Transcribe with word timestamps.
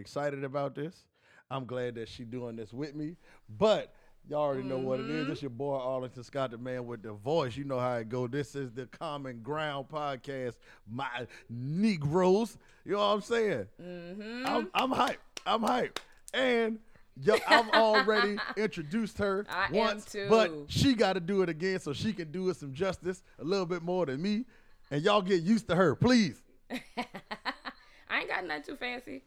excited 0.00 0.42
about 0.44 0.74
this. 0.74 1.04
I'm 1.50 1.66
glad 1.66 1.96
that 1.96 2.08
she 2.08 2.24
doing 2.24 2.56
this 2.56 2.72
with 2.72 2.94
me. 2.94 3.16
But 3.58 3.92
y'all 4.28 4.40
already 4.40 4.62
know 4.62 4.78
what 4.78 5.00
it 5.00 5.10
is. 5.10 5.22
Mm-hmm. 5.22 5.32
It's 5.32 5.42
your 5.42 5.50
boy 5.50 5.76
Arlington 5.76 6.22
Scott, 6.22 6.52
the 6.52 6.58
man 6.58 6.86
with 6.86 7.02
the 7.02 7.12
voice. 7.12 7.56
You 7.56 7.64
know 7.64 7.78
how 7.78 7.96
it 7.96 8.08
go. 8.08 8.26
This 8.26 8.54
is 8.54 8.72
the 8.72 8.86
Common 8.86 9.40
Ground 9.42 9.88
podcast. 9.88 10.54
My 10.90 11.26
Negroes. 11.48 12.56
You 12.84 12.92
know 12.92 12.98
what 12.98 13.04
I'm 13.04 13.20
saying? 13.20 13.66
Mm-hmm. 13.82 14.46
I'm, 14.46 14.70
I'm 14.74 14.92
hyped. 14.92 15.16
I'm 15.44 15.62
hyped. 15.62 15.98
And 16.32 16.78
yo, 17.20 17.36
I've 17.48 17.68
already 17.74 18.38
introduced 18.56 19.18
her 19.18 19.44
I 19.48 19.66
am 19.66 19.72
once, 19.72 20.04
too. 20.06 20.26
but 20.28 20.52
she 20.68 20.94
got 20.94 21.14
to 21.14 21.20
do 21.20 21.42
it 21.42 21.48
again 21.48 21.80
so 21.80 21.92
she 21.92 22.12
can 22.12 22.30
do 22.30 22.48
it 22.48 22.56
some 22.56 22.72
justice 22.72 23.22
a 23.38 23.44
little 23.44 23.66
bit 23.66 23.82
more 23.82 24.06
than 24.06 24.22
me. 24.22 24.44
And 24.90 25.02
y'all 25.02 25.22
get 25.22 25.42
used 25.42 25.68
to 25.68 25.76
her, 25.76 25.94
please. 25.94 26.40
I 26.70 28.20
ain't 28.20 28.28
got 28.28 28.44
nothing 28.46 28.62
too 28.64 28.76
fancy. 28.76 29.22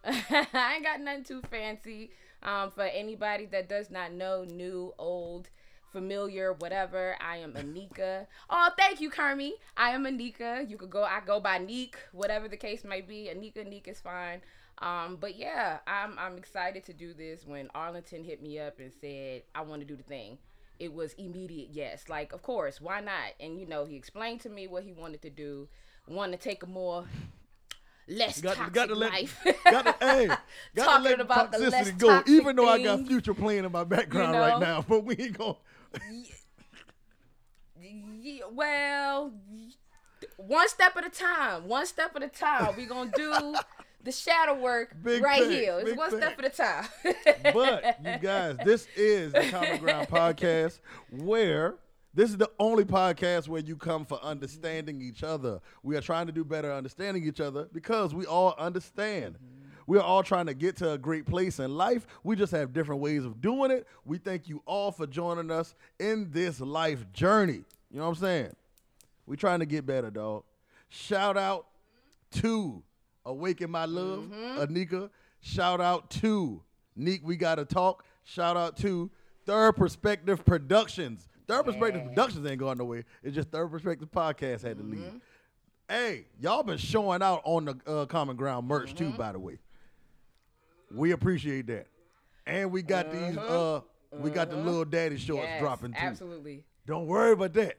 I 0.04 0.74
ain't 0.76 0.84
got 0.84 1.00
nothing 1.00 1.24
too 1.24 1.42
fancy. 1.50 2.10
Um, 2.42 2.70
for 2.70 2.84
anybody 2.84 3.46
that 3.46 3.68
does 3.68 3.90
not 3.90 4.12
know, 4.12 4.44
new, 4.44 4.94
old, 4.98 5.50
familiar, 5.92 6.52
whatever, 6.52 7.16
I 7.20 7.38
am 7.38 7.54
Anika. 7.54 8.26
Oh, 8.48 8.70
thank 8.78 9.00
you, 9.00 9.10
Kermie. 9.10 9.54
I 9.76 9.90
am 9.90 10.04
Anika. 10.04 10.68
You 10.68 10.76
could 10.76 10.90
go. 10.90 11.02
I 11.02 11.20
go 11.24 11.40
by 11.40 11.58
Neek, 11.58 11.96
whatever 12.12 12.48
the 12.48 12.56
case 12.56 12.84
might 12.84 13.08
be. 13.08 13.28
Anika, 13.34 13.66
Neek 13.68 13.88
is 13.88 14.00
fine. 14.00 14.40
Um, 14.80 15.16
but 15.20 15.36
yeah, 15.36 15.78
I'm 15.86 16.16
I'm 16.18 16.38
excited 16.38 16.84
to 16.84 16.92
do 16.92 17.12
this. 17.12 17.44
When 17.44 17.68
Arlington 17.74 18.22
hit 18.22 18.40
me 18.42 18.58
up 18.60 18.78
and 18.78 18.92
said 19.00 19.42
I 19.54 19.62
want 19.62 19.80
to 19.80 19.86
do 19.86 19.96
the 19.96 20.04
thing, 20.04 20.38
it 20.78 20.92
was 20.92 21.14
immediate 21.14 21.70
yes. 21.72 22.08
Like, 22.08 22.32
of 22.32 22.42
course, 22.42 22.80
why 22.80 23.00
not? 23.00 23.32
And 23.40 23.58
you 23.58 23.66
know, 23.66 23.84
he 23.84 23.96
explained 23.96 24.40
to 24.42 24.48
me 24.48 24.68
what 24.68 24.84
he 24.84 24.92
wanted 24.92 25.22
to 25.22 25.30
do. 25.30 25.68
Wanted 26.06 26.40
to 26.40 26.48
take 26.48 26.62
a 26.62 26.66
more 26.66 27.04
less 28.08 28.40
Got, 28.40 28.56
toxic 28.56 28.74
got 28.74 28.88
to 28.88 28.94
let, 28.94 29.12
life. 29.12 29.46
got 29.64 29.84
to, 29.86 30.06
hey, 30.06 30.26
got 30.74 30.84
Talking 30.84 31.04
to 31.04 31.10
let 31.10 31.20
about 31.20 31.52
the 31.52 31.58
less 31.58 31.90
toxicity 31.90 31.98
go. 31.98 32.22
Even 32.26 32.56
though 32.56 32.68
I 32.68 32.82
got 32.82 33.06
future 33.06 33.34
playing 33.34 33.64
in 33.64 33.72
my 33.72 33.84
background 33.84 34.32
know? 34.32 34.40
right 34.40 34.60
now, 34.60 34.82
but 34.88 35.04
we 35.04 35.16
ain't 35.16 35.38
going. 35.38 35.56
Yeah, 38.20 38.44
well, 38.52 39.32
one 40.36 40.68
step 40.68 40.96
at 40.96 41.06
a 41.06 41.10
time. 41.10 41.66
One 41.68 41.86
step 41.86 42.14
at 42.16 42.22
a 42.22 42.28
time. 42.28 42.76
We 42.76 42.84
gonna 42.84 43.10
do 43.14 43.54
the 44.04 44.12
shadow 44.12 44.54
work 44.54 44.94
Big 45.02 45.22
right 45.22 45.42
facts, 45.42 45.52
here. 45.52 45.78
It's 45.80 45.96
one 45.96 46.10
step 46.10 46.38
at 46.38 46.44
a 46.44 46.50
time. 46.50 46.88
But 47.54 47.98
you 48.04 48.18
guys, 48.18 48.56
this 48.64 48.86
is 48.96 49.32
the 49.32 49.48
Common 49.50 49.78
Ground 49.78 50.08
podcast 50.08 50.80
where 51.10 51.76
this 52.14 52.30
is 52.30 52.36
the 52.36 52.50
only 52.58 52.84
podcast 52.84 53.48
where 53.48 53.60
you 53.60 53.76
come 53.76 54.04
for 54.04 54.22
understanding 54.22 55.00
each 55.00 55.22
other. 55.22 55.60
We 55.82 55.96
are 55.96 56.00
trying 56.00 56.26
to 56.26 56.32
do 56.32 56.44
better 56.44 56.72
understanding 56.72 57.24
each 57.24 57.40
other 57.40 57.68
because 57.72 58.14
we 58.14 58.26
all 58.26 58.54
understand. 58.58 59.36
We 59.86 59.96
are 59.96 60.02
all 60.02 60.22
trying 60.22 60.46
to 60.46 60.54
get 60.54 60.76
to 60.76 60.92
a 60.92 60.98
great 60.98 61.24
place 61.24 61.58
in 61.58 61.74
life. 61.76 62.06
We 62.22 62.36
just 62.36 62.52
have 62.52 62.74
different 62.74 63.00
ways 63.00 63.24
of 63.24 63.40
doing 63.40 63.70
it. 63.70 63.86
We 64.04 64.18
thank 64.18 64.48
you 64.48 64.62
all 64.66 64.92
for 64.92 65.06
joining 65.06 65.50
us 65.50 65.74
in 65.98 66.30
this 66.30 66.60
life 66.60 67.10
journey. 67.12 67.64
You 67.90 67.98
know 67.98 68.04
what 68.04 68.18
I'm 68.18 68.22
saying? 68.22 68.56
We 69.26 69.36
trying 69.36 69.60
to 69.60 69.66
get 69.66 69.86
better, 69.86 70.10
dog. 70.10 70.44
Shout 70.90 71.36
out 71.36 71.68
to 72.32 72.82
Awaken 73.24 73.70
My 73.70 73.84
Love, 73.84 74.24
mm-hmm. 74.24 74.60
Anika. 74.60 75.10
Shout 75.40 75.80
out 75.80 76.10
to 76.10 76.62
Neek, 76.96 77.20
We 77.24 77.36
Gotta 77.36 77.64
Talk. 77.64 78.04
Shout 78.24 78.56
out 78.56 78.76
to 78.78 79.10
Third 79.46 79.76
Perspective 79.76 80.44
Productions. 80.44 81.28
Third 81.48 81.64
Perspective 81.64 82.04
Productions 82.04 82.46
ain't 82.46 82.58
going 82.58 82.78
nowhere. 82.78 83.04
It's 83.22 83.34
just 83.34 83.48
Third 83.50 83.70
Perspective 83.70 84.08
Podcast 84.10 84.62
had 84.62 84.76
to 84.78 84.84
leave. 84.84 85.20
Hey, 85.88 86.26
y'all 86.38 86.62
been 86.62 86.76
showing 86.76 87.22
out 87.22 87.40
on 87.44 87.64
the 87.64 87.76
uh, 87.86 88.04
Common 88.06 88.36
Ground 88.36 88.68
merch 88.68 88.94
too, 88.94 89.10
by 89.10 89.32
the 89.32 89.38
way. 89.38 89.58
We 90.94 91.12
appreciate 91.12 91.66
that. 91.68 91.86
And 92.46 92.70
we 92.70 92.82
got 92.82 93.10
these 93.10 93.36
uh 93.36 93.80
we 94.12 94.30
got 94.30 94.50
the 94.50 94.56
little 94.56 94.84
daddy 94.84 95.18
shorts 95.18 95.46
Yes, 95.48 95.60
dropping 95.60 95.92
too. 95.92 95.98
Absolutely. 95.98 96.64
Don't 96.86 97.06
worry 97.06 97.32
about 97.32 97.52
that. 97.54 97.76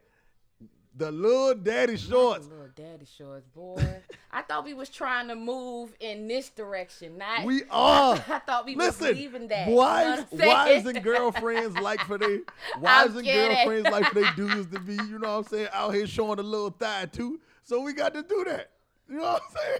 The 0.99 1.13
little 1.13 1.55
daddy 1.55 1.95
shorts. 1.95 2.45
Little 2.47 2.67
daddy 2.75 3.05
shorts, 3.17 3.47
boy. 3.55 3.81
I 4.33 4.41
thought 4.41 4.65
we 4.65 4.73
was 4.73 4.89
trying 4.89 5.29
to 5.29 5.35
move 5.35 5.95
in 6.01 6.27
this 6.27 6.49
direction, 6.49 7.17
not. 7.17 7.45
We 7.45 7.63
are. 7.71 8.15
I 8.27 8.39
thought 8.39 8.65
we 8.65 8.75
was 8.75 8.99
Listen, 8.99 9.15
leaving 9.15 9.47
that. 9.47 9.69
You 9.69 9.75
know 9.75 9.79
wives, 9.79 10.21
what 10.23 10.33
I'm 10.33 10.37
saying? 10.39 10.51
wives 10.51 10.85
and 10.87 11.03
girlfriends 11.03 11.77
like 11.79 12.01
for 12.01 12.17
they 12.17 12.39
wives 12.81 13.15
and 13.15 13.25
girlfriends 13.25 13.89
like 13.89 14.05
for 14.07 14.15
they 14.15 14.29
dudes 14.35 14.69
to 14.73 14.79
be, 14.81 14.95
you 14.95 15.19
know 15.19 15.37
what 15.37 15.37
I'm 15.37 15.43
saying, 15.45 15.67
out 15.71 15.93
here 15.93 16.05
showing 16.05 16.37
a 16.37 16.43
little 16.43 16.69
thigh 16.71 17.05
too. 17.05 17.39
So 17.63 17.79
we 17.79 17.93
got 17.93 18.13
to 18.15 18.21
do 18.21 18.43
that. 18.49 18.71
You 19.09 19.15
know 19.19 19.23
what 19.23 19.41
I'm 19.41 19.57
saying? 19.57 19.79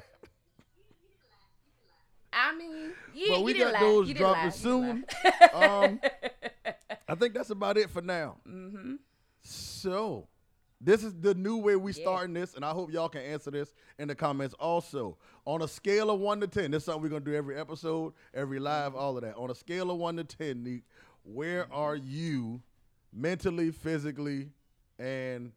I 2.31 2.56
mean, 2.56 2.91
yeah, 3.13 3.35
But 3.35 3.44
we 3.44 3.53
got 3.56 3.74
lie. 3.74 3.79
those 3.81 4.08
You 4.08 4.13
didn't 4.13 4.28
lie. 4.31 4.34
dropping 4.35 4.52
soon. 4.52 5.06
um, 5.53 6.00
I 7.09 7.16
think 7.16 7.34
that's 7.34 7.50
about 7.50 7.78
it 7.78 7.90
for 7.90 8.02
now. 8.02 8.38
mm-hmm. 8.47 8.96
So, 9.41 10.28
this 10.81 11.03
is 11.03 11.13
the 11.19 11.34
new 11.34 11.57
way 11.57 11.75
we 11.75 11.91
starting 11.91 12.34
this, 12.34 12.56
and 12.56 12.63
I 12.63 12.72
hope 12.72 12.91
y'all 12.91 13.09
can 13.09 13.22
answer 13.22 13.51
this 13.51 13.73
in 13.97 14.07
the 14.07 14.16
comments. 14.16 14.56
Also, 14.59 15.17
on 15.45 15.62
a 15.62 15.67
scale 15.67 16.09
of 16.09 16.19
one 16.19 16.40
to 16.40 16.47
ten, 16.47 16.72
this 16.72 16.81
is 16.81 16.85
something 16.85 17.03
we're 17.03 17.09
gonna 17.09 17.25
do 17.25 17.35
every 17.35 17.57
episode, 17.57 18.13
every 18.34 18.59
live, 18.59 18.95
all 18.95 19.17
of 19.17 19.23
that. 19.23 19.35
On 19.35 19.50
a 19.50 19.56
scale 19.56 19.91
of 19.91 19.97
one 19.97 20.16
to 20.16 20.23
ten, 20.23 20.63
Neek, 20.63 20.84
where 21.23 21.72
are 21.73 21.95
you 21.95 22.62
mentally, 23.12 23.72
physically, 23.72 24.50
and 24.97 25.51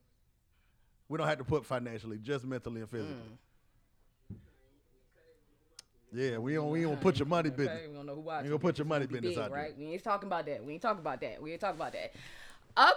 we 1.09 1.19
don't 1.19 1.28
have 1.28 1.39
to 1.39 1.44
put 1.44 1.65
financially, 1.65 2.19
just 2.19 2.44
mentally 2.44 2.81
and 2.81 2.91
physically. 2.91 3.39
Yeah, 6.12 6.39
we 6.39 6.54
don't 6.54 6.71
we 6.71 6.83
don't 6.83 7.00
put 7.00 7.19
your 7.19 7.27
money 7.27 7.50
business. 7.50 7.69
Okay, 7.69 7.89
we 7.89 7.94
don't 7.94 8.06
know 8.06 8.15
who 8.16 8.21
watching. 8.22 8.47
You 8.47 8.50
gonna 8.50 8.60
put 8.60 8.77
your 8.77 8.87
money 8.87 9.06
business 9.06 9.34
big, 9.34 9.39
out 9.39 9.50
there. 9.50 9.59
right? 9.59 9.78
We 9.78 9.87
ain't 9.87 10.04
talking 10.04 10.27
about 10.27 10.47
that. 10.47 10.65
We 10.65 10.72
ain't 10.75 10.83
talking 10.83 11.00
about 11.00 11.21
that. 11.21 11.41
We 11.41 11.53
ain't 11.53 11.60
talking 11.60 11.81
about 11.81 11.93
that. 11.93 12.12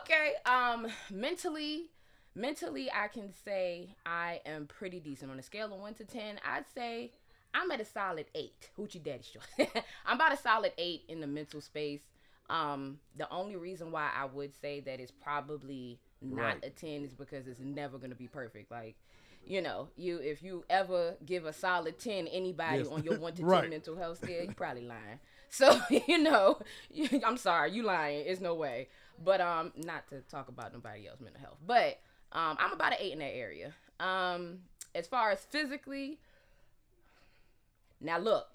Okay. 0.01 0.33
Um, 0.45 0.87
mentally, 1.11 1.91
mentally, 2.35 2.89
I 2.91 3.07
can 3.07 3.33
say 3.43 3.95
I 4.05 4.41
am 4.45 4.67
pretty 4.67 4.99
decent 4.99 5.31
on 5.31 5.39
a 5.39 5.43
scale 5.43 5.73
of 5.73 5.79
one 5.79 5.93
to 5.95 6.03
ten. 6.05 6.39
I'd 6.45 6.65
say 6.73 7.11
I'm 7.53 7.71
at 7.71 7.79
a 7.81 7.85
solid 7.85 8.25
eight. 8.35 8.69
Hoochie 8.77 9.01
daddy 9.03 9.23
short. 9.23 9.69
I'm 10.05 10.15
about 10.17 10.33
a 10.33 10.37
solid 10.37 10.73
eight 10.77 11.03
in 11.07 11.21
the 11.21 11.27
mental 11.27 11.61
space. 11.61 12.01
Um, 12.49 12.99
the 13.17 13.27
only 13.31 13.55
reason 13.55 13.91
why 13.91 14.09
I 14.15 14.25
would 14.25 14.51
say 14.61 14.79
that 14.81 14.99
it's 14.99 15.11
probably 15.11 15.99
not 16.21 16.43
Right. 16.43 16.65
a 16.65 16.69
ten 16.69 17.03
is 17.03 17.13
because 17.13 17.47
it's 17.47 17.59
never 17.59 17.97
gonna 17.97 18.15
be 18.15 18.27
perfect. 18.27 18.71
Like. 18.71 18.95
You 19.47 19.61
know, 19.61 19.89
you 19.95 20.17
if 20.17 20.41
you 20.41 20.65
ever 20.71 21.17
give 21.23 21.45
a 21.45 21.53
solid 21.53 21.99
ten 21.99 22.25
anybody 22.29 22.79
Yes. 22.79 22.87
on 22.87 23.03
your 23.03 23.19
one 23.19 23.31
to 23.35 23.43
ten 23.43 23.45
Right. 23.47 23.69
mental 23.69 23.95
health 23.95 24.17
scale, 24.17 24.43
you're 24.43 24.53
probably 24.55 24.81
lying. 24.87 25.19
So 25.51 25.79
you 26.07 26.17
know, 26.17 26.59
you- 26.91 27.21
I'm 27.23 27.37
sorry, 27.37 27.71
you 27.71 27.83
lying. 27.83 28.25
It's 28.25 28.41
no 28.41 28.55
way. 28.55 28.87
But 29.23 29.41
um, 29.41 29.71
not 29.75 30.07
to 30.09 30.21
talk 30.21 30.47
about 30.49 30.73
nobody 30.73 31.07
else 31.07 31.19
mental 31.21 31.39
health, 31.41 31.57
but 31.63 31.99
um, 32.35 32.57
I'm 32.59 32.73
about 32.73 32.91
an 32.91 32.97
eight 32.99 33.13
in 33.13 33.19
that 33.19 33.33
area. 33.33 33.73
Um, 33.99 34.59
as 34.93 35.07
far 35.07 35.31
as 35.31 35.39
physically, 35.39 36.19
now 38.01 38.17
look, 38.17 38.47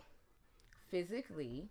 physically, 0.90 1.68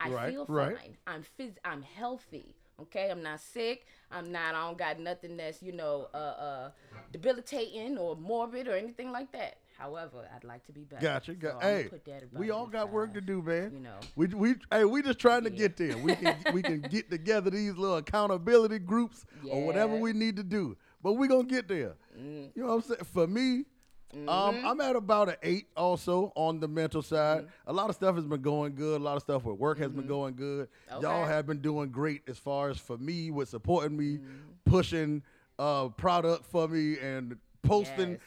I 0.00 0.10
Right, 0.10 0.30
feel 0.30 0.46
right. 0.46 0.76
fine. 0.76 0.96
I'm 1.06 1.24
phys- 1.38 1.58
I'm 1.64 1.82
healthy. 1.82 2.56
Okay, 2.80 3.08
I'm 3.08 3.22
not 3.22 3.40
sick. 3.40 3.86
I'm 4.10 4.32
not. 4.32 4.56
I 4.56 4.66
don't 4.66 4.76
got 4.76 4.98
nothing 4.98 5.36
that's 5.36 5.62
you 5.62 5.70
know 5.72 6.08
uh, 6.12 6.16
uh 6.16 6.70
debilitating 7.12 7.96
or 7.98 8.16
morbid 8.16 8.66
or 8.66 8.74
anything 8.74 9.12
like 9.12 9.30
that. 9.32 9.58
However, 9.78 10.28
I'd 10.34 10.44
like 10.44 10.64
to 10.66 10.72
be 10.72 10.82
better. 10.82 11.02
Gotcha. 11.02 11.34
Got, 11.34 11.52
So 11.62 11.68
I'ma 11.68 11.68
hey, 11.68 11.90
we 12.32 12.50
all 12.50 12.66
got 12.66 12.90
work 12.90 13.14
to 13.14 13.20
do, 13.20 13.42
man. 13.42 13.72
You 13.72 13.80
know. 13.80 14.00
We 14.16 14.26
we 14.26 14.54
hey 14.72 14.84
we 14.84 15.02
just 15.02 15.20
trying 15.20 15.44
to 15.44 15.50
Yeah. 15.50 15.56
get 15.58 15.76
there. 15.76 15.98
We 15.98 16.16
can 16.16 16.36
we 16.52 16.62
can 16.62 16.80
get 16.90 17.10
together 17.10 17.50
these 17.50 17.76
little 17.76 17.96
accountability 17.98 18.80
groups 18.80 19.24
or 19.48 19.64
whatever 19.64 19.96
we 19.96 20.12
need 20.12 20.36
to 20.36 20.42
do. 20.42 20.76
But 21.04 21.12
we're 21.12 21.28
gonna 21.28 21.44
get 21.44 21.68
there. 21.68 21.94
Mm. 22.18 22.50
You 22.56 22.62
know 22.62 22.68
what 22.70 22.74
I'm 22.76 22.82
saying? 22.82 23.04
For 23.12 23.26
me, 23.28 23.66
Mm-hmm. 24.14 24.28
um, 24.28 24.60
I'm 24.64 24.80
at 24.80 24.94
about 24.94 25.28
an 25.28 25.34
eight 25.42 25.66
also 25.76 26.32
on 26.36 26.60
the 26.60 26.68
mental 26.68 27.02
side. 27.02 27.38
Mm-hmm. 27.40 27.48
A 27.70 27.72
lot 27.72 27.88
of 27.90 27.96
stuff 27.96 28.14
has 28.14 28.24
been 28.24 28.42
going 28.42 28.76
good. 28.76 29.00
A 29.00 29.02
lot 29.02 29.16
of 29.16 29.22
stuff 29.22 29.42
with 29.42 29.58
work 29.58 29.76
has 29.78 29.90
been 29.90 30.06
going 30.06 30.36
good. 30.36 30.68
Y'all 31.00 31.24
have 31.26 31.48
been 31.48 31.60
doing 31.60 31.90
great 31.90 32.22
as 32.28 32.38
far 32.38 32.68
as 32.70 32.78
for 32.78 32.96
me 32.96 33.32
with 33.32 33.48
supporting 33.48 33.96
me, 33.96 34.18
Mm-hmm. 34.18 34.70
pushing 34.70 35.22
uh 35.58 35.88
product 35.88 36.46
for 36.46 36.68
me 36.68 36.96
and 37.00 37.36
posting 37.64 38.10
Yes. 38.12 38.20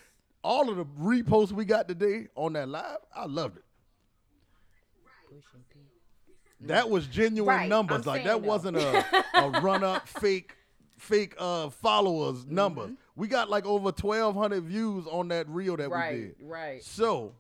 all 0.44 0.70
of 0.70 0.76
the 0.76 0.84
reposts 1.02 1.54
we 1.54 1.64
got 1.64 1.88
today 1.88 2.28
on 2.36 2.52
that 2.54 2.68
live. 2.68 2.98
I 3.16 3.26
loved 3.26 3.56
it. 3.58 3.64
That 6.62 6.90
was 6.90 7.08
genuine 7.08 7.56
Right, 7.56 7.70
numbers. 7.70 8.06
I'm 8.08 8.14
like 8.14 8.24
that 8.26 8.42
though. 8.42 8.48
wasn't 8.48 8.78
a, 8.78 9.06
a 9.36 9.62
run 9.62 9.84
up 9.86 10.08
fake 10.08 10.54
fake 10.98 11.36
uh 11.38 11.70
followers 11.70 12.40
Mm-hmm. 12.46 12.56
numbers. 12.56 12.92
We 13.16 13.28
got 13.28 13.50
like 13.50 13.66
over 13.66 13.92
twelve 13.92 14.36
hundred 14.36 14.64
views 14.64 15.06
on 15.08 15.28
that 15.30 15.48
reel 15.50 15.78
that 15.78 15.90
we 15.90 16.18
did. 16.18 16.36
right. 16.42 16.84
So 16.84 17.34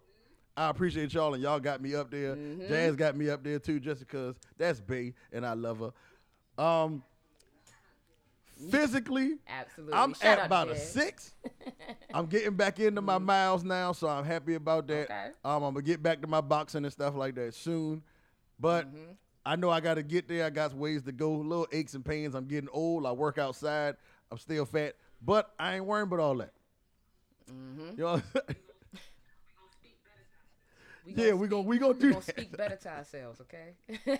I 0.55 0.69
appreciate 0.69 1.13
y'all 1.13 1.33
and 1.33 1.43
y'all 1.43 1.59
got 1.59 1.81
me 1.81 1.93
up 1.95 2.09
there. 2.11 2.35
Mm-hmm. 2.35 2.67
Jazz 2.67 2.95
got 2.95 3.15
me 3.15 3.29
up 3.29 3.43
there 3.43 3.59
too, 3.59 3.79
just 3.79 3.99
because 4.01 4.35
that's 4.57 4.79
Bay 4.79 5.13
and 5.31 5.45
I 5.45 5.53
love 5.53 5.79
her. 5.79 6.63
Um 6.63 7.03
Physically, 8.71 9.35
Absolutely. 9.47 9.93
I'm 9.93 10.15
Shut 10.15 10.39
at 10.39 10.45
about 10.47 10.69
a 10.69 10.75
six. 10.75 11.35
I'm 12.13 12.25
getting 12.25 12.55
back 12.55 12.79
into 12.79 13.01
my 13.01 13.19
miles 13.19 13.63
now, 13.63 13.91
so 13.91 14.07
I'm 14.07 14.25
happy 14.25 14.55
about 14.55 14.87
that. 14.87 15.03
Okay. 15.03 15.27
Um, 15.45 15.61
I'm 15.61 15.73
gonna 15.75 15.83
get 15.83 16.01
back 16.01 16.21
to 16.21 16.27
my 16.27 16.41
boxing 16.41 16.83
and 16.83 16.91
stuff 16.91 17.13
like 17.13 17.35
that 17.35 17.53
soon. 17.53 18.01
But 18.59 18.87
Mm-hmm. 18.87 19.11
I 19.47 19.55
know 19.55 19.69
I 19.69 19.79
got 19.79 19.93
to 19.93 20.03
get 20.03 20.27
there. 20.27 20.45
I 20.45 20.49
got 20.49 20.73
ways 20.73 21.03
to 21.03 21.13
go. 21.13 21.31
Little 21.31 21.67
aches 21.71 21.93
and 21.93 22.03
pains. 22.03 22.35
I'm 22.35 22.45
getting 22.45 22.69
old. 22.73 23.05
I 23.05 23.13
work 23.13 23.37
outside. 23.37 23.95
I'm 24.29 24.37
still 24.37 24.65
fat, 24.65 24.95
but 25.21 25.53
I 25.57 25.75
ain't 25.75 25.85
worrying 25.85 26.07
about 26.07 26.19
all 26.19 26.35
that. 26.35 26.51
Mm-hmm. 27.49 27.97
You 27.97 28.03
know? 28.03 28.21
We 31.05 31.13
yeah, 31.13 31.31
we 31.31 31.47
gonna 31.47 31.61
we 31.61 31.77
gonna 31.77 31.93
we 31.93 31.99
do 31.99 32.09
gonna 32.11 32.25
that. 32.25 32.35
speak 32.35 32.57
better 32.57 32.75
to 32.75 32.89
ourselves, 32.89 33.39
okay? 33.39 34.19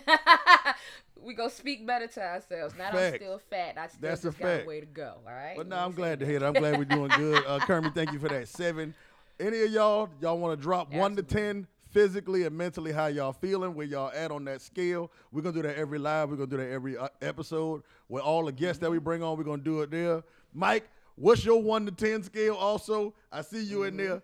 we 1.22 1.34
gonna 1.34 1.50
speak 1.50 1.86
better 1.86 2.06
to 2.06 2.22
ourselves. 2.22 2.74
Now 2.78 2.92
that 2.92 3.12
I'm 3.12 3.20
still 3.20 3.38
fat, 3.50 3.76
I 3.76 3.88
still 3.88 3.98
That's 4.00 4.24
a 4.24 4.32
fact. 4.32 4.64
a 4.64 4.66
way 4.66 4.80
to 4.80 4.86
go. 4.86 5.16
All 5.26 5.34
right. 5.34 5.54
But 5.54 5.68
no, 5.68 5.76
know 5.76 5.84
I'm 5.84 5.92
glad 5.92 6.18
to 6.20 6.24
hear 6.24 6.38
that. 6.38 6.46
I'm 6.46 6.54
glad 6.54 6.78
we're 6.78 6.86
doing 6.86 7.10
good. 7.10 7.44
Uh, 7.46 7.58
Kermit, 7.58 7.94
thank 7.94 8.12
you 8.12 8.18
for 8.18 8.28
that. 8.28 8.48
Seven. 8.48 8.94
Any 9.38 9.64
of 9.64 9.70
y'all, 9.70 10.08
y'all 10.22 10.38
want 10.38 10.58
to 10.58 10.62
drop 10.62 10.90
one 10.94 11.14
to 11.16 11.22
ten 11.22 11.66
physically 11.90 12.44
and 12.44 12.56
mentally 12.56 12.92
how 12.92 13.06
y'all 13.06 13.32
feeling, 13.32 13.74
where 13.74 13.86
y'all 13.86 14.10
at 14.14 14.30
on 14.30 14.44
that 14.44 14.60
scale. 14.60 15.10
We're 15.32 15.42
gonna 15.42 15.54
do 15.54 15.62
that 15.62 15.76
every 15.76 15.98
live. 15.98 16.30
We're 16.30 16.36
gonna 16.36 16.50
do 16.50 16.56
that 16.58 16.70
every 16.70 16.96
uh, 16.96 17.08
episode. 17.20 17.82
With 18.08 18.22
all 18.22 18.44
the 18.44 18.52
guests 18.52 18.80
that 18.80 18.90
we 18.90 18.98
bring 18.98 19.22
on, 19.22 19.36
we're 19.36 19.44
gonna 19.44 19.62
do 19.62 19.82
it 19.82 19.90
there. 19.90 20.22
Mike, 20.52 20.88
what's 21.16 21.44
your 21.44 21.62
one 21.62 21.86
to 21.86 21.92
ten 21.92 22.22
scale? 22.22 22.54
Also, 22.54 23.14
I 23.30 23.42
see 23.42 23.62
you 23.62 23.84
in 23.84 23.96
there. 23.96 24.22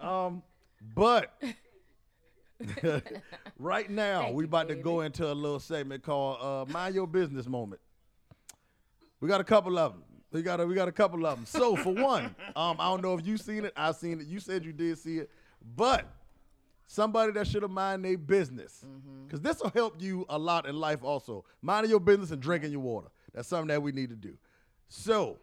Um, 0.00 0.42
but 0.94 1.40
right 3.58 3.90
now 3.90 4.22
Thank 4.22 4.36
we 4.36 4.42
you, 4.42 4.48
about 4.48 4.68
to 4.68 4.74
go 4.74 5.00
into 5.00 5.30
a 5.30 5.34
little 5.34 5.60
segment 5.60 6.02
called 6.02 6.38
uh, 6.40 6.70
"Mind 6.72 6.94
Your 6.94 7.06
Business" 7.06 7.46
moment. 7.46 7.80
We 9.20 9.28
got 9.28 9.40
a 9.40 9.44
couple 9.44 9.78
of 9.78 9.92
them. 9.92 10.02
We 10.32 10.42
got 10.42 10.60
a, 10.60 10.66
we 10.66 10.74
got 10.74 10.88
a 10.88 10.92
couple 10.92 11.26
of 11.26 11.36
them. 11.36 11.46
So 11.46 11.76
for 11.76 11.92
one, 11.92 12.34
um, 12.56 12.76
I 12.78 12.88
don't 12.88 13.02
know 13.02 13.14
if 13.14 13.26
you 13.26 13.36
seen 13.36 13.64
it. 13.64 13.72
I've 13.76 13.96
seen 13.96 14.20
it. 14.20 14.26
You 14.26 14.40
said 14.40 14.64
you 14.64 14.72
did 14.72 14.98
see 14.98 15.18
it, 15.18 15.30
but 15.76 16.06
somebody 16.86 17.32
that 17.32 17.46
should 17.46 17.62
have 17.62 17.70
mind 17.70 18.04
their 18.04 18.18
business, 18.18 18.84
because 19.26 19.40
this 19.40 19.60
will 19.62 19.70
help 19.70 20.00
you 20.00 20.26
a 20.28 20.38
lot 20.38 20.66
in 20.66 20.76
life. 20.78 21.02
Also, 21.02 21.44
minding 21.62 21.90
your 21.90 22.00
business 22.00 22.30
and 22.30 22.40
drinking 22.40 22.72
your 22.72 22.80
water. 22.80 23.08
That's 23.32 23.48
something 23.48 23.68
that 23.68 23.82
we 23.82 23.92
need 23.92 24.10
to 24.10 24.16
do. 24.16 24.36
So 24.88 25.38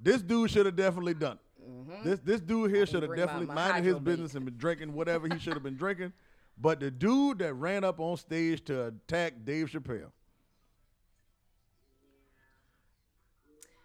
this 0.00 0.20
dude 0.22 0.50
should 0.50 0.66
have 0.66 0.76
definitely 0.76 1.14
done. 1.14 1.38
it. 1.60 2.04
This 2.04 2.20
this 2.20 2.40
dude 2.40 2.70
here 2.70 2.86
should 2.86 3.02
have 3.02 3.10
my- 3.10 3.16
definitely 3.16 3.46
my 3.46 3.54
minded 3.54 3.84
his 3.84 3.98
business 4.00 4.34
and 4.34 4.44
been 4.44 4.56
drinking 4.56 4.92
whatever 4.94 5.28
he 5.28 5.38
should 5.38 5.54
have 5.54 5.62
been 5.62 5.76
drinking. 5.76 6.12
But 6.58 6.80
the 6.80 6.90
dude 6.90 7.38
that 7.38 7.54
ran 7.54 7.84
up 7.84 8.00
on 8.00 8.16
stage 8.16 8.64
to 8.64 8.86
attack 8.88 9.34
Dave 9.44 9.68
Chappelle. 9.70 10.10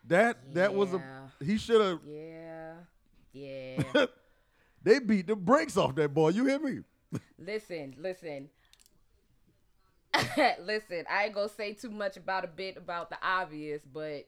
That 0.08 0.54
that 0.54 0.74
was 0.74 0.94
a 0.94 1.02
he 1.44 1.58
should 1.58 1.82
have 1.82 2.00
Yeah. 2.08 2.74
Yeah. 3.34 4.06
They 4.86 5.00
beat 5.00 5.28
the 5.28 5.36
brakes 5.36 5.76
off 5.76 5.96
that 5.96 6.14
boy. 6.14 6.30
You 6.30 6.46
hear 6.46 6.60
me? 6.60 6.80
listen, 7.38 7.94
listen. 7.98 8.50
listen, 10.62 11.04
I 11.10 11.26
ain't 11.26 11.34
gonna 11.34 11.50
say 11.50 11.74
too 11.74 11.90
much 11.90 12.16
about 12.16 12.46
a 12.46 12.48
bit 12.48 12.78
about 12.78 13.10
the 13.10 13.18
obvious, 13.22 13.82
but 13.84 14.28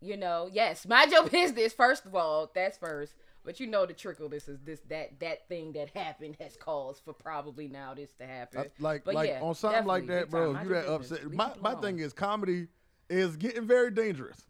you 0.00 0.16
know, 0.16 0.48
yes, 0.52 0.86
mind 0.86 1.10
your 1.10 1.28
business, 1.28 1.72
first 1.72 2.06
of 2.06 2.14
all. 2.14 2.50
That's 2.54 2.78
first. 2.78 3.14
But 3.42 3.58
you 3.58 3.66
know 3.66 3.86
the 3.86 3.94
trickle 3.94 4.28
this 4.28 4.48
is 4.48 4.60
this 4.60 4.80
that 4.90 5.18
that 5.20 5.48
thing 5.48 5.72
that 5.72 5.90
happened 5.96 6.36
has 6.40 6.56
caused 6.56 7.02
for 7.02 7.14
probably 7.14 7.68
now 7.68 7.94
this 7.94 8.12
to 8.18 8.26
happen. 8.26 8.60
Uh, 8.60 8.64
like 8.78 9.04
But 9.04 9.14
like 9.14 9.28
yeah, 9.30 9.40
on 9.40 9.54
something 9.54 9.86
like 9.86 10.06
that, 10.08 10.30
bro. 10.30 10.52
time. 10.52 10.62
if 10.62 10.68
Mind 10.68 10.68
You 10.68 10.74
that 10.74 10.98
business. 11.00 11.10
upset. 11.18 11.28
Leave 11.30 11.36
My 11.38 11.52
my 11.60 11.74
thing 11.76 11.98
is 12.00 12.12
comedy 12.12 12.68
is 13.08 13.36
getting 13.36 13.66
very 13.66 13.90
dangerous. 13.90 14.44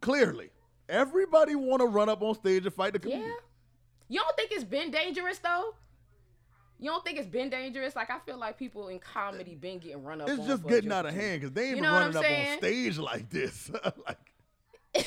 Clearly, 0.00 0.48
everybody 0.88 1.54
want 1.54 1.80
to 1.80 1.86
run 1.86 2.08
up 2.08 2.22
on 2.22 2.34
stage 2.34 2.64
and 2.64 2.74
fight 2.74 3.00
the 3.00 3.08
Yeah. 3.08 3.32
You 4.10 4.20
don't 4.20 4.36
think 4.36 4.50
it's 4.52 4.64
been 4.64 4.90
dangerous 4.90 5.38
though? 5.38 5.72
You 6.80 6.90
don't 6.90 7.04
think 7.04 7.16
it's 7.18 7.28
been 7.28 7.48
dangerous? 7.48 7.94
Like 7.94 8.10
I 8.10 8.18
feel 8.18 8.38
like 8.38 8.58
people 8.58 8.88
in 8.88 8.98
comedy 8.98 9.54
been 9.54 9.78
getting 9.78 10.02
run 10.02 10.20
up. 10.20 10.28
It's 10.28 10.44
just 10.46 10.66
getting 10.66 10.90
out 10.90 11.06
of 11.06 11.14
hand 11.14 11.40
because 11.40 11.54
they 11.54 11.68
ain't 11.68 11.76
You 11.76 11.82
been 11.82 11.90
know 11.90 11.98
running 12.00 12.16
up 12.16 12.24
on 12.28 12.58
stage 12.58 12.98
like 12.98 13.30
this. 13.30 13.70
like 14.06 15.06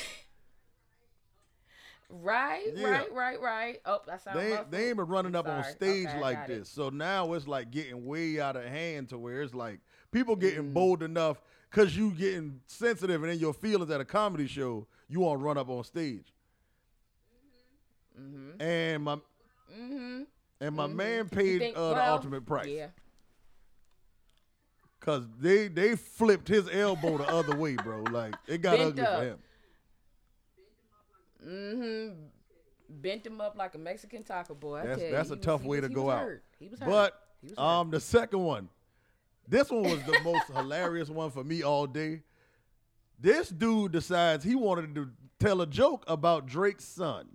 Right, 2.08 2.62
Yeah. 2.76 2.86
right, 2.90 3.12
right, 3.12 3.40
right. 3.40 3.80
Oh, 3.86 3.98
that 4.06 4.22
sounds. 4.22 4.38
they 4.38 4.52
ain't, 4.54 4.70
they 4.70 4.88
ain't 4.88 4.96
been 4.98 5.06
running 5.06 5.34
up 5.34 5.48
on 5.48 5.64
stage 5.64 6.06
Okay, 6.08 6.20
like 6.20 6.36
got 6.36 6.50
it. 6.50 6.58
this. 6.60 6.68
So 6.68 6.88
now 6.90 7.32
it's 7.32 7.48
like 7.48 7.70
getting 7.70 8.06
way 8.06 8.40
out 8.40 8.56
of 8.56 8.64
hand 8.64 9.08
to 9.08 9.18
where 9.18 9.42
it's 9.42 9.54
like 9.54 9.80
people 10.12 10.36
getting 10.36 10.70
Mm. 10.70 10.74
bold 10.74 11.02
enough 11.02 11.42
because 11.70 11.96
you 11.96 12.12
getting 12.12 12.60
sensitive 12.66 13.22
and 13.22 13.32
in 13.32 13.38
your 13.38 13.52
feelings 13.52 13.90
at 13.90 14.00
a 14.00 14.04
comedy 14.04 14.46
show, 14.46 14.86
you 15.08 15.20
want 15.20 15.40
to 15.40 15.44
run 15.44 15.58
up 15.58 15.68
on 15.68 15.82
stage. 15.82 16.33
Mm-hmm. 18.20 18.60
And 18.62 19.02
my 19.04 19.16
Mm-hmm. 19.76 20.22
and 20.60 20.76
my 20.76 20.86
man 20.86 21.28
paid 21.28 21.58
think- 21.58 21.76
uh, 21.76 21.88
the 21.88 21.94
well, 21.94 22.12
ultimate 22.14 22.46
price. 22.46 22.66
Yeah. 22.68 22.88
Cause 25.00 25.24
they 25.40 25.68
they 25.68 25.96
flipped 25.96 26.46
his 26.48 26.68
elbow 26.72 27.18
the 27.18 27.28
other 27.28 27.56
way, 27.56 27.74
bro. 27.74 28.02
Like 28.04 28.34
it 28.46 28.62
got 28.62 28.76
Bent 28.78 28.88
ugly 28.90 29.02
up. 29.04 29.18
for 29.18 29.24
him. 29.24 29.38
Mm-hmm. 31.46 32.12
Bent 33.02 33.26
him 33.26 33.40
up 33.40 33.56
like 33.56 33.74
a 33.74 33.78
Mexican 33.78 34.22
taco 34.22 34.54
boy. 34.54 34.76
I 34.78 34.86
That's 34.86 35.02
that's 35.10 35.28
you, 35.30 35.34
a 35.36 35.38
tough 35.38 35.60
was, 35.60 35.68
way 35.68 35.80
was- 35.80 35.88
to 35.90 35.94
go 35.94 36.10
out. 36.10 36.22
hurt. 36.22 36.44
He 36.58 36.68
was 36.68 36.80
hurt. 36.80 36.88
But 36.88 37.20
He 37.42 37.48
was 37.48 37.58
hurt. 37.58 37.64
um, 37.64 37.90
the 37.90 38.00
second 38.00 38.40
one, 38.40 38.68
this 39.48 39.70
one 39.70 39.82
was 39.82 40.02
the 40.04 40.18
most 40.22 40.46
hilarious 40.54 41.08
one 41.10 41.30
for 41.30 41.44
me 41.44 41.62
all 41.62 41.86
day. 41.86 42.22
This 43.20 43.48
dude 43.48 43.92
decides 43.92 44.44
he 44.44 44.54
wanted 44.54 44.94
to 44.94 45.10
tell 45.38 45.60
a 45.60 45.66
joke 45.66 46.04
about 46.06 46.46
Drake's 46.46 46.84
son. 46.84 47.26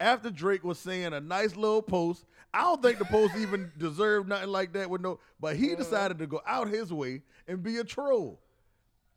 After 0.00 0.30
Drake 0.30 0.64
was 0.64 0.78
saying 0.78 1.12
a 1.12 1.20
nice 1.20 1.56
little 1.56 1.82
post, 1.82 2.24
I 2.54 2.62
don't 2.62 2.82
think 2.82 2.98
the 2.98 3.04
post 3.04 3.34
even 3.36 3.72
deserved 3.78 4.28
nothing 4.28 4.48
like 4.48 4.72
that 4.72 4.88
with 4.88 5.00
no, 5.00 5.18
but 5.40 5.56
he 5.56 5.74
decided 5.74 6.18
to 6.18 6.26
go 6.26 6.40
out 6.46 6.68
his 6.68 6.92
way 6.92 7.22
and 7.46 7.62
be 7.62 7.78
a 7.78 7.84
troll. 7.84 8.40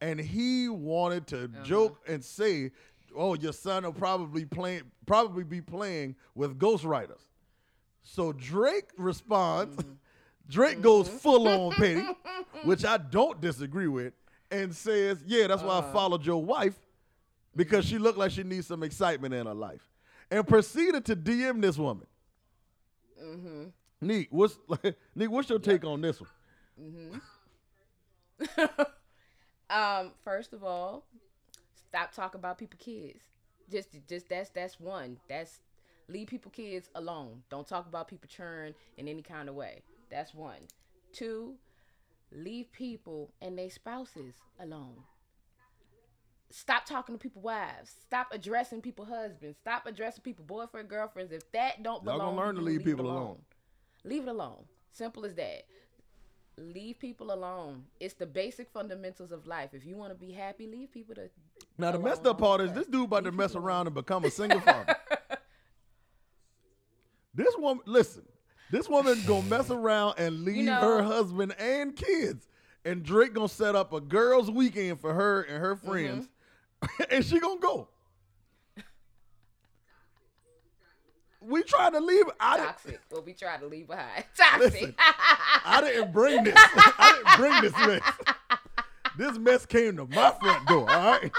And 0.02 0.20
he 0.20 0.68
wanted 0.68 1.28
to 1.28 1.48
joke 1.64 2.02
and 2.08 2.24
say, 2.24 2.72
"Oh, 3.16 3.36
your 3.36 3.54
son 3.54 3.84
will 3.84 3.94
probably 3.94 4.46
playing, 4.46 4.84
probably 5.06 5.44
be 5.44 5.62
playing 5.62 6.16
with 6.34 6.58
ghostwriters." 6.58 7.22
So 8.02 8.32
Drake 8.32 8.90
responds. 8.98 9.78
Mm-hmm. 9.78 9.92
Drake 10.50 10.82
goes 10.82 11.08
mm-hmm. 11.08 11.18
full 11.18 11.48
on 11.48 11.72
petty, 11.76 12.04
which 12.64 12.84
I 12.84 12.98
don't 12.98 13.40
disagree 13.40 13.88
with, 13.88 14.14
and 14.50 14.76
says, 14.76 15.24
"Yeah, 15.26 15.48
that's 15.48 15.62
why 15.62 15.76
I 15.76 15.78
uh-huh. 15.78 15.94
followed 15.94 16.26
your 16.26 16.44
wife 16.44 16.78
because 17.56 17.86
she 17.86 17.98
looked 18.00 18.18
like 18.18 18.32
she 18.32 18.44
needs 18.44 18.68
some 18.68 18.82
excitement 18.82 19.36
in 19.36 19.46
her 19.46 19.54
life," 19.54 19.88
and 20.32 20.48
proceeded 20.48 21.06
to 21.06 21.16
DM 21.16 21.62
this 21.62 21.78
woman. 21.78 22.08
Mm-hmm. 23.24 23.66
Neek, 24.02 24.30
what's 24.32 24.58
Neek? 25.16 25.30
What's 25.30 25.50
your 25.50 25.60
take 25.60 25.86
on 25.86 26.02
this 26.02 26.20
one? 26.20 27.22
Um, 29.72 30.12
first 30.26 30.52
of 30.52 30.66
all, 30.66 31.06
stop 31.88 32.12
talking 32.12 32.40
about 32.40 32.58
people 32.58 32.78
kids. 32.78 33.22
Just 33.72 33.88
just 34.10 34.28
that's 34.28 34.50
that's 34.50 34.80
one. 34.82 35.18
That's 35.30 35.62
leave 36.10 36.28
people 36.28 36.52
kids 36.52 36.90
alone. 36.94 37.44
Don't 37.50 37.66
talk 37.66 37.88
about 37.88 38.10
people 38.10 38.28
churn 38.28 38.74
in 38.98 39.08
any 39.08 39.22
kind 39.22 39.48
of 39.48 39.56
way. 39.56 39.82
That's 40.10 40.34
one. 40.34 40.68
Two, 41.14 41.56
leave 42.34 42.70
people 42.74 43.32
and 43.42 43.58
their 43.58 43.70
spouses 43.70 44.36
alone. 44.60 44.98
Stop 46.52 46.86
talking 46.86 47.16
to 47.16 47.20
people 47.20 47.42
wives. 47.42 47.96
Stop 48.02 48.28
addressing 48.32 48.82
people 48.82 49.06
husbands. 49.06 49.58
Stop 49.58 49.86
addressing 49.86 50.22
people 50.22 50.46
boyfriend 50.46 50.90
girlfriends. 50.90 51.32
If 51.32 51.50
that 51.52 51.82
don't 51.84 52.04
Y'all 52.04 52.18
belong, 52.18 52.36
gonna 52.36 52.38
learn 52.38 52.56
to 52.56 52.62
you, 52.62 52.68
leave 52.68 52.84
people 52.84 53.10
alone. 53.10 53.38
Leave 54.04 54.24
it 54.24 54.30
alone. 54.30 54.66
Simple 54.92 55.26
as 55.26 55.36
that. 55.36 55.64
Leave 56.58 57.00
people 57.00 57.32
alone. 57.32 57.86
It's 58.00 58.14
the 58.14 58.26
basic 58.26 58.70
fundamentals 58.70 59.32
of 59.32 59.48
life. 59.48 59.70
If 59.74 59.86
you 59.86 59.96
want 59.96 60.12
to 60.12 60.18
be 60.20 60.32
happy, 60.32 60.68
leave 60.68 60.92
people 60.92 61.16
to. 61.16 61.30
Now 61.78 61.92
the 61.92 61.98
alone 61.98 62.10
messed 62.10 62.26
up 62.26 62.40
part 62.40 62.62
is 62.62 62.74
this 62.74 62.88
dude 62.88 63.06
about 63.06 63.24
to 63.24 63.32
mess 63.32 63.56
around 63.56 63.88
and 63.88 63.96
become 63.96 64.26
a 64.26 64.32
single 64.32 64.60
father. 64.60 64.96
this 67.34 67.56
woman, 67.58 67.84
listen, 67.86 68.24
this 68.70 68.90
woman 68.90 69.22
gonna 69.26 69.48
mess 69.48 69.70
around 69.70 70.16
and 70.18 70.44
leave 70.44 70.66
know- 70.66 70.82
her 70.82 71.04
husband 71.04 71.56
and 71.58 71.96
kids, 71.96 72.48
and 72.84 73.04
Drake 73.04 73.34
gonna 73.34 73.48
set 73.48 73.76
up 73.76 73.94
a 73.94 74.02
girls' 74.02 74.52
weekend 74.52 75.00
for 75.00 75.14
her 75.14 75.44
and 75.44 75.58
her 75.58 75.76
mm-hmm. 75.76 75.90
friends, 75.90 76.30
and 77.10 77.24
she 77.26 77.40
gonna 77.40 77.60
go. 77.60 77.88
We 81.42 81.64
tried 81.64 81.94
to 81.94 82.00
leave. 82.00 82.26
I 82.40 82.58
didn't, 82.58 82.68
Toxic. 82.68 83.02
What 83.10 83.26
we 83.26 83.34
try 83.34 83.58
to 83.58 83.66
leave 83.66 83.88
behind. 83.88 84.26
Toxic. 84.38 84.74
Listen, 84.74 84.96
I 84.98 85.82
didn't 85.84 86.12
bring 86.14 86.44
this. 86.44 86.54
I 86.58 87.24
didn't 87.24 87.38
bring 87.40 87.62
this 87.62 87.88
mess. 87.88 88.58
This 89.18 89.38
mess 89.40 89.66
came 89.66 89.98
to 89.98 90.06
my 90.06 90.32
front 90.40 90.68
door. 90.68 90.90
All 90.90 91.12
right. 91.12 91.32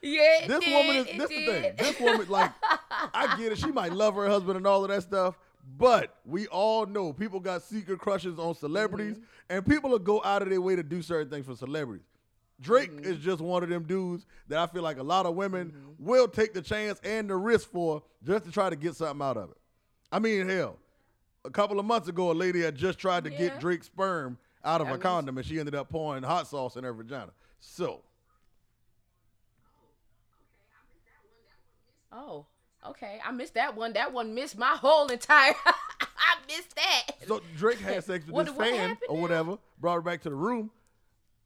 yeah. 0.00 0.46
This 0.46 0.64
did, 0.64 0.72
woman 0.72 0.96
is 0.96 1.06
this 1.06 1.28
the 1.28 1.46
thing. 1.46 1.72
This 1.76 2.00
woman, 2.00 2.28
like, 2.28 2.52
I 3.12 3.36
get 3.36 3.50
it. 3.50 3.58
She 3.58 3.72
might 3.72 3.92
love 3.92 4.14
her 4.14 4.28
husband 4.28 4.56
and 4.56 4.66
all 4.66 4.84
of 4.84 4.90
that 4.90 5.02
stuff, 5.02 5.36
But 5.76 6.16
we 6.24 6.46
all 6.46 6.86
know 6.86 7.12
people 7.12 7.40
got 7.40 7.62
secret 7.62 7.98
crushes 7.98 8.38
on 8.38 8.54
celebrities, 8.54 9.16
mm-hmm. 9.16 9.56
and 9.56 9.66
people 9.66 9.90
will 9.90 9.98
go 9.98 10.22
out 10.24 10.42
of 10.42 10.50
their 10.50 10.60
way 10.60 10.76
to 10.76 10.84
do 10.84 11.02
certain 11.02 11.28
things 11.28 11.46
for 11.46 11.56
celebrities. 11.56 12.06
Drake 12.60 12.92
mm-hmm. 12.92 13.12
is 13.12 13.18
just 13.18 13.40
one 13.40 13.62
of 13.62 13.68
them 13.68 13.84
dudes 13.84 14.26
that 14.48 14.58
I 14.58 14.66
feel 14.66 14.82
like 14.82 14.98
a 14.98 15.02
lot 15.02 15.26
of 15.26 15.34
women 15.34 15.68
mm-hmm. 15.68 16.04
will 16.04 16.28
take 16.28 16.54
the 16.54 16.62
chance 16.62 17.00
and 17.04 17.28
the 17.28 17.36
risk 17.36 17.70
for 17.70 18.02
just 18.22 18.44
to 18.44 18.52
try 18.52 18.70
to 18.70 18.76
get 18.76 18.94
something 18.96 19.24
out 19.24 19.36
of 19.36 19.50
it. 19.50 19.56
I 20.12 20.18
mean, 20.20 20.48
hell, 20.48 20.78
a 21.44 21.50
couple 21.50 21.78
of 21.80 21.86
months 21.86 22.08
ago, 22.08 22.30
a 22.30 22.32
lady 22.32 22.62
had 22.62 22.76
just 22.76 22.98
tried 22.98 23.24
to 23.24 23.30
Yeah. 23.30 23.38
get 23.38 23.60
Drake's 23.60 23.86
sperm 23.86 24.38
out 24.64 24.80
of 24.80 24.86
That 24.86 24.94
a 24.94 24.98
condom, 24.98 25.36
and 25.36 25.46
she 25.46 25.58
ended 25.58 25.74
up 25.74 25.88
pouring 25.90 26.22
hot 26.22 26.46
sauce 26.46 26.76
in 26.76 26.84
her 26.84 26.92
vagina. 26.92 27.32
So, 27.60 28.02
Oh, 32.16 32.46
okay. 32.86 33.20
I 33.24 33.32
missed 33.32 33.54
that 33.54 33.76
one. 33.76 33.92
That 33.94 34.12
one 34.12 34.34
missed 34.34 34.56
my 34.56 34.76
whole 34.76 35.08
entire. 35.08 35.54
I 35.66 36.36
missed 36.46 36.76
that. 36.76 37.06
so 37.26 37.42
Drake 37.56 37.80
had 37.80 38.04
sex 38.04 38.24
with 38.24 38.34
What- 38.34 38.46
this 38.46 38.54
fan 38.54 38.96
or 39.08 39.20
whatever, 39.20 39.58
brought 39.80 39.96
her 39.96 40.02
back 40.02 40.22
to 40.22 40.30
the 40.30 40.36
room, 40.36 40.70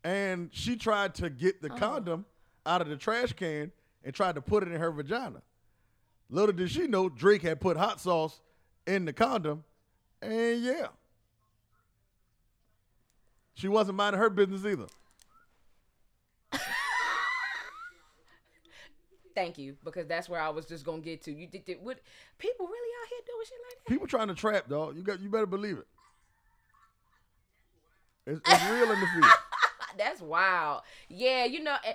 and 0.09 0.49
she 0.53 0.75
tried 0.75 1.15
to 1.17 1.29
get 1.29 1.57
Oh. 1.57 1.69
the 1.69 1.69
condom 1.69 2.25
out 2.65 2.81
of 2.81 2.89
the 2.89 2.97
trash 2.97 3.35
can 3.35 3.71
and 4.03 4.15
tried 4.15 4.37
to 4.37 4.41
put 4.41 4.63
it 4.63 4.73
in 4.73 4.81
her 4.81 4.91
vagina. 4.91 5.43
Little 6.31 6.55
did 6.55 6.71
she 6.71 6.87
know 6.87 7.11
Drake 7.11 7.43
had 7.43 7.61
put 7.61 7.77
hot 7.77 8.01
sauce 8.01 8.41
in 8.87 9.05
the 9.05 9.13
condom, 9.13 9.65
and 10.23 10.63
yeah. 10.63 10.89
She 13.55 13.69
wasn't 13.69 13.99
minding 13.99 14.21
her 14.21 14.31
business 14.31 14.65
either. 14.65 14.87
Thank 19.35 19.59
you, 19.59 19.77
because 19.85 20.07
that's 20.07 20.29
where 20.29 20.41
I 20.41 20.49
was 20.49 20.65
just 20.67 20.85
gonna 20.85 21.01
get 21.01 21.23
to. 21.23 21.33
You 21.33 21.47
did, 21.47 21.65
did 21.65 21.79
what? 21.83 22.01
People 22.39 22.67
really 22.67 22.95
out 23.03 23.09
here 23.09 23.19
doing 23.27 23.47
shit 23.47 23.59
like 23.69 23.85
that? 23.85 23.91
People 23.91 24.07
trying 24.07 24.29
to 24.29 24.35
trap, 24.35 24.69
dog. 24.69 24.97
You 24.97 25.03
got 25.03 25.21
you 25.21 25.29
better 25.29 25.47
believe 25.47 25.79
it. 25.79 25.87
It's, 28.27 28.41
it's 28.45 28.71
real 28.71 28.91
in 28.91 29.01
the 29.01 29.07
field. 29.07 29.33
That's 29.99 30.21
wild. 30.21 30.83
Yeah, 31.09 31.45
you 31.45 31.63
know, 31.63 31.77
I 31.83 31.95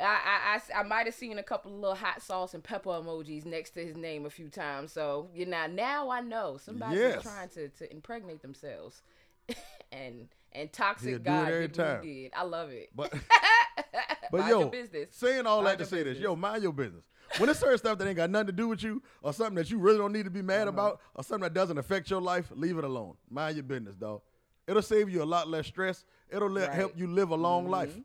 I, 0.00 0.60
I, 0.74 0.80
I 0.80 0.82
might 0.84 1.06
have 1.06 1.14
seen 1.14 1.38
a 1.38 1.42
couple 1.42 1.72
of 1.74 1.78
little 1.80 1.96
hot 1.96 2.22
sauce 2.22 2.54
and 2.54 2.62
pepper 2.62 2.90
emojis 2.90 3.44
next 3.44 3.70
to 3.70 3.84
his 3.84 3.96
name 3.96 4.26
a 4.26 4.30
few 4.30 4.48
times. 4.48 4.92
So 4.92 5.28
you 5.34 5.46
know, 5.46 5.66
now 5.66 6.10
I 6.10 6.20
know 6.20 6.56
somebody's 6.56 7.00
Yes. 7.00 7.22
trying 7.22 7.48
to, 7.50 7.68
to 7.68 7.90
impregnate 7.92 8.42
themselves, 8.42 9.02
and 9.92 10.28
and 10.52 10.72
toxic 10.72 11.10
He'll 11.10 11.18
God 11.18 11.48
every 11.48 11.68
did 11.68 11.72
time. 11.74 12.02
did. 12.02 12.32
I 12.36 12.42
love 12.44 12.70
it. 12.70 12.90
But 12.94 13.12
but 14.30 14.38
Mind 14.38 14.50
yo, 14.50 14.60
your 14.60 14.70
business. 14.70 15.08
saying 15.10 15.46
all 15.46 15.62
Mind 15.62 15.78
that 15.78 15.84
to 15.84 15.90
say 15.90 16.02
this, 16.04 16.18
yo, 16.18 16.36
mind 16.36 16.62
your 16.62 16.72
business. 16.72 17.04
When 17.38 17.48
it's 17.48 17.60
certain 17.60 17.78
stuff 17.78 17.98
that 17.98 18.06
ain't 18.06 18.16
got 18.16 18.30
nothing 18.30 18.46
to 18.48 18.52
do 18.52 18.68
with 18.68 18.82
you, 18.82 19.02
or 19.22 19.32
something 19.32 19.54
that 19.56 19.70
you 19.70 19.78
really 19.78 19.98
don't 19.98 20.12
need 20.12 20.24
to 20.24 20.30
be 20.30 20.40
Uh-huh. 20.40 20.58
mad 20.58 20.68
about, 20.68 21.00
or 21.14 21.22
something 21.24 21.42
that 21.42 21.54
doesn't 21.54 21.78
affect 21.78 22.10
your 22.10 22.20
life, 22.20 22.50
leave 22.54 22.78
it 22.78 22.84
alone. 22.84 23.14
Mind 23.30 23.56
your 23.56 23.62
business, 23.64 23.94
dog. 23.96 24.22
It'll 24.68 24.82
save 24.82 25.08
you 25.10 25.22
a 25.22 25.24
lot 25.24 25.48
less 25.48 25.66
stress. 25.66 26.04
It'll 26.30 26.48
let, 26.50 26.68
Right. 26.68 26.76
help 26.76 26.92
you 26.96 27.06
live 27.08 27.30
a 27.30 27.34
long 27.34 27.68
life. 27.68 27.96
Mhm. 27.96 28.04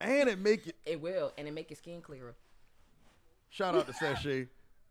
And 0.00 0.28
it 0.28 0.38
make 0.38 0.66
it. 0.66 0.76
It 0.86 1.00
will, 1.00 1.32
and 1.36 1.48
it 1.48 1.52
make 1.52 1.70
your 1.70 1.76
skin 1.76 2.00
clearer. 2.00 2.34
Shout 3.50 3.74
out 3.74 3.86
to 3.86 3.92
Sachet 3.94 4.48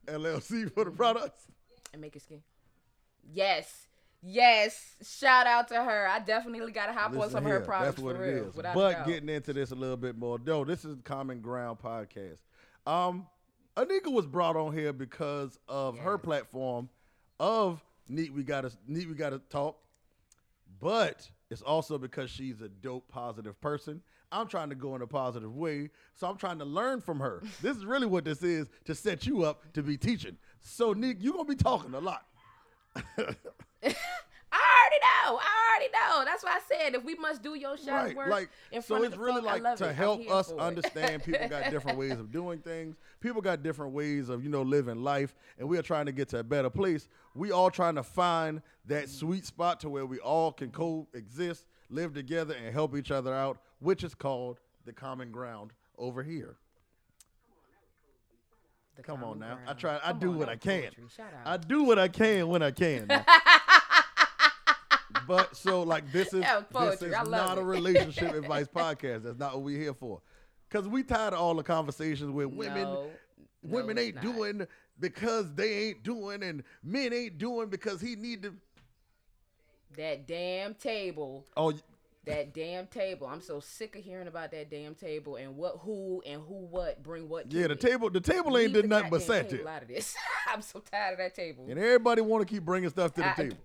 LLC 0.08 0.72
for 0.74 0.86
the 0.86 0.92
products. 0.92 1.46
and 1.94 2.01
make 2.01 2.16
it 2.16 2.22
skin. 2.22 2.42
Yes, 3.34 3.88
yes. 4.22 4.96
Shout 5.04 5.48
out 5.48 5.68
to 5.70 5.75
her. 5.84 6.08
I 6.08 6.20
definitely 6.20 6.72
got 6.72 6.88
to 6.88 6.94
hop 6.94 7.12
on 7.12 7.18
Listen 7.18 7.32
some 7.32 7.46
of 7.46 7.51
her 7.51 7.60
products 7.62 7.96
That's 7.96 8.04
what 8.04 8.16
for 8.18 8.25
it 8.25 8.34
real. 8.36 8.48
is. 8.50 8.56
But 8.56 9.06
getting 9.06 9.30
into 9.30 9.54
this 9.54 9.72
a 9.72 9.75
little 9.75 9.98
bit 9.98 10.18
more, 10.18 10.38
though, 10.38 10.63
this 10.66 10.84
is 10.86 10.98
Common 11.04 11.42
Ground 11.42 11.80
podcast. 11.80 12.38
Um, 12.86 13.27
Anika 13.77 14.12
was 14.12 14.25
brought 14.25 14.56
on 14.56 14.74
here 14.74 14.92
because 14.94 15.58
of 15.70 15.98
her 16.00 16.18
platform 16.18 16.89
of 17.39 17.82
Neek. 18.10 18.36
We 18.36 18.44
gotta 18.44 18.72
Neek. 18.88 19.08
We 19.08 19.16
gotta 19.16 19.40
talk, 19.50 19.78
but 20.80 21.30
it's 21.50 21.62
also 21.62 21.98
because 21.98 22.30
she's 22.30 22.62
a 22.62 22.70
dope, 22.70 23.08
positive 23.08 23.60
person. 23.62 24.02
I'm 24.32 24.48
trying 24.48 24.70
to 24.70 24.76
go 24.76 24.96
in 24.96 25.02
a 25.02 25.08
positive 25.08 25.56
way, 25.56 25.90
so 26.14 26.28
I'm 26.28 26.38
trying 26.38 26.60
to 26.60 26.66
learn 26.66 27.00
from 27.00 27.20
her. 27.20 27.42
this 27.62 27.78
is 27.78 27.86
really 27.86 28.08
what 28.08 28.26
this 28.26 28.44
is 28.44 28.68
to 28.86 28.94
set 28.94 29.26
you 29.26 29.44
up 29.44 29.72
to 29.74 29.82
be 29.82 29.98
teaching. 29.98 30.38
So, 30.62 30.94
Nick, 30.94 31.18
you're 31.22 31.34
gonna 31.34 31.46
be 31.46 31.56
talking 31.56 31.94
a 31.94 32.00
lot. 32.00 32.26
I 34.88 34.89
already 34.89 35.32
know. 35.34 35.39
I 35.41 35.72
already 35.72 35.91
know. 35.94 36.25
That's 36.25 36.44
why 36.44 36.51
I 36.51 36.60
said 36.67 36.96
if 36.96 37.03
we 37.03 37.15
must 37.15 37.44
do 37.44 37.56
your 37.56 37.77
shot 37.77 38.06
right 38.06 38.15
work 38.15 38.29
like 38.29 38.50
in 38.72 38.82
so 38.82 38.88
front 38.96 39.06
it's 39.06 39.15
the 39.15 39.20
really 39.22 39.41
folk, 39.41 39.50
I 39.50 39.53
like 39.53 39.63
love 39.63 39.77
to 39.79 39.89
it. 39.89 39.96
Help 39.96 40.29
us 40.29 40.51
understand 40.51 41.24
people 41.24 41.48
got 41.48 41.70
different 41.72 41.98
ways 42.00 42.13
of 42.13 42.32
doing 42.32 42.60
things 42.60 42.96
people 43.20 43.41
got 43.41 43.63
different 43.63 43.94
ways 43.94 44.29
of 44.29 44.44
you 44.44 44.50
know 44.50 44.62
living 44.62 45.03
life 45.03 45.36
and 45.60 45.67
we 45.67 45.77
are 45.77 45.82
trying 45.82 46.06
to 46.06 46.12
get 46.12 46.29
to 46.29 46.39
a 46.39 46.44
better 46.44 46.70
place 46.70 47.08
we 47.36 47.51
all 47.51 47.70
trying 47.70 47.96
to 47.96 48.03
find 48.03 48.62
that 48.86 49.10
sweet 49.10 49.46
spot 49.46 49.79
to 49.79 49.89
where 49.89 50.06
we 50.06 50.20
all 50.20 50.51
can 50.51 50.70
coexist 50.72 51.65
live 51.89 52.13
together 52.13 52.56
and 52.56 52.74
help 52.74 52.96
each 52.96 53.12
other 53.12 53.34
out 53.34 53.58
which 53.79 54.03
is 54.03 54.15
called 54.15 54.60
the 54.86 54.94
common 54.94 55.32
ground 55.32 55.72
over 55.98 56.24
here 56.24 56.56
come 59.03 59.24
on 59.24 59.39
common 59.39 59.39
now 59.39 59.60
i 59.67 59.74
try 59.74 60.00
i 60.03 60.08
Come 60.10 60.20
do 60.20 60.29
on, 60.32 60.38
what 60.39 60.50
i 60.50 60.56
can 60.56 60.82
poetry. 60.82 61.03
Shout 61.15 61.27
out. 61.34 61.46
i 61.46 61.58
do 61.58 61.84
what 61.84 62.00
i 62.00 62.08
can 62.08 62.48
when 62.48 62.63
i 62.63 62.72
can 62.72 63.06
now. 63.08 63.24
but 65.27 65.55
so 65.55 65.84
like 65.84 66.12
this 66.12 66.34
is 66.34 66.43
this 66.74 67.01
is 67.01 67.12
not 67.27 67.57
a 67.57 67.63
relationship 67.63 68.34
advice 68.36 68.67
podcast. 68.67 69.24
That's 69.24 69.38
not 69.39 69.53
what 69.55 69.63
we're 69.63 69.79
here 69.81 69.93
for. 69.93 70.22
Cause 70.69 70.88
we 70.88 71.03
tired 71.03 71.34
of 71.34 71.39
all 71.39 71.55
the 71.55 71.63
conversations 71.63 72.29
with 72.31 72.48
women 72.48 72.84
No, 72.84 73.10
women 73.63 73.96
no, 73.96 74.01
ain't 74.01 74.15
not. 74.15 74.24
doing 74.24 74.67
because 75.00 75.53
they 75.55 75.88
ain't 75.89 76.03
doing 76.03 76.43
and 76.43 76.63
men 76.84 77.13
ain't 77.13 77.38
doing 77.38 77.69
because 77.69 78.01
he 78.01 78.15
need 78.15 78.43
to 78.43 78.53
that 79.96 80.27
damn 80.27 80.74
table. 80.75 81.46
oh 81.55 81.74
That 82.25 82.53
damn 82.53 82.88
table. 82.88 83.25
I'm 83.27 83.41
so 83.41 83.60
sick 83.62 83.96
of 83.96 84.03
hearing 84.03 84.27
about 84.27 84.51
that 84.51 84.69
damn 84.69 84.93
table 84.96 85.38
and 85.38 85.55
what 85.55 85.79
who 85.84 86.22
and 86.25 86.41
who 86.41 86.55
what 86.65 87.01
bring 87.01 87.29
what. 87.29 87.50
To 87.50 87.57
yeah 87.57 87.67
the 87.67 87.74
it. 87.74 87.79
table 87.79 88.10
the 88.10 88.19
table 88.19 88.57
ain't 88.57 88.74
did 88.74 88.89
nothing 88.89 89.10
but 89.10 89.19
goddamn 89.19 89.36
sat 89.43 89.50
table 89.50 89.63
there. 89.63 89.74
out 89.74 89.81
of 89.84 89.88
this. 89.88 90.15
I'm 90.53 90.62
so 90.62 90.79
tired 90.79 91.13
of 91.13 91.19
that 91.19 91.34
table. 91.36 91.65
And 91.69 91.79
everybody 91.79 92.22
wanna 92.22 92.46
keep 92.46 92.63
bringing 92.65 92.89
stuff 92.89 93.13
to 93.13 93.22
the 93.22 93.29
I- 93.29 93.34
table. 93.34 93.57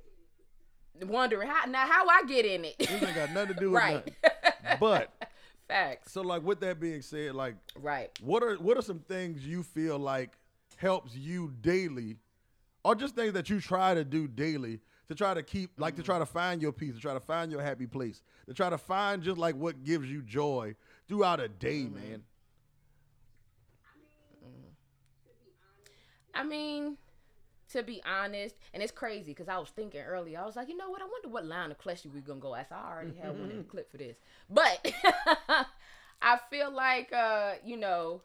Wondering 1.01 1.49
how 1.49 1.65
now 1.67 1.87
how 1.87 2.07
I 2.07 2.23
get 2.27 2.45
in 2.45 2.65
it. 2.65 2.79
This 2.79 2.91
ain't 2.91 3.15
got 3.15 3.33
nothing 3.33 3.55
to 3.55 3.61
do 3.61 3.71
with 3.71 3.83
right. 3.83 3.95
nothing. 3.95 4.79
But 4.79 5.13
Facts. 5.69 6.13
so 6.13 6.23
like 6.23 6.43
with 6.43 6.61
that 6.61 6.79
being 6.81 7.03
said, 7.03 7.35
like 7.35 7.57
Right. 7.81 8.11
What 8.21 8.43
are 8.43 8.57
what 8.57 8.77
are 8.77 8.83
some 8.83 9.01
things 9.01 9.47
you 9.47 9.63
feel 9.63 9.99
like 9.99 10.33
helps 10.77 11.15
you 11.15 11.53
daily, 11.61 12.17
or 12.85 12.95
just 12.95 13.15
things 13.15 13.33
that 13.33 13.49
you 13.49 13.61
try 13.61 13.95
to 13.95 14.05
do 14.05 14.29
daily 14.29 14.81
to 15.09 15.15
try 15.15 15.35
to 15.35 15.43
keep, 15.43 15.71
like 15.79 15.97
to 15.97 16.03
mm. 16.03 16.07
try 16.07 16.19
to 16.19 16.27
find 16.27 16.63
your 16.63 16.73
peace, 16.73 16.95
to 16.95 17.01
try 17.01 17.15
to 17.15 17.21
find 17.21 17.53
your 17.53 17.63
happy 17.63 17.87
place, 17.87 18.23
to 18.47 18.55
try 18.55 18.71
to 18.71 18.79
find 18.79 19.23
just 19.23 19.39
like 19.39 19.55
what 19.55 19.85
gives 19.85 20.11
you 20.11 20.23
joy 20.23 20.75
throughout 21.09 21.41
a 21.41 21.49
day, 21.49 21.83
mm-hmm. 21.83 21.95
man. 21.95 22.23
Mm. 24.45 24.63
I 26.35 26.45
mean, 26.45 26.97
to 27.73 27.83
be 27.83 28.03
honest, 28.05 28.57
and 28.73 28.83
it's 28.83 28.93
crazy 28.93 29.33
because 29.33 29.49
I 29.49 29.59
was 29.59 29.71
thinking 29.71 30.01
earlier, 30.01 30.41
I 30.41 30.47
was 30.47 30.57
like, 30.57 30.69
you 30.69 30.77
know 30.77 30.91
what? 30.91 31.03
I 31.03 31.07
wonder 31.07 31.29
what 31.29 31.47
line 31.47 31.71
of 31.71 31.79
question 31.79 32.11
we're 32.15 32.21
gonna 32.21 32.41
go 32.41 32.55
as. 32.55 32.67
I 32.71 32.91
already 32.93 33.15
have 33.23 33.35
one 33.35 33.51
in 33.51 33.59
the 33.59 33.65
clip 33.65 33.91
for 33.91 33.99
this, 33.99 34.17
but 34.51 34.93
I 36.23 36.39
feel 36.51 36.73
like, 36.73 37.13
uh, 37.13 37.55
you 37.65 37.77
know, 37.77 38.23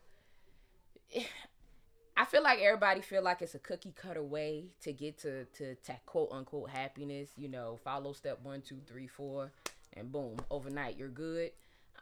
I 2.18 2.26
feel 2.26 2.42
like 2.42 2.60
everybody 2.60 3.02
feel 3.02 3.22
like 3.22 3.42
it's 3.42 3.56
a 3.56 3.60
cookie 3.60 3.94
cutter 3.96 4.24
way 4.24 4.66
to 4.82 4.92
get 4.92 5.20
to, 5.20 5.46
to 5.46 5.76
to 5.76 5.96
quote 6.06 6.30
unquote 6.32 6.70
happiness. 6.70 7.30
You 7.38 7.48
know, 7.50 7.80
follow 7.84 8.14
step 8.14 8.40
one, 8.44 8.62
two, 8.62 8.80
three, 8.88 9.08
four, 9.08 9.52
and 9.94 10.12
boom, 10.12 10.38
overnight 10.50 10.98
you're 10.98 11.10
good. 11.10 11.52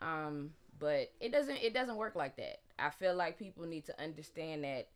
Um, 0.01 0.51
but 0.79 1.11
it 1.19 1.31
doesn't 1.31 1.57
it 1.57 1.73
doesn't 1.73 1.97
work 1.97 2.15
like 2.15 2.37
that. 2.37 2.59
I 2.79 2.89
feel 2.89 3.15
like 3.15 3.37
people 3.37 3.65
need 3.65 3.85
to 3.85 4.01
understand 4.01 4.63
that 4.63 4.87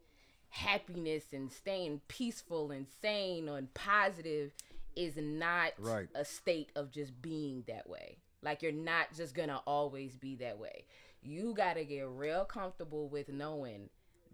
happiness 0.50 1.26
and 1.32 1.52
staying 1.52 2.02
peaceful 2.08 2.72
and 2.72 2.88
sane 3.02 3.48
and 3.48 3.74
positive 3.74 4.52
is 4.96 5.16
not 5.16 5.74
Right. 5.78 6.10
a 6.16 6.26
state 6.26 6.72
of 6.76 6.92
just 6.92 7.22
being 7.22 7.64
that 7.68 7.88
way. 7.88 8.18
Like 8.42 8.62
you're 8.62 8.72
not 8.72 9.14
just 9.14 9.36
gonna 9.36 9.62
always 9.66 10.16
be 10.16 10.36
that 10.38 10.58
way. 10.58 10.86
You 11.22 11.54
gotta 11.54 11.84
get 11.84 12.08
real 12.08 12.46
comfortable 12.46 13.10
with 13.10 13.30
knowing 13.30 13.90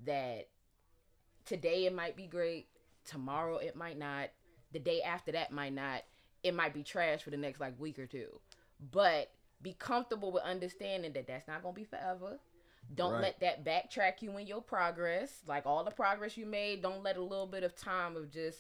that 0.05 0.47
today 1.45 1.85
it 1.85 1.93
might 1.93 2.15
be 2.15 2.27
great, 2.27 2.67
tomorrow 3.03 3.57
it 3.57 3.75
might 3.75 3.97
not, 3.97 4.29
the 4.71 4.79
day 4.79 5.01
after 5.01 5.31
that 5.33 5.51
might 5.51 5.73
not, 5.73 6.03
it 6.43 6.53
might 6.53 6.73
be 6.73 6.83
trash 6.83 7.23
for 7.23 7.31
the 7.31 7.37
next 7.37 7.59
like 7.59 7.79
week 7.79 7.99
or 7.99 8.05
two. 8.07 8.39
But 8.91 9.31
be 9.61 9.73
comfortable 9.73 10.31
with 10.31 10.43
understanding 10.43 11.13
that 11.13 11.27
that's 11.27 11.47
not 11.47 11.61
gonna 11.63 11.73
be 11.73 11.83
forever. 11.83 12.39
Don't 12.93 13.13
Right. 13.13 13.21
let 13.23 13.39
that 13.41 13.63
backtrack 13.65 14.21
you 14.21 14.37
in 14.37 14.47
your 14.47 14.61
progress. 14.61 15.41
Like 15.47 15.65
all 15.65 15.83
the 15.83 15.91
progress 15.91 16.37
you 16.37 16.45
made, 16.45 16.81
don't 16.81 17.03
let 17.03 17.17
a 17.17 17.21
little 17.21 17.47
bit 17.47 17.63
of 17.63 17.75
time 17.75 18.15
of 18.15 18.29
just, 18.31 18.59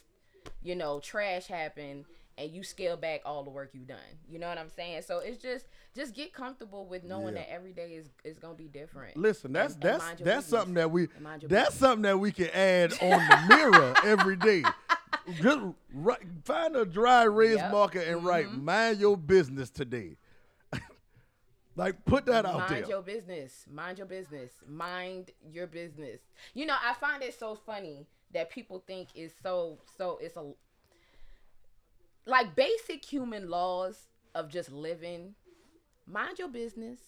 you 0.61 0.75
know, 0.75 0.99
trash 0.99 1.47
happen 1.47 2.05
and 2.37 2.51
you 2.51 2.63
scale 2.63 2.97
back 2.97 3.21
all 3.23 3.43
the 3.45 3.49
work 3.49 3.69
you've 3.73 3.87
done. 3.87 3.97
You 4.27 4.39
know 4.39 4.49
what 4.49 4.57
I'm 4.57 4.69
saying? 4.69 5.03
So 5.03 5.19
it's 5.19 5.41
just 5.41 5.67
just 5.95 6.13
get 6.13 6.33
comfortable 6.33 6.85
with 6.85 7.03
knowing 7.05 7.35
Yeah. 7.35 7.41
that 7.43 7.51
every 7.51 7.71
day 7.71 7.93
is 7.93 8.09
is 8.25 8.39
gonna 8.39 8.55
be 8.55 8.67
different. 8.67 9.15
Listen, 9.15 9.53
that's 9.53 9.75
And- 9.75 9.83
and 9.85 9.93
that's 9.93 10.03
your 10.19 10.25
that's 10.25 10.45
business. 10.45 10.45
something 10.47 10.73
that 10.73 10.91
we 10.91 11.03
And 11.15 11.25
that's 11.25 11.43
business. 11.45 11.73
something 11.75 12.01
that 12.01 12.17
we 12.17 12.31
can 12.33 12.49
add 12.49 12.91
on 13.01 13.09
the 13.29 13.45
mirror 13.55 13.93
every 14.03 14.35
day. 14.35 14.63
Just 15.35 15.59
write, 15.93 16.19
find 16.43 16.75
a 16.75 16.85
dry 16.85 17.23
erase 17.23 17.55
Yep. 17.57 17.71
marker 17.71 17.99
and 17.99 18.23
write 18.25 18.47
mm-hmm. 18.47 18.65
"Mind 18.65 18.99
your 18.99 19.15
business 19.17 19.69
today." 19.69 20.17
Like 21.75 22.03
put 22.05 22.25
that 22.27 22.45
out 22.45 22.55
Mind 22.55 22.69
there. 22.69 22.77
Mind 22.79 22.89
your 22.89 23.01
business. 23.01 23.65
Mind 23.71 23.97
your 23.97 24.07
business. 24.07 24.51
Mind 24.67 25.31
your 25.51 25.67
business. 25.67 26.21
You 26.53 26.65
know, 26.65 26.75
I 26.81 26.93
find 26.93 27.21
it 27.21 27.37
so 27.37 27.55
funny 27.55 28.07
that 28.33 28.49
people 28.49 28.83
think 28.85 29.09
is 29.15 29.33
so 29.41 29.79
so 29.97 30.17
it's 30.21 30.37
a 30.37 30.51
like 32.25 32.55
basic 32.55 33.03
human 33.03 33.49
laws 33.49 34.07
of 34.33 34.49
just 34.49 34.71
living. 34.71 35.35
Mind 36.07 36.39
your 36.39 36.49
business. 36.49 36.99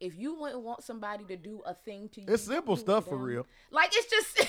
If 0.00 0.16
you 0.16 0.38
wouldn't 0.38 0.62
want 0.62 0.84
somebody 0.84 1.24
to 1.24 1.36
do 1.36 1.60
a 1.66 1.74
thing 1.74 2.08
to 2.10 2.20
you, 2.20 2.26
It's 2.28 2.44
simple 2.44 2.76
stuff 2.76 3.06
for 3.06 3.16
real. 3.16 3.46
Like 3.70 3.90
it's 3.92 4.08
just 4.08 4.48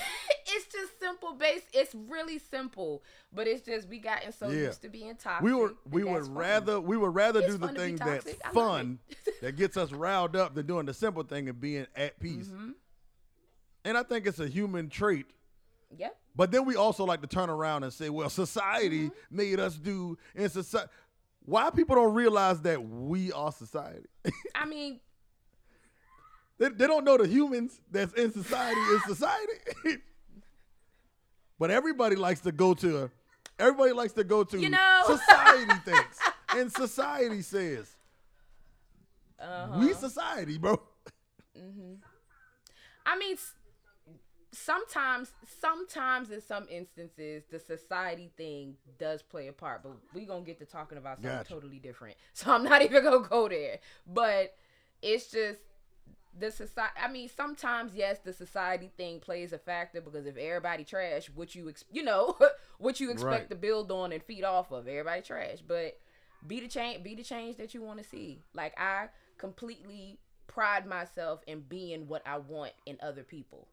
just 0.80 0.98
simple 1.00 1.34
base. 1.34 1.62
It's 1.72 1.94
really 1.94 2.38
simple, 2.38 3.02
but 3.32 3.46
it's 3.46 3.64
just 3.64 3.88
we 3.88 3.98
gotten 3.98 4.32
so 4.32 4.48
Yeah. 4.48 4.66
used 4.66 4.82
to 4.82 4.88
being 4.88 5.14
toxic. 5.16 5.44
we 5.44 5.52
would 5.54 5.70
that 5.70 5.90
we 5.92 6.04
would 6.04 6.24
fun. 6.24 6.34
rather 6.34 6.80
we 6.80 6.96
would 6.96 7.14
rather 7.14 7.40
It's 7.40 7.48
do 7.52 7.58
the 7.58 7.66
fun 7.66 7.74
to 7.74 7.80
be 7.80 7.86
thing 7.86 7.96
that's 7.96 8.24
toxic. 8.24 8.40
I 8.44 8.48
love 8.48 8.54
fun 8.54 8.98
that 9.42 9.56
gets 9.56 9.76
us 9.76 9.92
riled 9.92 10.36
up 10.36 10.54
than 10.54 10.66
doing 10.66 10.86
the 10.86 10.94
simple 10.94 11.22
thing 11.22 11.48
and 11.48 11.60
being 11.60 11.86
at 11.96 12.18
peace. 12.20 12.46
Mm-hmm. 12.48 12.70
And 13.84 13.96
I 13.96 14.02
think 14.02 14.26
it's 14.26 14.40
a 14.40 14.48
human 14.48 14.88
trait 14.88 15.26
Yep. 15.96 16.16
But 16.36 16.52
then 16.52 16.66
we 16.66 16.76
also 16.76 17.04
like 17.04 17.20
to 17.22 17.26
turn 17.26 17.50
around 17.50 17.82
and 17.82 17.92
say, 17.92 18.10
well, 18.10 18.30
society 18.30 19.06
Mm-hmm. 19.08 19.36
made 19.36 19.58
us 19.58 19.74
do 19.76 20.16
in 20.36 20.48
society. 20.48 20.88
Why 21.44 21.70
people 21.70 21.96
don't 21.96 22.14
realize 22.14 22.60
that 22.60 22.80
we 22.86 23.32
are 23.32 23.50
society? 23.50 24.06
I 24.54 24.66
mean, 24.66 25.00
they, 26.58 26.68
they 26.68 26.86
don't 26.86 27.04
know 27.04 27.16
the 27.16 27.26
humans 27.26 27.80
that's 27.90 28.12
in 28.14 28.32
society 28.32 28.78
is 28.80 29.02
society. 29.04 29.52
but 31.60 31.70
everybody 31.70 32.16
likes 32.16 32.40
to 32.40 32.50
go 32.50 32.74
to 32.74 33.10
everybody 33.60 33.92
likes 33.92 34.14
to 34.14 34.24
go 34.24 34.42
to 34.42 34.58
You 34.58 34.70
know. 34.70 35.02
society 35.06 35.74
thinks. 35.84 36.18
And 36.56 36.72
society 36.72 37.42
says, 37.42 37.94
uh-huh. 39.38 39.78
we 39.78 39.92
society, 39.92 40.58
bro. 40.58 40.80
Mm-hmm. 41.56 41.94
I 43.06 43.18
mean, 43.18 43.36
sometimes, 44.52 45.32
sometimes 45.60 46.30
in 46.30 46.40
some 46.40 46.66
instances, 46.70 47.44
the 47.50 47.60
society 47.60 48.30
thing 48.36 48.74
does 48.98 49.22
play 49.22 49.46
a 49.48 49.52
part. 49.52 49.82
But 49.82 49.92
we 50.14 50.24
gonna 50.24 50.44
get 50.44 50.58
to 50.58 50.64
talking 50.64 50.98
about 50.98 51.18
something 51.18 51.30
Gotcha. 51.30 51.48
totally 51.48 51.78
different, 51.78 52.16
so 52.32 52.52
I'm 52.52 52.64
not 52.64 52.82
even 52.82 53.04
gonna 53.04 53.28
go 53.28 53.48
there. 53.48 53.78
But 54.06 54.54
it's 55.02 55.30
just 55.30 55.60
the 56.38 56.50
society. 56.50 56.94
I 57.02 57.08
mean, 57.10 57.28
sometimes 57.34 57.92
yes, 57.94 58.18
the 58.24 58.32
society 58.32 58.90
thing 58.96 59.20
plays 59.20 59.52
a 59.52 59.58
factor 59.58 60.00
because 60.00 60.26
if 60.26 60.36
everybody 60.36 60.84
trash, 60.84 61.30
what 61.34 61.54
you 61.54 61.68
ex- 61.68 61.84
you 61.90 62.02
know, 62.02 62.36
what 62.78 63.00
you 63.00 63.10
expect 63.10 63.32
Right. 63.32 63.50
to 63.50 63.56
build 63.56 63.90
on 63.90 64.12
and 64.12 64.22
feed 64.22 64.44
off 64.44 64.70
of, 64.72 64.86
everybody 64.88 65.22
trash. 65.22 65.58
But 65.66 65.98
be 66.46 66.60
the 66.60 66.68
change, 66.68 67.02
be 67.02 67.14
the 67.14 67.24
change 67.24 67.56
that 67.56 67.74
you 67.74 67.82
want 67.82 67.98
to 68.02 68.04
see. 68.08 68.42
Like 68.54 68.78
I 68.78 69.08
completely 69.38 70.18
pride 70.46 70.86
myself 70.86 71.40
in 71.46 71.60
being 71.60 72.06
what 72.08 72.22
I 72.26 72.38
want 72.38 72.72
in 72.86 72.96
other 73.02 73.22
people. 73.22 73.66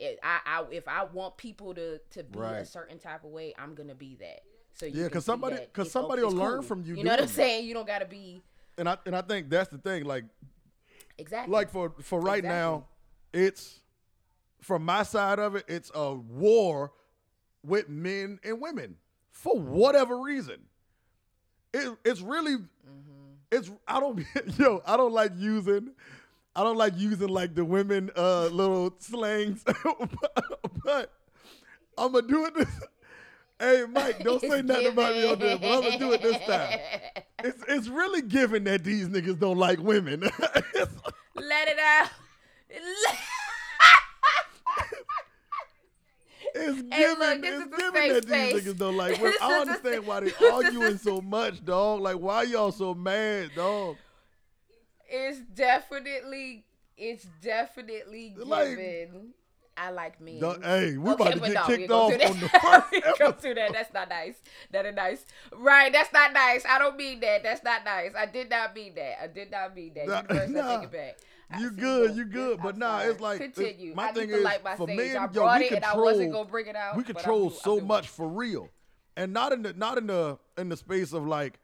It, 0.00 0.18
I, 0.22 0.40
I, 0.44 0.64
if 0.72 0.88
I 0.88 1.04
want 1.04 1.36
people 1.36 1.74
to 1.74 1.98
to 2.10 2.24
be 2.24 2.40
a 2.40 2.64
certain 2.66 2.98
type 2.98 3.24
of 3.24 3.30
way, 3.30 3.54
I'm 3.58 3.74
gonna 3.76 3.94
be 3.94 4.16
that. 4.20 4.40
So 4.72 4.86
you 4.86 5.02
Yeah, 5.02 5.04
because 5.08 5.24
somebody- 5.24 5.56
that 5.56 5.72
'cause 5.72 5.86
it's 5.86 5.92
somebody 5.92 6.22
will 6.22 6.32
learn 6.32 6.54
cool. 6.54 6.62
from 6.62 6.82
you 6.84 6.96
You 6.96 7.04
know 7.04 7.12
what 7.12 7.20
I'm 7.22 7.28
saying? 7.28 7.64
You 7.66 7.74
don't 7.74 7.86
gotta 7.86 8.06
be 8.06 8.42
And 8.76 8.88
I 8.88 8.98
and 9.06 9.14
I 9.14 9.22
think 9.22 9.48
that's 9.48 9.68
the 9.70 9.78
thing. 9.78 10.04
Like 10.04 10.24
exactly 11.18 11.52
like 11.52 11.70
for 11.70 11.92
for 12.02 12.20
right 12.20 12.38
Exactly. 12.38 12.48
now, 12.58 12.86
it's 13.32 13.80
from 14.60 14.84
my 14.84 15.02
side 15.02 15.38
of 15.38 15.54
it, 15.56 15.64
it's 15.68 15.90
a 15.94 16.14
war 16.14 16.92
with 17.64 17.88
men 17.88 18.38
and 18.44 18.60
women 18.60 18.96
for 19.30 19.58
whatever 19.58 20.20
reason. 20.20 20.56
It, 21.72 21.96
it's 22.04 22.20
really 22.20 22.56
it's 23.50 23.70
I 23.86 24.00
don't 24.00 24.24
yo 24.58 24.82
I 24.86 24.96
don't 24.96 25.12
like 25.12 25.32
using 25.36 25.90
I 26.56 26.62
don't 26.62 26.76
like 26.76 26.92
using 26.96 27.28
like 27.28 27.54
the 27.54 27.64
women 27.64 28.10
uh 28.16 28.46
little 28.46 28.94
slangs, 28.98 29.64
but, 30.84 31.12
I'm 31.98 32.12
gonna 32.12 32.26
do 32.26 32.46
it 32.46 32.54
this. 32.54 32.68
Hey 33.60 33.84
Mike, 33.88 34.18
don't 34.24 34.40
say 34.40 34.62
nothing 34.62 34.88
about 34.88 35.14
me 35.14 35.30
on 35.30 35.38
this, 35.38 35.58
but 35.60 35.70
I'm 35.70 35.82
gonna 35.82 35.98
do 35.98 36.12
it 36.12 36.22
this 36.22 36.38
time. 36.44 36.78
It's 37.46 37.62
it's 37.68 37.88
really 37.88 38.22
given 38.22 38.64
that 38.64 38.84
these 38.84 39.06
niggas 39.08 39.38
don't 39.38 39.58
like 39.58 39.78
women. 39.78 40.20
Let 41.34 41.68
it 41.68 41.78
out. 41.78 42.08
It's 46.56 46.78
Hey, 46.94 47.00
given, 47.02 47.18
look, 47.18 47.38
it's 47.42 47.76
given 47.76 48.12
that 48.14 48.26
these 48.26 48.62
niggas 48.64 48.78
don't 48.78 48.96
like 48.96 49.18
women. 49.20 49.34
I 49.42 49.54
understand 49.60 50.06
why 50.06 50.20
they 50.20 50.26
this 50.30 50.40
is 50.40 50.52
arguing 50.52 50.98
so 50.98 51.20
much, 51.20 51.64
dog. 51.64 52.00
Like, 52.00 52.16
why 52.16 52.44
y'all 52.44 52.70
so 52.70 52.94
mad, 52.94 53.50
dog? 53.56 53.96
it's 55.08 55.40
definitely, 55.54 56.64
it's 56.96 57.26
definitely 57.42 58.34
Like- 58.38 58.68
given. 58.70 59.34
I 59.76 59.90
like 59.90 60.20
men. 60.20 60.38
Dog, 60.40 60.62
hey, 60.64 60.96
we 60.96 61.10
Okay, 61.12 61.32
about 61.32 61.32
to 61.34 61.40
get 61.40 61.54
no, 61.54 61.66
kicked 61.66 61.90
off 61.90 62.12
on 62.12 62.40
the 62.40 62.48
first 63.02 63.18
gonna 63.18 63.36
do 63.42 63.54
that. 63.54 63.72
That's 63.72 63.92
not 63.92 64.08
nice. 64.08 64.36
That 64.70 64.86
is 64.86 64.94
nice. 64.94 65.24
Right, 65.52 65.92
that's 65.92 66.12
not 66.12 66.32
nice. 66.32 66.64
I 66.68 66.78
don't 66.78 66.96
mean 66.96 67.20
that. 67.20 67.42
That's 67.42 67.64
not 67.64 67.84
nice. 67.84 68.12
I 68.16 68.26
did 68.26 68.50
not 68.50 68.74
mean 68.74 68.94
that. 68.94 69.22
I 69.22 69.26
did 69.26 69.50
not 69.50 69.74
mean 69.74 69.92
that. 69.94 70.06
Nah, 70.06 70.16
Universe, 70.22 70.48
I 70.48 70.52
nah. 70.52 70.76
take 70.76 70.84
it 70.84 70.92
back. 70.92 71.18
I 71.50 71.58
You 71.60 71.70
good, 71.72 72.16
you 72.16 72.24
good, 72.24 72.60
but 72.62 72.74
I'm 72.74 72.78
nah, 72.80 72.98
sorry. 73.00 73.10
it's 73.12 73.20
like 73.20 73.40
it's- 73.40 73.54
continue. 73.54 73.94
my 73.94 74.08
I 74.08 74.12
thing 74.12 74.30
is, 74.30 74.42
my 74.44 74.76
for 74.76 74.86
sage. 74.86 74.96
men, 74.96 75.16
I 75.16 75.28
yo, 75.32 75.58
we 75.58 75.64
it 75.66 75.72
and 75.72 75.84
I 75.84 75.96
wasn't 75.96 76.20
control- 76.26 76.42
gonna 76.44 76.50
bring 76.50 76.66
it 76.68 76.76
out. 76.76 76.96
we 76.96 77.02
control 77.04 77.50
so 77.50 77.80
much 77.80 78.08
for 78.08 78.28
real, 78.28 78.70
and 79.16 79.32
not 79.32 79.52
in 79.52 79.62
the 79.62 79.72
not 79.72 79.98
in 79.98 80.06
the 80.06 80.38
in 80.56 80.68
the 80.68 80.76
space 80.76 81.12
of 81.12 81.26
like 81.26 81.58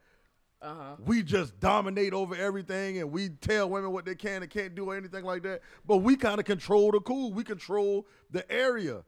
Uh-huh. 0.62 0.96
we 1.06 1.22
just 1.22 1.58
dominate 1.58 2.12
over 2.12 2.34
everything 2.36 2.98
and 2.98 3.10
we 3.10 3.30
tell 3.30 3.70
women 3.70 3.92
what 3.92 4.04
they 4.04 4.14
can 4.14 4.42
and 4.42 4.50
can't 4.50 4.74
do 4.74 4.90
or 4.90 4.96
anything 4.96 5.24
like 5.24 5.42
that. 5.42 5.62
But 5.86 5.98
we 5.98 6.16
kind 6.16 6.38
of 6.38 6.44
control 6.44 6.90
the 6.90 7.00
cool. 7.00 7.32
We 7.32 7.44
control 7.44 8.06
the 8.30 8.50
area. 8.52 9.02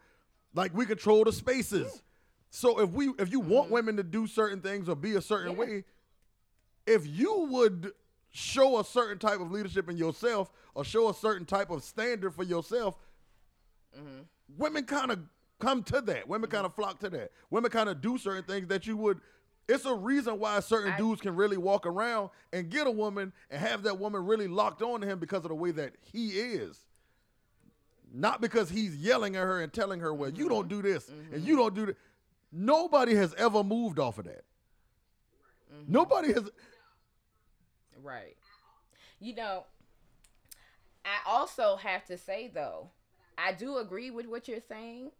Like 0.54 0.74
we 0.74 0.86
control 0.86 1.24
the 1.24 1.32
spaces. 1.32 2.02
So 2.50 2.80
if 2.80 2.90
we 2.90 3.10
if 3.18 3.30
you 3.30 3.40
want 3.40 3.70
women 3.70 3.96
to 3.98 4.02
do 4.02 4.26
certain 4.26 4.60
things 4.60 4.88
or 4.88 4.96
be 4.96 5.14
a 5.16 5.20
certain 5.20 5.52
Mm-hmm. 5.52 5.60
Yeah. 5.62 5.68
way, 5.76 5.84
if 6.86 7.06
you 7.06 7.46
would 7.50 7.92
show 8.30 8.80
a 8.80 8.84
certain 8.84 9.18
type 9.18 9.40
of 9.40 9.50
leadership 9.50 9.90
in 9.90 9.96
yourself 9.98 10.50
or 10.74 10.84
show 10.86 11.10
a 11.10 11.14
certain 11.14 11.44
type 11.44 11.70
of 11.70 11.82
standard 11.84 12.34
for 12.34 12.44
yourself, 12.44 12.96
Mm-hmm. 13.94 14.20
women 14.56 14.84
kind 14.84 15.10
of 15.10 15.18
come 15.60 15.82
to 15.84 16.00
that. 16.00 16.26
Women 16.26 16.48
kind 16.48 16.64
of 16.64 16.74
flock 16.74 16.98
to 17.00 17.10
that. 17.10 17.30
Women 17.50 17.70
kind 17.70 17.88
of 17.90 18.00
do 18.00 18.16
certain 18.16 18.44
things 18.44 18.68
that 18.68 18.86
you 18.86 18.96
would. 18.96 19.20
It's 19.68 19.84
a 19.84 19.94
reason 19.94 20.38
why 20.38 20.60
certain 20.60 20.92
I- 20.92 20.96
dudes 20.96 21.20
can 21.20 21.36
really 21.36 21.56
walk 21.56 21.86
around 21.86 22.30
and 22.52 22.68
get 22.68 22.86
a 22.86 22.90
woman 22.90 23.32
and 23.50 23.60
have 23.60 23.82
that 23.84 23.98
woman 23.98 24.24
really 24.26 24.48
locked 24.48 24.82
on 24.82 25.00
to 25.00 25.06
him 25.06 25.18
because 25.18 25.44
of 25.44 25.48
the 25.48 25.54
way 25.54 25.70
that 25.72 25.94
he 26.00 26.30
is. 26.30 26.78
Not 28.12 28.40
because 28.40 28.68
he's 28.68 28.96
yelling 28.96 29.36
at 29.36 29.42
her 29.42 29.60
and 29.60 29.72
telling 29.72 30.00
her, 30.00 30.12
well, 30.12 30.30
you 30.30 30.48
don't 30.48 30.68
mm-hmm. 30.68 30.80
do 30.80 30.82
this 30.82 31.08
and 31.08 31.32
mm-hmm. 31.32 31.46
you 31.46 31.56
don't 31.56 31.74
do 31.74 31.86
that. 31.86 31.96
Nobody 32.52 33.14
has 33.14 33.34
ever 33.34 33.64
moved 33.64 33.98
off 33.98 34.18
of 34.18 34.26
that. 34.26 34.44
Mm-hmm. 35.74 35.92
Nobody 35.92 36.32
has. 36.32 36.50
Right. 38.02 38.36
You 39.20 39.34
know, 39.36 39.64
I 41.04 41.30
also 41.30 41.76
have 41.76 42.04
to 42.06 42.18
say 42.18 42.50
though, 42.52 42.90
I 43.38 43.52
do 43.52 43.78
agree 43.78 44.10
with 44.10 44.26
what 44.26 44.48
you're 44.48 44.60
saying, 44.68 45.10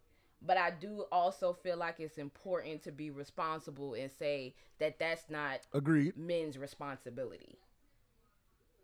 but 0.45 0.57
I 0.57 0.71
do 0.71 1.05
also 1.11 1.53
feel 1.53 1.77
like 1.77 1.99
it's 1.99 2.17
important 2.17 2.83
to 2.83 2.91
be 2.91 3.09
responsible 3.09 3.93
and 3.93 4.11
say 4.11 4.55
that 4.79 4.99
that's 4.99 5.29
not 5.29 5.61
Agreed. 5.73 6.17
men's 6.17 6.57
responsibility. 6.57 7.57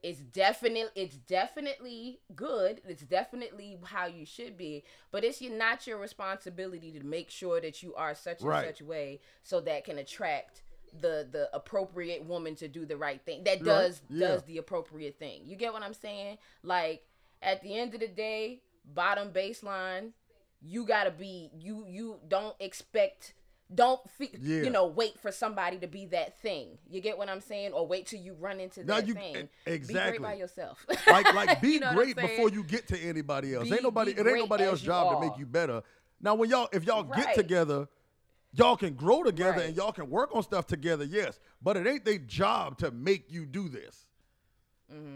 It's 0.02 0.20
definitely 0.22 0.90
it's 0.96 1.18
definitely 1.18 2.22
good. 2.34 2.80
It's 2.88 3.02
definitely 3.04 3.78
how 3.84 4.06
you 4.06 4.26
should 4.26 4.56
be, 4.58 4.86
but 5.12 5.26
it's 5.26 5.42
your, 5.42 5.54
not 5.54 5.86
your 5.88 5.98
responsibility 5.98 6.92
to 6.94 7.06
make 7.06 7.30
sure 7.30 7.60
that 7.60 7.84
you 7.84 7.94
are 7.96 8.16
such 8.16 8.40
and 8.40 8.48
Right. 8.50 8.66
such 8.66 8.82
way 8.82 9.20
so 9.44 9.60
that 9.62 9.84
can 9.84 9.98
attract 9.98 10.62
the 10.94 11.28
the 11.30 11.50
appropriate 11.54 12.24
woman 12.24 12.56
to 12.56 12.70
do 12.70 12.86
the 12.86 12.96
right 12.96 13.22
thing. 13.26 13.44
That 13.44 13.60
Right. 13.60 13.66
does 13.66 14.02
Yeah. 14.10 14.28
does 14.30 14.44
the 14.44 14.58
appropriate 14.58 15.20
thing. 15.20 15.42
You 15.46 15.58
get 15.58 15.74
what 15.74 15.84
I'm 15.84 15.94
saying? 15.94 16.38
Like 16.64 17.06
at 17.42 17.62
the 17.62 17.78
end 17.78 17.94
of 17.94 18.00
the 18.00 18.08
day, 18.08 18.62
bottom 18.86 19.34
baseline, 19.34 20.14
you 20.62 20.86
got 20.86 21.06
to 21.06 21.12
be 21.12 21.50
you 21.60 21.86
you 21.88 22.20
don't 22.28 22.56
expect 22.60 23.34
don't 23.74 24.02
fe- 24.18 24.32
Yeah. 24.42 24.64
you 24.64 24.70
know 24.72 24.88
wait 24.88 25.20
for 25.20 25.32
somebody 25.32 25.78
to 25.78 25.88
be 25.88 26.06
that 26.08 26.40
thing. 26.42 26.80
You 26.90 27.02
get 27.02 27.18
what 27.20 27.30
I'm 27.30 27.40
saying? 27.40 27.72
Or 27.74 27.86
wait 27.86 28.08
till 28.08 28.20
you 28.20 28.34
run 28.34 28.60
into 28.60 28.84
Now 28.84 28.96
that 28.96 29.08
you- 29.08 29.14
thing. 29.14 29.36
e- 29.36 29.48
Be 29.66 29.72
exactly. 29.72 30.18
great 30.18 30.22
by 30.22 30.34
yourself. 30.34 30.86
like 31.08 31.34
like 31.34 31.62
be 31.62 31.74
You 31.74 31.80
know 31.82 31.94
great 31.94 32.16
before 32.16 32.50
you 32.50 32.64
get 32.64 32.88
to 32.88 32.98
anybody 33.00 33.54
else. 33.54 33.66
Be- 33.70 33.74
ain't 33.76 33.84
nobody 33.84 34.12
it 34.12 34.26
ain't 34.26 34.40
nobody 34.40 34.64
else's 34.64 34.82
job 34.86 35.14
to 35.22 35.28
make 35.28 35.38
you 35.38 35.46
better. 35.46 35.84
Now 36.20 36.36
when 36.36 36.50
y'all 36.50 36.68
if 36.74 36.84
y'all 36.84 37.04
get 37.04 37.36
together, 37.36 37.88
y'all 38.54 38.76
can 38.76 38.96
grow 38.96 39.24
together 39.24 39.58
Right. 39.60 39.68
and 39.68 39.78
y'all 39.78 39.92
can 39.94 40.10
work 40.10 40.36
on 40.36 40.42
stuff 40.42 40.66
together, 40.66 41.06
yes. 41.06 41.40
But 41.62 41.78
it 41.78 41.86
ain't 41.86 42.04
their 42.06 42.18
job 42.18 42.80
to 42.80 42.90
make 42.90 43.32
you 43.32 43.46
do 43.46 43.70
this. 43.70 44.08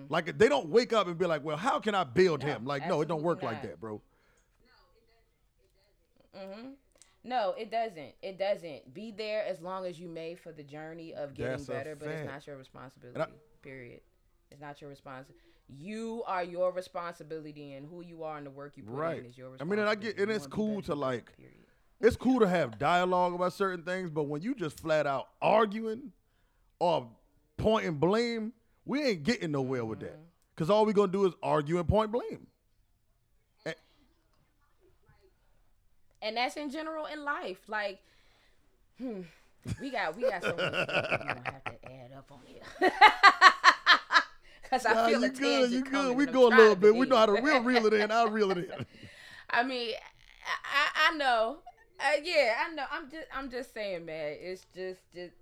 Like 0.10 0.38
they 0.38 0.48
don't 0.48 0.70
wake 0.70 0.94
up 0.94 1.08
and 1.08 1.18
be 1.18 1.26
like, 1.26 1.44
"Well, 1.44 1.58
how 1.58 1.80
can 1.80 1.96
I 1.96 2.04
build 2.04 2.42
Mm-hmm. 2.42 2.50
No, 2.50 2.56
him?" 2.58 2.66
Like, 2.66 2.88
no, 2.88 3.02
it 3.02 3.08
don't 3.08 3.24
work 3.24 3.42
like 3.42 3.64
that, 3.64 3.80
bro. 3.80 4.00
No, 7.24 7.54
it 7.58 7.72
doesn't. 7.72 8.14
It 8.22 8.38
doesn't. 8.38 8.94
Be 8.94 9.12
there 9.12 9.46
as 9.46 9.62
long 9.62 9.86
as 9.86 9.98
you 10.00 10.10
may 10.10 10.36
for 10.36 10.52
the 10.52 10.64
journey 10.64 11.14
of 11.14 11.34
getting 11.34 11.54
That's 11.54 11.66
better, 11.68 11.96
but 11.96 12.10
it's 12.10 12.30
not 12.30 12.46
your 12.46 12.58
responsibility. 12.58 13.20
And 13.22 13.32
period. 13.62 14.02
It's 14.52 14.60
not 14.60 14.82
your 14.82 14.90
responsibility. 14.90 15.40
You 15.70 16.24
are 16.28 16.44
your 16.44 16.72
responsibility, 16.74 17.74
and 17.74 17.88
who 17.88 18.02
you 18.02 18.24
are 18.24 18.38
and 18.38 18.46
the 18.46 18.52
work 18.52 18.76
you 18.76 18.84
put 18.84 18.94
Right. 18.94 19.20
in 19.20 19.26
is 19.26 19.38
your 19.38 19.48
I 19.48 19.52
responsibility. 19.52 19.70
mean, 19.70 19.80
and 19.80 19.90
I 19.90 19.96
get- 19.96 20.20
and 20.20 20.30
it's 20.32 20.48
cool 20.48 20.82
to, 20.84 20.94
like, 20.96 21.36
Period. 21.38 21.60
It's 22.02 22.18
cool 22.18 22.42
to 22.42 22.48
have 22.48 22.78
dialogue 22.78 23.34
about 23.34 23.54
certain 23.54 23.86
things, 23.86 24.10
but 24.10 24.24
when 24.24 24.42
you 24.42 24.54
just 24.54 24.78
flat 24.82 25.08
out 25.08 25.30
arguing 25.42 26.12
or 26.80 27.10
pointing 27.56 27.96
blame, 27.98 28.52
we 28.84 29.02
ain't 29.02 29.24
getting 29.24 29.52
nowhere 29.52 29.86
with 29.86 30.00
Mm-hmm. 30.00 30.10
that. 30.10 30.20
Cause 30.58 30.70
all 30.70 30.86
we 30.86 30.92
gonna 30.92 31.12
do 31.12 31.26
is 31.26 31.34
argue 31.42 31.80
and 31.80 31.88
point 31.88 32.12
blame. 32.12 32.46
And 36.24 36.38
that's 36.38 36.58
in 36.58 36.72
general 36.72 37.06
in 37.08 37.24
life. 37.26 37.60
Like, 37.68 38.02
hmm, 38.98 39.22
we 39.80 39.92
got 39.92 40.16
we 40.16 40.26
got 40.26 40.44
so 40.44 40.58
much 40.58 40.80
stuff 40.80 41.08
we 41.10 41.18
gonna 41.18 41.42
have 41.42 41.66
to 41.68 41.76
add 41.86 42.12
up 42.18 42.32
on 42.32 42.42
here. 42.46 42.64
Cause 44.70 44.86
I 44.86 44.96
Nah, 44.96 45.06
feel 45.06 45.24
you 45.24 45.32
good, 45.32 45.72
you 45.72 45.82
good. 45.82 46.16
We 46.16 46.26
go 46.28 46.48
a 46.48 46.50
little 46.50 46.76
bit. 46.76 46.96
We 46.96 47.06
know 47.06 47.18
how 47.18 47.28
to 47.28 47.36
we'll 47.36 47.62
reel 47.62 47.86
it 47.88 47.94
in. 47.94 48.12
I'll 48.12 48.30
reel 48.30 48.52
it 48.52 48.58
in. 48.60 48.86
I 49.50 49.64
mean, 49.64 49.94
I, 49.94 51.10
I, 51.10 51.14
I 51.14 51.18
know. 51.18 51.60
Uh, 52.00 52.20
yeah, 52.24 52.56
I 52.66 52.74
know. 52.74 52.86
I'm 52.92 53.10
just 53.10 53.28
I'm 53.34 53.50
just 53.52 53.74
saying, 53.74 54.06
man. 54.06 54.38
It's 54.40 54.66
just 54.76 55.02
just 55.14 55.36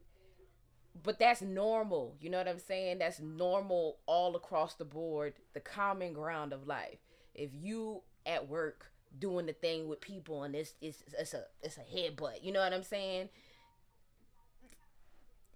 but 1.03 1.19
that's 1.19 1.41
normal. 1.41 2.15
You 2.19 2.29
know 2.29 2.37
what 2.37 2.47
I'm 2.47 2.59
saying? 2.59 2.99
That's 2.99 3.19
normal 3.19 3.97
all 4.05 4.35
across 4.35 4.75
the 4.75 4.85
board, 4.85 5.33
the 5.53 5.59
common 5.59 6.13
ground 6.13 6.53
of 6.53 6.67
life. 6.67 6.99
If 7.33 7.51
you 7.53 8.01
at 8.25 8.47
work 8.47 8.90
doing 9.19 9.45
the 9.45 9.53
thing 9.53 9.87
with 9.87 9.99
people 10.01 10.43
and 10.43 10.55
it's 10.55 10.73
it's 10.81 11.03
it's 11.19 11.33
a 11.33 11.43
it's 11.61 11.77
a 11.77 11.81
headbutt, 11.81 12.43
you 12.43 12.51
know 12.51 12.59
what 12.61 12.73
I'm 12.73 12.83
saying? 12.83 13.29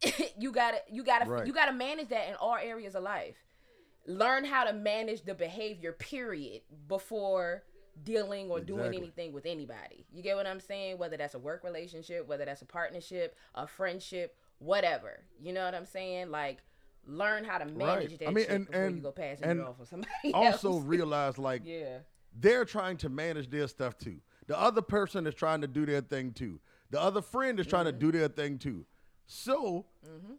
you 0.38 0.52
gotta 0.52 0.78
you 0.91 1.04
gotta 1.04 1.30
Right. 1.30 1.48
you 1.48 1.54
gotta 1.54 1.74
manage 1.74 2.10
that 2.10 2.28
in 2.30 2.36
all 2.36 2.56
areas 2.56 2.96
of 2.96 3.04
life. 3.04 3.36
Learn 4.08 4.46
how 4.46 4.65
to 4.65 4.74
manage 4.74 5.24
the 5.24 5.34
behavior, 5.34 5.91
period, 5.91 6.62
before 6.88 7.63
dealing 8.04 8.52
or 8.52 8.60
doing 8.60 8.94
anything 8.94 9.32
with 9.34 9.46
anybody. 9.48 10.06
You 10.13 10.22
get 10.22 10.36
what 10.36 10.46
I'm 10.46 10.60
saying? 10.60 10.98
Whether 11.00 11.18
that's 11.18 11.34
a 11.34 11.39
work 11.39 11.63
relationship, 11.63 12.28
whether 12.28 12.46
that's 12.46 12.62
a 12.62 12.65
partnership, 12.65 13.36
a 13.56 13.65
friendship, 13.65 14.36
whatever. 14.60 15.24
You 15.41 15.54
know 15.54 15.63
what 15.65 15.74
I'm 15.74 15.86
saying? 15.86 16.30
Like 16.30 16.60
learn 17.08 17.44
how 17.46 17.60
to 17.60 17.65
manage 17.65 18.10
Right. 18.12 18.20
that 18.20 18.28
I 18.28 18.32
mean, 18.32 18.44
shit 18.46 18.52
and- 18.54 18.65
before 18.68 18.82
you 18.82 18.88
and- 18.88 19.04
go 19.04 19.12
pass 19.12 19.39
and 19.41 19.60
it 19.60 19.65
off 19.65 19.80
on 19.80 19.86
somebody 19.86 20.12
Also 20.34 20.74
else. 20.74 20.84
realize 20.84 21.38
like 21.38 21.62
yeah. 21.65 22.00
They're 22.39 22.65
trying 22.65 22.98
to 22.98 23.10
manage 23.10 23.50
their 23.50 23.67
stuff 23.67 23.98
too. 23.98 24.17
The 24.48 24.60
other 24.60 24.82
person 24.82 25.26
is 25.28 25.34
trying 25.34 25.62
to 25.62 25.67
do 25.67 25.86
their 25.86 26.02
thing 26.02 26.32
too. 26.32 26.60
The 26.91 27.02
other 27.02 27.21
friend 27.21 27.60
is 27.60 27.65
trying 27.67 27.86
to 27.86 27.91
do 27.91 28.12
their 28.12 28.28
thing 28.28 28.58
too. 28.58 28.86
So, 29.28 29.86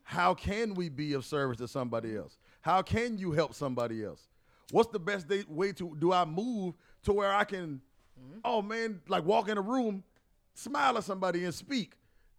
how 0.05 0.35
can 0.35 0.75
we 0.75 0.89
be 0.89 1.15
of 1.15 1.25
service 1.25 1.57
to 1.59 1.67
somebody 1.69 2.17
else? 2.17 2.39
How 2.61 2.83
can 2.83 3.19
you 3.19 3.33
help 3.33 3.55
somebody 3.55 4.05
else? 4.05 4.29
What's 4.71 4.91
the 4.93 5.01
best 5.01 5.29
day, 5.29 5.45
way 5.49 5.73
to 5.73 5.97
do 5.99 6.13
I 6.13 6.25
move 6.25 6.75
to 7.05 7.13
where 7.13 7.33
I 7.33 7.45
can, 7.45 7.81
oh 8.45 8.63
man, 8.63 9.01
like 9.09 9.25
walk 9.25 9.49
in 9.49 9.59
a 9.59 9.63
room, 9.63 10.05
smile 10.55 10.97
at 10.99 11.05
somebody 11.05 11.45
and 11.45 11.55
speak? 11.55 11.95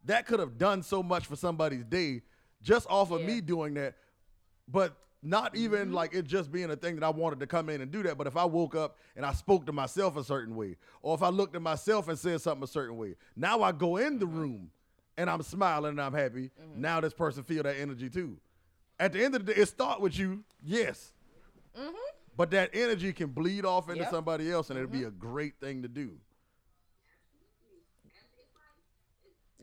That 0.05 0.25
could 0.25 0.39
have 0.39 0.57
done 0.57 0.83
so 0.83 1.03
much 1.03 1.25
for 1.25 1.35
somebody's 1.35 1.83
day 1.83 2.21
just 2.61 2.87
off 2.89 3.11
of 3.11 3.21
Yeah. 3.21 3.27
me 3.27 3.41
doing 3.41 3.73
that 3.75 3.95
but 4.69 4.97
not 5.23 5.53
Mm-hmm. 5.53 5.63
even 5.63 5.91
like 5.93 6.13
it 6.13 6.25
just 6.25 6.51
being 6.51 6.69
a 6.71 6.75
thing 6.75 6.95
that 6.95 7.03
I 7.03 7.09
wanted 7.09 7.39
to 7.39 7.47
come 7.47 7.69
in 7.69 7.81
and 7.81 7.91
do 7.91 8.03
that. 8.03 8.17
But 8.17 8.27
if 8.27 8.37
I 8.37 8.45
woke 8.45 8.75
up 8.75 8.97
and 9.15 9.25
I 9.25 9.33
spoke 9.33 9.65
to 9.65 9.71
myself 9.71 10.15
a 10.17 10.23
certain 10.23 10.55
way, 10.55 10.77
or 11.01 11.15
if 11.15 11.23
I 11.23 11.29
looked 11.29 11.55
at 11.55 11.61
myself 11.61 12.07
and 12.07 12.17
said 12.17 12.39
something 12.41 12.63
a 12.63 12.67
certain 12.67 12.97
way, 12.97 13.15
now 13.35 13.61
I 13.63 13.71
go 13.71 13.97
in 13.97 14.19
the 14.19 14.25
Mm-hmm. 14.27 14.39
room 14.39 14.71
and 15.17 15.29
I'm 15.29 15.41
smiling 15.41 15.91
and 15.91 16.01
I'm 16.01 16.13
happy. 16.13 16.51
Now 16.75 17.01
this 17.01 17.13
person 17.13 17.43
feel 17.43 17.63
that 17.63 17.77
energy 17.79 18.09
too. 18.09 18.37
At 18.99 19.13
the 19.13 19.23
end 19.23 19.35
of 19.35 19.45
the 19.45 19.53
day, 19.53 19.61
it 19.61 19.67
start 19.67 19.99
with 20.01 20.17
you, 20.17 20.43
yes. 20.63 21.11
But 22.35 22.51
that 22.51 22.69
energy 22.73 23.13
can 23.13 23.29
bleed 23.29 23.65
off 23.65 23.89
into 23.89 23.95
Mm-hmm. 23.95 23.99
Yep. 24.01 24.05
Mm-hmm. 24.07 24.15
somebody 24.15 24.51
else, 24.51 24.69
and 24.69 24.77
it'd 24.77 24.91
be 24.91 25.03
a 25.03 25.09
great 25.11 25.59
thing 25.59 25.81
to 25.81 25.87
do. 25.87 26.11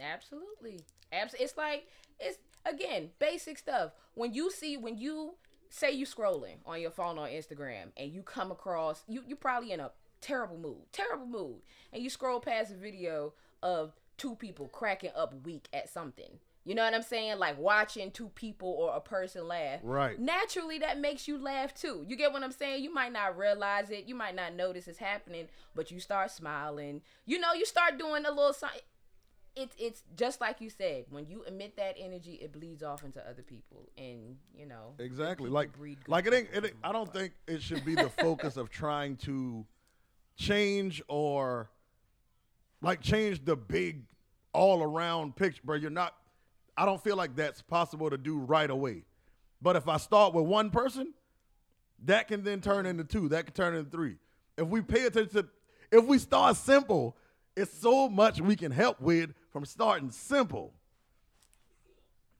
Absolutely. 0.00 0.80
Abs- 1.12 1.34
it's 1.38 1.56
like 1.56 1.86
it's 2.18 2.38
again 2.66 3.10
basic 3.18 3.58
stuff. 3.58 3.92
When 4.14 4.34
you 4.34 4.50
see 4.50 4.76
when 4.76 4.98
you 4.98 5.34
say 5.70 5.92
you 5.92 6.06
scrolling 6.06 6.56
on 6.66 6.80
your 6.80 6.90
phone 6.90 7.18
on 7.18 7.28
Instagram 7.28 7.86
and 7.96 8.12
you 8.12 8.22
come 8.22 8.50
across 8.50 9.02
you 9.08 9.22
you 9.26 9.36
probably 9.36 9.72
in 9.72 9.80
a 9.80 9.90
terrible 10.24 10.56
mood, 10.56 10.82
terrible 10.90 11.26
mood, 11.26 11.56
and 11.92 12.02
you 12.02 12.08
scroll 12.08 12.40
past 12.40 12.72
a 12.72 12.74
video 12.74 13.34
of 13.62 13.92
two 14.16 14.34
people 14.34 14.68
cracking 14.68 15.10
up 15.14 15.34
weak 15.44 15.68
at 15.72 15.88
something. 15.88 16.38
You 16.64 16.74
know 16.74 16.82
what 16.82 16.94
I'm 16.94 17.02
saying? 17.02 17.38
Like 17.38 17.58
watching 17.58 18.10
two 18.10 18.30
people 18.30 18.68
or 18.68 18.96
a 18.96 19.00
person 19.00 19.46
laugh. 19.46 19.80
Right. 19.82 20.18
Naturally, 20.18 20.78
that 20.78 20.98
makes 20.98 21.28
you 21.28 21.36
laugh 21.36 21.74
too. 21.74 22.06
You 22.08 22.16
get 22.16 22.32
what 22.32 22.42
I'm 22.42 22.52
saying? 22.52 22.82
You 22.82 22.92
might 22.92 23.12
not 23.12 23.36
realize 23.36 23.90
it. 23.90 24.06
You 24.06 24.14
might 24.14 24.34
not 24.34 24.54
notice 24.54 24.88
it's 24.88 24.96
happening, 24.96 25.48
but 25.74 25.90
you 25.90 26.00
start 26.00 26.30
smiling. 26.30 27.02
You 27.26 27.38
know, 27.38 27.52
you 27.52 27.66
start 27.66 27.98
doing 27.98 28.24
a 28.24 28.30
little 28.30 28.54
something 28.54 28.80
it's 29.56 29.76
it's 29.78 30.02
just 30.16 30.40
like 30.40 30.60
you 30.60 30.68
said 30.68 31.04
when 31.10 31.26
you 31.26 31.44
emit 31.44 31.76
that 31.76 31.94
energy 31.98 32.34
it 32.42 32.52
bleeds 32.52 32.82
off 32.82 33.04
into 33.04 33.20
other 33.28 33.42
people 33.42 33.88
and 33.96 34.36
you 34.56 34.66
know 34.66 34.94
Exactly. 34.98 35.48
Like, 35.50 35.72
breed 35.72 35.98
like 36.08 36.26
it 36.26 36.34
ain't, 36.34 36.48
it 36.52 36.64
ain't. 36.64 36.74
I 36.82 36.92
don't 36.92 37.12
think 37.12 37.32
it 37.46 37.62
should 37.62 37.84
be 37.84 37.94
the 37.94 38.08
focus 38.08 38.56
of 38.56 38.70
trying 38.70 39.16
to 39.18 39.64
change 40.36 41.02
or 41.08 41.70
like 42.82 43.00
change 43.00 43.44
the 43.44 43.56
big 43.56 44.02
all 44.52 44.82
around 44.82 45.36
picture, 45.36 45.62
bro. 45.64 45.76
You're 45.76 45.90
not. 45.90 46.14
I 46.76 46.84
don't 46.84 47.02
feel 47.02 47.16
like 47.16 47.36
that's 47.36 47.62
possible 47.62 48.10
to 48.10 48.18
do 48.18 48.38
right 48.38 48.68
away. 48.68 49.04
But 49.62 49.76
if 49.76 49.88
I 49.88 49.96
start 49.96 50.34
with 50.34 50.44
one 50.44 50.70
person, 50.70 51.14
that 52.04 52.28
can 52.28 52.42
then 52.42 52.60
turn 52.60 52.86
into 52.86 53.04
two. 53.04 53.28
That 53.28 53.46
can 53.46 53.54
turn 53.54 53.74
into 53.74 53.90
three. 53.90 54.16
If 54.58 54.68
we 54.68 54.82
pay 54.82 55.06
attention 55.06 55.42
to, 55.42 55.48
if 55.90 56.04
we 56.04 56.18
start 56.18 56.56
simple, 56.56 57.16
it's 57.56 57.72
so 57.78 58.08
much 58.08 58.40
we 58.40 58.56
can 58.56 58.72
help 58.72 59.00
with 59.00 59.32
from 59.52 59.64
starting 59.64 60.10
simple. 60.10 60.72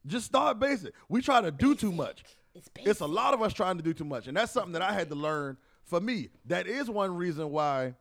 Just 0.06 0.26
start 0.26 0.58
basic. 0.58 0.92
We 1.08 1.22
try 1.22 1.40
to 1.40 1.50
do 1.50 1.74
too 1.74 1.92
much. 1.92 2.24
It's 2.54 2.68
It's 2.76 3.00
a 3.00 3.06
lot 3.06 3.34
of 3.34 3.42
us 3.42 3.52
trying 3.52 3.76
to 3.78 3.82
do 3.82 3.94
too 3.94 4.04
much, 4.04 4.26
and 4.28 4.36
that's 4.36 4.52
something 4.52 4.72
that 4.72 4.82
I 4.82 4.92
had 4.92 5.08
to 5.08 5.14
learn 5.14 5.56
for 5.84 6.00
me. 6.00 6.28
That 6.46 6.66
is 6.66 6.88
one 6.88 7.14
reason 7.14 7.50
why 7.50 7.94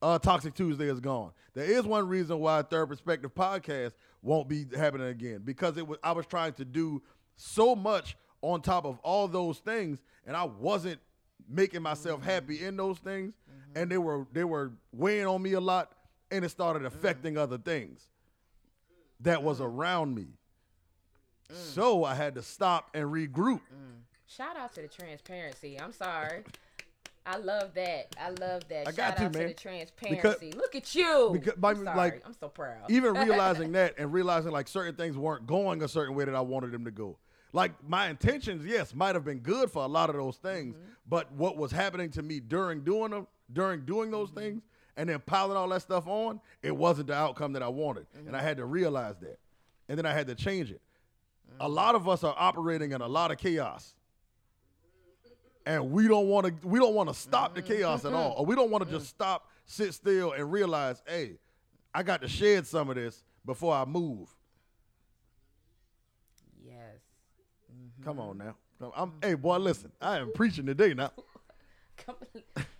uh, 0.00 0.18
Toxic 0.18 0.54
Tuesday 0.54 0.88
is 0.88 1.00
gone. 1.00 1.32
There 1.54 1.64
is 1.64 1.84
one 1.84 2.08
reason 2.08 2.38
why 2.38 2.62
Third 2.62 2.88
Perspective 2.88 3.34
podcast 3.34 3.92
won't 4.22 4.48
be 4.48 4.66
happening 4.76 5.08
again 5.08 5.42
because 5.44 5.76
it 5.76 5.86
was 5.86 5.98
I 6.02 6.12
was 6.12 6.26
trying 6.26 6.52
to 6.54 6.64
do 6.64 7.02
so 7.36 7.74
much 7.74 8.16
on 8.42 8.62
top 8.62 8.84
of 8.86 8.98
all 9.00 9.28
those 9.28 9.58
things, 9.58 9.98
and 10.26 10.36
I 10.36 10.44
wasn't 10.44 11.00
making 11.48 11.82
myself 11.82 12.22
happy 12.22 12.64
in 12.64 12.76
those 12.76 12.98
things, 12.98 13.34
and 13.74 13.90
they 13.90 13.98
were 13.98 14.26
they 14.32 14.44
were 14.44 14.72
weighing 14.92 15.26
on 15.26 15.42
me 15.42 15.52
a 15.52 15.60
lot, 15.60 15.92
and 16.30 16.44
it 16.44 16.50
started 16.50 16.82
mm. 16.82 16.86
affecting 16.86 17.36
other 17.36 17.58
things 17.58 18.08
that 19.20 19.42
was 19.42 19.60
mm. 19.60 19.66
around 19.66 20.14
me. 20.14 20.28
Mm. 21.50 21.56
So 21.56 22.04
I 22.04 22.14
had 22.14 22.34
to 22.36 22.42
stop 22.42 22.90
and 22.94 23.04
regroup. 23.06 23.60
shout 24.26 24.56
out 24.56 24.74
to 24.74 24.82
the 24.82 24.88
transparency. 24.88 25.78
I'm 25.78 25.92
sorry. 25.92 26.44
I 27.26 27.36
love 27.36 27.74
that. 27.74 28.14
I 28.20 28.30
love 28.30 28.62
that. 28.68 28.88
I 28.88 28.90
shout 28.90 28.96
got 28.96 29.16
to, 29.18 29.24
out 29.24 29.34
man. 29.34 29.42
to 29.42 29.48
the 29.48 29.54
transparency. 29.54 30.52
Look 30.52 30.74
at 30.74 30.94
you. 30.94 31.30
Because- 31.32 31.54
I'm 31.62 31.84
sorry. 31.84 31.96
like, 31.96 32.22
i'm 32.26 32.34
so 32.38 32.48
proud. 32.48 32.90
even 32.90 33.14
realizing 33.26 33.72
that 33.72 33.94
and 33.98 34.12
realizing 34.12 34.52
like 34.52 34.68
certain 34.68 34.94
things 34.94 35.16
weren't 35.16 35.46
going 35.46 35.82
a 35.82 35.88
certain 35.88 36.14
way 36.14 36.24
that 36.24 36.34
I 36.34 36.40
wanted 36.40 36.72
them 36.72 36.84
to 36.86 36.90
go. 36.90 37.18
Like 37.52 37.72
my 37.86 38.08
intentions, 38.08 38.64
yes, 38.64 38.94
might 38.94 39.14
have 39.14 39.24
been 39.24 39.40
good 39.40 39.70
for 39.70 39.82
a 39.82 39.88
lot 39.88 40.08
of 40.08 40.16
those 40.16 40.36
things, 40.36 40.76
mm-hmm. 40.76 40.84
but 41.08 41.32
what 41.32 41.56
was 41.56 41.72
happening 41.72 42.10
to 42.12 42.22
me 42.22 42.38
during 42.38 42.82
doing 42.82 43.10
them, 43.10 43.26
during 43.52 43.84
doing 43.84 44.10
those 44.10 44.28
mm-hmm. 44.28 44.38
things, 44.38 44.62
and 45.00 45.08
then 45.08 45.18
piling 45.24 45.56
all 45.56 45.66
that 45.70 45.80
stuff 45.80 46.06
on, 46.06 46.42
it 46.62 46.76
wasn't 46.76 47.06
the 47.06 47.14
outcome 47.14 47.54
that 47.54 47.62
I 47.62 47.68
wanted, 47.68 48.06
and 48.14 48.26
mm-hmm. 48.26 48.34
I 48.34 48.42
had 48.42 48.58
to 48.58 48.66
realize 48.66 49.16
that, 49.22 49.38
and 49.88 49.96
then 49.96 50.04
I 50.04 50.12
had 50.12 50.26
to 50.26 50.34
change 50.34 50.70
it. 50.70 50.82
A 51.58 51.64
mm-hmm. 51.64 51.72
lot 51.72 51.94
of 51.94 52.06
us 52.06 52.22
are 52.22 52.34
operating 52.36 52.92
in 52.92 53.00
a 53.00 53.08
lot 53.08 53.30
of 53.30 53.38
chaos. 53.38 53.94
And 55.64 55.90
we 55.90 56.06
don't 56.06 56.26
want 56.26 56.46
to 56.46 56.68
we 56.68 56.78
don't 56.78 56.94
want 56.94 57.08
to 57.08 57.14
stop 57.14 57.54
the 57.54 57.62
chaos 57.62 58.04
at 58.04 58.12
all. 58.12 58.32
Mm-hmm. 58.32 58.40
Or 58.40 58.46
we 58.46 58.54
don't 58.54 58.70
want 58.70 58.84
to 58.84 58.90
just 58.90 59.08
stop, 59.08 59.48
sit 59.64 59.94
still 59.94 60.32
and 60.32 60.52
realize, 60.52 61.02
"Hey, 61.06 61.38
I 61.94 62.02
got 62.02 62.20
to 62.20 62.28
shed 62.28 62.66
some 62.66 62.90
of 62.90 62.96
this 62.96 63.24
before 63.46 63.74
I 63.74 63.86
move." 63.86 64.28
yes 66.62 66.74
Come 68.04 68.20
on 68.20 68.38
now. 68.38 68.54
I'm, 68.94 69.12
hey 69.22 69.34
boy, 69.34 69.58
listen. 69.58 69.92
I 70.00 70.18
am 70.18 70.32
preaching 70.34 70.66
today 70.66 70.92
now. 70.92 71.12
Come, 72.06 72.16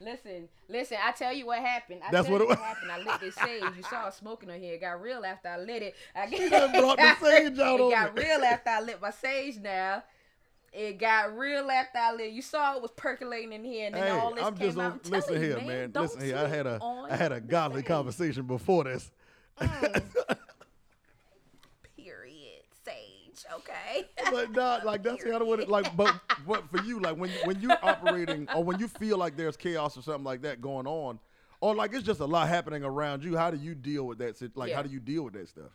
listen, 0.00 0.48
listen. 0.68 0.96
I 1.04 1.12
tell 1.12 1.32
you 1.32 1.46
what 1.46 1.58
happened. 1.60 2.00
I 2.06 2.10
That's 2.10 2.28
what 2.28 2.40
it 2.40 2.48
what 2.48 2.58
happened. 2.58 2.90
I 2.92 2.98
lit 2.98 3.20
this 3.20 3.34
sage. 3.34 3.62
You 3.76 3.82
saw 3.82 4.08
it 4.08 4.14
smoking 4.14 4.50
on 4.50 4.58
here. 4.60 4.74
It 4.74 4.80
got 4.80 5.00
real 5.02 5.24
after 5.24 5.48
I 5.48 5.58
lit 5.58 5.82
it. 5.82 5.94
I 6.14 6.28
She 6.30 6.48
done 6.48 6.72
brought 6.80 6.96
the 6.98 7.16
sage 7.20 7.58
out 7.58 7.80
It 7.80 7.90
got 7.90 8.16
real 8.18 8.42
after 8.44 8.70
I 8.70 8.80
lit 8.80 9.00
my 9.00 9.10
sage. 9.10 9.56
Now. 9.58 10.02
It 10.72 10.98
got 10.98 11.36
real 11.36 11.68
after 11.68 11.98
I 11.98 12.12
lit. 12.14 12.30
You 12.30 12.42
saw 12.42 12.76
it 12.76 12.82
was 12.82 12.92
percolating 12.92 13.52
in 13.52 13.64
here, 13.64 13.86
and 13.86 13.94
then 13.96 14.04
Hey, 14.04 14.10
all 14.10 14.32
this 14.34 14.44
I'm 14.44 14.56
came 14.56 14.66
just 14.68 14.78
out. 14.78 15.00
I'm 15.04 15.10
listen 15.10 15.42
here, 15.42 15.56
man. 15.56 15.66
man. 15.66 15.90
Don't 15.90 16.02
Listen 16.04 16.20
here. 16.20 16.36
I 16.36 16.46
had 16.46 16.66
a 16.66 16.80
I 17.10 17.16
had 17.16 17.32
a 17.32 17.40
godly 17.40 17.82
conversation 17.82 18.44
before 18.44 18.84
this. 18.84 19.10
Period. 21.96 22.62
Sage. 22.84 23.39
Okay. 23.56 24.06
but 24.30 24.52
not 24.52 24.84
like 24.84 25.02
that's 25.02 25.24
kind 25.24 25.36
of 25.36 25.46
what 25.46 25.60
it 25.60 25.68
like. 25.68 25.96
But 25.96 26.14
what 26.44 26.68
for 26.70 26.82
you, 26.82 27.00
like 27.00 27.16
when 27.16 27.30
when 27.44 27.60
you're 27.60 27.78
operating 27.82 28.48
or 28.54 28.62
when 28.64 28.78
you 28.78 28.88
feel 28.88 29.18
like 29.18 29.36
there's 29.36 29.56
chaos 29.56 29.96
or 29.96 30.02
something 30.02 30.24
like 30.24 30.42
that 30.42 30.60
going 30.60 30.86
on, 30.86 31.18
or 31.60 31.74
like 31.74 31.92
it's 31.92 32.04
just 32.04 32.20
a 32.20 32.26
lot 32.26 32.48
happening 32.48 32.84
around 32.84 33.24
you. 33.24 33.36
How 33.36 33.50
do 33.50 33.56
you 33.56 33.74
deal 33.74 34.06
with 34.06 34.18
that? 34.18 34.56
Like 34.56 34.72
how 34.72 34.82
do 34.82 34.90
you 34.90 35.00
deal 35.00 35.24
with 35.24 35.34
that 35.34 35.48
stuff? 35.48 35.70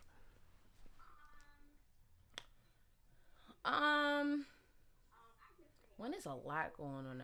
Um, 3.64 4.46
when 5.96 6.12
there's 6.12 6.26
a 6.26 6.34
lot 6.34 6.72
going 6.76 7.04
on, 7.06 7.20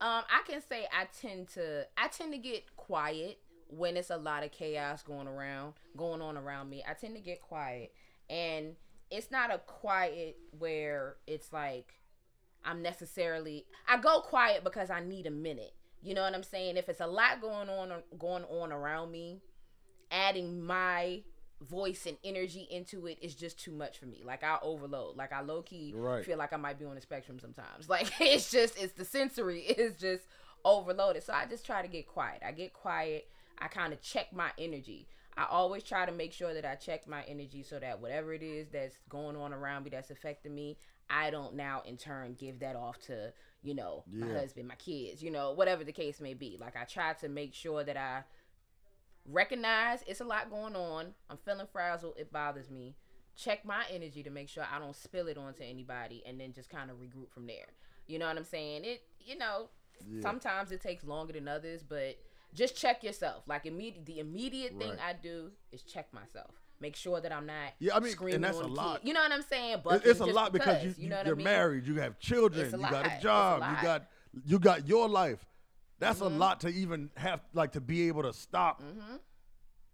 um, 0.00 0.24
I 0.30 0.42
can 0.46 0.60
say 0.60 0.86
I 0.92 1.06
tend 1.20 1.48
to 1.54 1.86
I 1.96 2.08
tend 2.08 2.32
to 2.32 2.38
get 2.38 2.76
quiet 2.76 3.38
when 3.68 3.96
it's 3.96 4.10
a 4.10 4.16
lot 4.16 4.44
of 4.44 4.52
chaos 4.52 5.02
going 5.02 5.26
around 5.26 5.74
going 5.96 6.20
on 6.20 6.36
around 6.36 6.68
me. 6.68 6.84
I 6.88 6.92
tend 6.92 7.14
to 7.16 7.22
get 7.22 7.40
quiet, 7.40 7.92
and 8.28 8.76
it's 9.10 9.30
not 9.30 9.52
a 9.54 9.58
quiet 9.58 10.36
where 10.58 11.16
it's 11.26 11.52
like 11.52 11.94
I'm 12.64 12.82
necessarily 12.82 13.66
I 13.88 13.98
go 13.98 14.20
quiet 14.20 14.64
because 14.64 14.90
I 14.90 15.00
need 15.00 15.26
a 15.26 15.30
minute. 15.30 15.74
You 16.02 16.14
know 16.14 16.22
what 16.22 16.34
I'm 16.34 16.42
saying? 16.42 16.76
If 16.76 16.88
it's 16.88 17.00
a 17.00 17.06
lot 17.06 17.40
going 17.40 17.68
on 17.68 17.90
going 18.18 18.44
on 18.44 18.72
around 18.72 19.10
me, 19.10 19.40
adding 20.10 20.60
my 20.64 21.22
voice 21.62 22.04
and 22.06 22.18
energy 22.22 22.68
into 22.70 23.06
it 23.06 23.16
is 23.22 23.34
just 23.34 23.58
too 23.58 23.72
much 23.72 23.98
for 23.98 24.06
me. 24.06 24.22
Like 24.24 24.44
I 24.44 24.58
overload. 24.62 25.16
Like 25.16 25.32
I 25.32 25.40
low 25.40 25.62
key 25.62 25.92
Right. 25.96 26.24
feel 26.24 26.36
like 26.38 26.52
I 26.52 26.56
might 26.56 26.78
be 26.78 26.84
on 26.84 26.94
the 26.94 27.00
spectrum 27.00 27.38
sometimes. 27.40 27.88
Like 27.88 28.10
it's 28.20 28.50
just 28.50 28.80
it's 28.80 28.92
the 28.92 29.04
sensory 29.04 29.60
is 29.62 29.96
just 29.96 30.24
overloaded. 30.64 31.22
So 31.22 31.32
I 31.32 31.46
just 31.46 31.64
try 31.64 31.82
to 31.82 31.88
get 31.88 32.06
quiet. 32.06 32.42
I 32.46 32.52
get 32.52 32.72
quiet. 32.72 33.28
I 33.58 33.68
kind 33.68 33.92
of 33.92 34.02
check 34.02 34.32
my 34.34 34.50
energy. 34.58 35.08
I 35.36 35.46
always 35.50 35.82
try 35.82 36.06
to 36.06 36.12
make 36.12 36.32
sure 36.32 36.54
that 36.54 36.64
I 36.64 36.76
check 36.76 37.06
my 37.06 37.22
energy 37.24 37.62
so 37.62 37.78
that 37.78 38.00
whatever 38.00 38.32
it 38.32 38.42
is 38.42 38.68
that's 38.68 38.96
going 39.08 39.36
on 39.36 39.52
around 39.52 39.84
me 39.84 39.90
that's 39.90 40.10
affecting 40.10 40.54
me, 40.54 40.78
I 41.10 41.30
don't 41.30 41.54
now 41.54 41.82
in 41.84 41.96
turn 41.98 42.34
give 42.38 42.60
that 42.60 42.74
off 42.74 42.98
to, 43.06 43.32
you 43.62 43.74
know, 43.74 44.02
my 44.10 44.26
husband, 44.32 44.66
my 44.66 44.76
kids, 44.76 45.22
you 45.22 45.30
know, 45.30 45.52
whatever 45.52 45.84
the 45.84 45.92
case 45.92 46.20
may 46.20 46.32
be. 46.34 46.56
Like 46.58 46.74
I 46.76 46.84
try 46.84 47.12
to 47.14 47.28
make 47.28 47.52
sure 47.52 47.84
that 47.84 47.96
I 47.98 48.22
recognize 49.28 50.02
it's 50.06 50.20
a 50.20 50.24
lot 50.24 50.50
going 50.50 50.76
on. 50.76 51.14
I'm 51.30 51.36
feeling 51.36 51.66
frazzled. 51.70 52.14
It 52.16 52.32
bothers 52.32 52.70
me. 52.70 52.96
Check 53.36 53.64
my 53.64 53.84
energy 53.90 54.22
to 54.22 54.30
make 54.30 54.48
sure 54.48 54.64
I 54.72 54.78
don't 54.78 54.96
spill 54.96 55.28
it 55.28 55.36
onto 55.36 55.62
anybody 55.62 56.22
and 56.26 56.40
then 56.40 56.52
just 56.52 56.70
kind 56.70 56.90
of 56.90 56.96
regroup 56.96 57.30
from 57.30 57.46
there. 57.46 57.66
You 58.06 58.18
know 58.18 58.26
what 58.26 58.38
I'm 58.38 58.44
saying? 58.44 58.84
It, 58.84 59.02
you 59.20 59.36
know, 59.36 59.68
Yeah. 60.08 60.22
sometimes 60.22 60.72
it 60.72 60.80
takes 60.80 61.04
longer 61.04 61.32
than 61.34 61.48
others, 61.48 61.82
but 61.82 62.16
just 62.54 62.76
check 62.76 63.02
yourself. 63.04 63.44
Like 63.46 63.66
immediate, 63.66 64.06
the 64.06 64.18
immediate 64.20 64.78
thing 64.78 64.92
I 65.04 65.12
do 65.12 65.50
is 65.72 65.82
check 65.82 66.12
myself. 66.12 66.50
Make 66.80 66.94
sure 66.94 67.20
that 67.22 67.32
I'm 67.32 67.46
not 67.46 67.72
Yeah, 67.78 67.94
I 67.94 68.00
mean, 68.00 68.08
and 68.08 68.12
screaming 68.12 68.40
that's 68.42 68.58
a 68.58 68.66
lot. 68.66 69.00
kid. 69.00 69.08
You 69.08 69.14
know 69.14 69.20
what 69.22 69.32
I'm 69.32 69.42
saying? 69.42 69.78
But 69.82 69.90
Bucking 69.94 70.10
it's 70.10 70.20
a 70.20 70.26
lot 70.26 70.52
because, 70.52 70.84
you, 70.84 70.90
you 70.90 71.04
you 71.04 71.08
know 71.08 71.16
are 71.16 71.26
I 71.26 71.34
mean? 71.34 71.44
married, 71.44 71.86
you 71.86 71.96
have 71.96 72.18
children, 72.18 72.70
you 72.70 72.76
lot. 72.76 72.90
got 72.90 73.06
It's 73.06 73.14
a 73.14 73.18
a 73.18 73.22
job, 73.22 73.60
you. 73.62 73.66
Mm-hmm. 73.68 73.82
got 73.84 74.06
you 74.44 74.58
got 74.58 74.86
your 74.88 75.08
life. 75.08 75.44
That's 75.98 76.20
a 76.20 76.28
lot 76.28 76.60
to 76.60 76.68
even 76.68 77.08
have 77.16 77.40
like 77.54 77.72
to 77.72 77.80
be 77.80 78.08
able 78.08 78.22
to 78.24 78.32
stop 78.34 78.82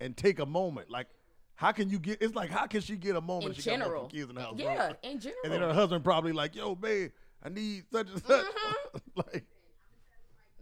and 0.00 0.16
take 0.16 0.40
a 0.40 0.46
moment. 0.46 0.90
Like, 0.90 1.06
how 1.54 1.70
can 1.70 1.88
you 1.88 2.00
get? 2.00 2.20
It's 2.20 2.34
like 2.34 2.50
how 2.50 2.66
can 2.66 2.80
she 2.80 2.96
get 2.96 3.14
a 3.14 3.20
moment? 3.20 3.56
In 3.56 3.62
general, 3.62 4.06
kids 4.08 4.28
in 4.28 4.34
the 4.34 4.40
house. 4.42 4.54
yeah, 4.56 4.88
bro? 4.88 4.96
in 5.08 5.20
general. 5.20 5.40
And 5.44 5.52
then 5.52 5.60
her 5.60 5.72
husband 5.72 6.02
probably 6.02 6.32
like, 6.32 6.56
yo, 6.56 6.74
babe, 6.74 7.12
I 7.44 7.48
need 7.48 7.84
such 7.92 8.08
and 8.10 8.20
such. 8.24 8.44
Mm-hmm. 8.44 8.98
like, 9.32 9.44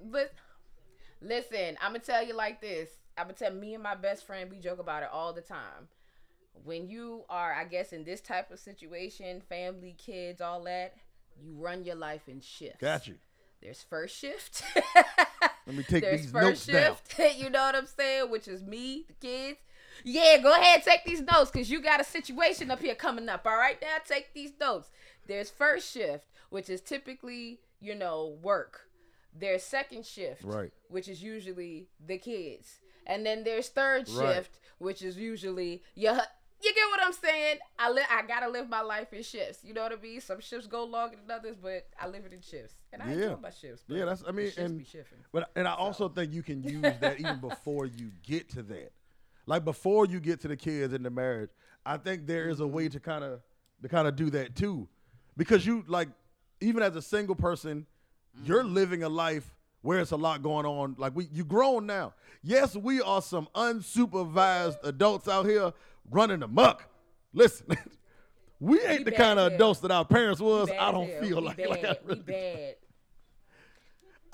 But 0.04 0.32
listen, 1.20 1.76
I'm 1.80 1.92
gonna 1.92 2.00
tell 2.00 2.24
you 2.24 2.34
like 2.34 2.60
this. 2.60 2.90
I'm 3.16 3.24
gonna 3.24 3.34
tell 3.34 3.52
me 3.52 3.74
and 3.74 3.82
my 3.82 3.94
best 3.94 4.26
friend. 4.26 4.50
We 4.50 4.58
joke 4.58 4.78
about 4.78 5.02
it 5.02 5.10
all 5.12 5.32
the 5.32 5.40
time. 5.40 5.88
When 6.64 6.88
you 6.88 7.24
are, 7.28 7.52
I 7.54 7.64
guess, 7.64 7.92
in 7.92 8.04
this 8.04 8.20
type 8.20 8.50
of 8.50 8.58
situation, 8.58 9.40
family, 9.48 9.94
kids, 9.96 10.40
all 10.40 10.62
that, 10.64 10.94
you 11.42 11.54
run 11.54 11.84
your 11.84 11.94
life 11.94 12.28
in 12.28 12.40
shifts. 12.40 12.80
got 12.80 13.06
you. 13.06 13.14
There's 13.62 13.82
first 13.82 14.16
shift. 14.16 14.62
Let 15.66 15.76
me 15.76 15.82
take 15.82 16.02
There's 16.02 16.22
these 16.22 16.30
first 16.30 16.66
notes 16.66 16.66
down. 16.66 16.96
shift. 17.18 17.38
you 17.38 17.50
know 17.50 17.62
what 17.62 17.76
I'm 17.76 17.86
saying? 17.86 18.30
Which 18.30 18.48
is 18.48 18.62
me, 18.62 19.04
the 19.06 19.14
kids. 19.14 19.58
Yeah, 20.02 20.38
go 20.38 20.54
ahead, 20.54 20.82
take 20.82 21.04
these 21.04 21.20
notes 21.20 21.50
because 21.50 21.70
you 21.70 21.82
got 21.82 22.00
a 22.00 22.04
situation 22.04 22.70
up 22.70 22.80
here 22.80 22.94
coming 22.94 23.28
up. 23.28 23.46
All 23.46 23.56
right, 23.56 23.76
now 23.82 23.96
take 24.04 24.32
these 24.32 24.52
notes. 24.58 24.90
There's 25.26 25.50
first 25.50 25.92
shift, 25.92 26.26
which 26.48 26.70
is 26.70 26.80
typically, 26.80 27.60
you 27.80 27.94
know, 27.94 28.38
work. 28.42 28.88
There's 29.38 29.62
second 29.62 30.04
shift, 30.06 30.42
Right. 30.44 30.72
which 30.88 31.08
is 31.08 31.22
usually 31.22 31.88
the 32.04 32.18
kids. 32.18 32.80
And 33.06 33.24
then 33.24 33.44
there's 33.44 33.68
third 33.68 34.08
Right. 34.08 34.34
shift, 34.34 34.58
which 34.78 35.02
is 35.02 35.16
usually 35.16 35.82
your 35.94 36.20
you 36.62 36.74
get 36.74 36.84
what 36.90 37.00
I'm 37.02 37.12
saying? 37.12 37.58
I 37.78 37.90
li- 37.90 38.02
I 38.10 38.22
gotta 38.26 38.48
live 38.48 38.68
my 38.68 38.82
life 38.82 39.12
in 39.14 39.22
shifts. 39.22 39.64
You 39.64 39.72
know 39.72 39.82
what 39.82 39.92
I 39.92 39.96
mean? 39.96 40.20
Some 40.20 40.40
shifts 40.40 40.66
go 40.66 40.84
longer 40.84 41.16
than 41.16 41.30
others, 41.30 41.56
but 41.56 41.88
I 41.98 42.06
live 42.06 42.26
it 42.26 42.34
in 42.34 42.42
shifts, 42.42 42.74
and 42.92 43.02
I 43.02 43.06
Yeah. 43.06 43.22
enjoy 43.30 43.36
my 43.36 43.50
shifts. 43.50 43.84
Yeah, 43.88 44.04
that's- 44.04 44.22
I 44.26 44.32
mean, 44.32 44.52
and-. 44.58 44.86
But 45.32 45.50
and 45.56 45.66
I 45.66 45.74
also 45.74 46.08
think 46.08 46.32
you 46.32 46.42
can 46.42 46.62
use 46.62 46.82
that 46.82 47.18
even 47.18 47.40
before 47.40 47.86
you 47.86 48.10
get 48.22 48.50
to 48.50 48.62
that. 48.64 48.92
Like 49.46 49.64
before 49.64 50.06
you 50.06 50.20
get 50.20 50.40
to 50.40 50.48
the 50.48 50.56
kids 50.56 50.92
and 50.92 51.04
the 51.04 51.10
marriage, 51.10 51.50
I 51.84 51.96
think 51.96 52.26
there 52.26 52.48
is 52.48 52.60
a 52.60 52.66
way 52.66 52.84
mm-hmm. 52.86 52.92
to 52.92 53.00
kind 53.00 53.24
of 53.24 53.40
to 53.82 53.88
kind 53.88 54.06
of 54.06 54.14
do 54.16 54.28
that 54.30 54.54
too. 54.54 54.86
Because 55.36 55.64
you 55.64 55.82
like 55.86 56.08
even 56.60 56.82
as 56.82 56.94
a 56.94 57.02
single 57.02 57.34
person, 57.34 57.86
you're 58.44 58.64
living 58.64 59.02
a 59.02 59.08
life 59.08 59.54
where 59.82 60.00
it's 60.00 60.10
a 60.10 60.16
lot 60.16 60.42
going 60.42 60.66
on. 60.66 60.94
Like 60.98 61.14
we 61.14 61.28
you 61.32 61.44
grown 61.44 61.86
now. 61.86 62.14
Yes, 62.42 62.76
we 62.76 63.00
are 63.00 63.22
some 63.22 63.48
unsupervised 63.54 64.82
adults 64.84 65.28
out 65.28 65.46
here 65.46 65.72
running 66.10 66.42
amok. 66.42 66.88
Listen. 67.32 67.66
We 68.62 68.78
ain't 68.82 68.98
We 68.98 69.04
the 69.04 69.12
kind 69.12 69.38
of 69.38 69.54
adults 69.54 69.80
that 69.80 69.90
our 69.90 70.04
parents 70.04 70.38
was. 70.38 70.68
I 70.70 70.92
don't 70.92 71.08
hell. 71.08 71.22
feel 71.22 71.36
we 71.40 71.42
like, 71.46 71.56
bad. 71.56 71.68
like 71.70 71.84
I, 71.84 71.96
we 72.04 72.08
really- 72.10 72.20
bad. 72.20 72.74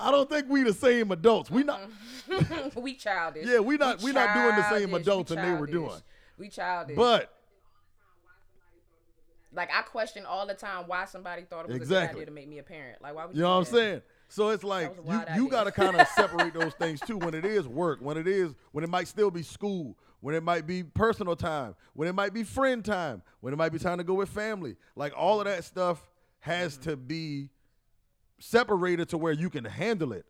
I 0.00 0.10
don't 0.10 0.28
think 0.28 0.46
we 0.48 0.64
the 0.64 0.74
same 0.74 1.12
adults. 1.12 1.48
We 1.48 1.62
not 1.62 1.80
uh-huh. 2.28 2.70
we 2.80 2.94
childish. 2.94 3.46
Yeah, 3.46 3.60
we 3.60 3.76
not- 3.76 4.02
we 4.02 4.10
not 4.10 4.34
doing 4.34 4.56
the 4.56 4.68
same. 4.68 4.90
We 4.90 5.00
adults 5.00 5.30
than 5.30 5.42
they 5.42 5.58
were 5.58 5.68
doing. 5.68 5.92
We 6.38 6.48
childish. 6.48 6.96
but 6.96 7.32
like 9.56 9.70
I 9.72 9.82
question 9.82 10.24
all 10.26 10.46
the 10.46 10.54
time 10.54 10.84
why 10.86 11.06
somebody 11.06 11.42
thought 11.42 11.68
it 11.68 11.78
was 11.78 11.88
a 11.90 11.92
good 11.92 12.10
idea 12.10 12.26
to 12.26 12.30
make 12.32 12.48
me 12.48 12.58
a 12.58 12.62
parent. 12.62 13.00
Like 13.02 13.14
why 13.14 13.26
would 13.26 13.34
You 13.36 13.42
know 13.42 13.50
what 13.58 13.66
I'm 13.68 13.74
saying? 13.74 14.02
So 14.28 14.50
it's 14.50 14.64
like 14.64 14.92
you 15.06 15.22
you 15.36 15.48
got 15.48 15.64
to 15.64 15.72
kind 15.72 15.96
of 15.96 16.06
separate 16.16 16.52
those 16.54 16.74
things 16.74 17.00
too. 17.00 17.16
When 17.16 17.34
it 17.34 17.44
is 17.44 17.66
work, 17.66 18.00
when 18.00 18.16
it 18.16 18.26
is 18.28 18.54
when 18.72 18.84
it 18.84 18.90
might 18.90 19.08
still 19.08 19.30
be 19.30 19.42
school, 19.42 19.96
when 20.20 20.34
it 20.34 20.42
might 20.42 20.66
be 20.66 20.82
personal 20.82 21.36
time, 21.36 21.74
when 21.94 22.08
it 22.08 22.14
might 22.14 22.34
be 22.34 22.42
friend 22.44 22.84
time, 22.84 23.22
when 23.40 23.52
it 23.52 23.56
might 23.56 23.72
be 23.72 23.78
time 23.78 23.98
to 23.98 24.04
go 24.04 24.14
with 24.14 24.28
family. 24.28 24.76
Like 24.96 25.12
all 25.16 25.40
of 25.40 25.46
that 25.46 25.64
stuff 25.64 26.00
has 26.40 26.74
Mm-hmm. 26.78 26.90
to 26.90 26.96
be 26.96 27.50
separated 28.38 29.08
to 29.10 29.18
where 29.18 29.32
you 29.32 29.50
can 29.50 29.64
handle 29.64 30.12
it. 30.12 30.26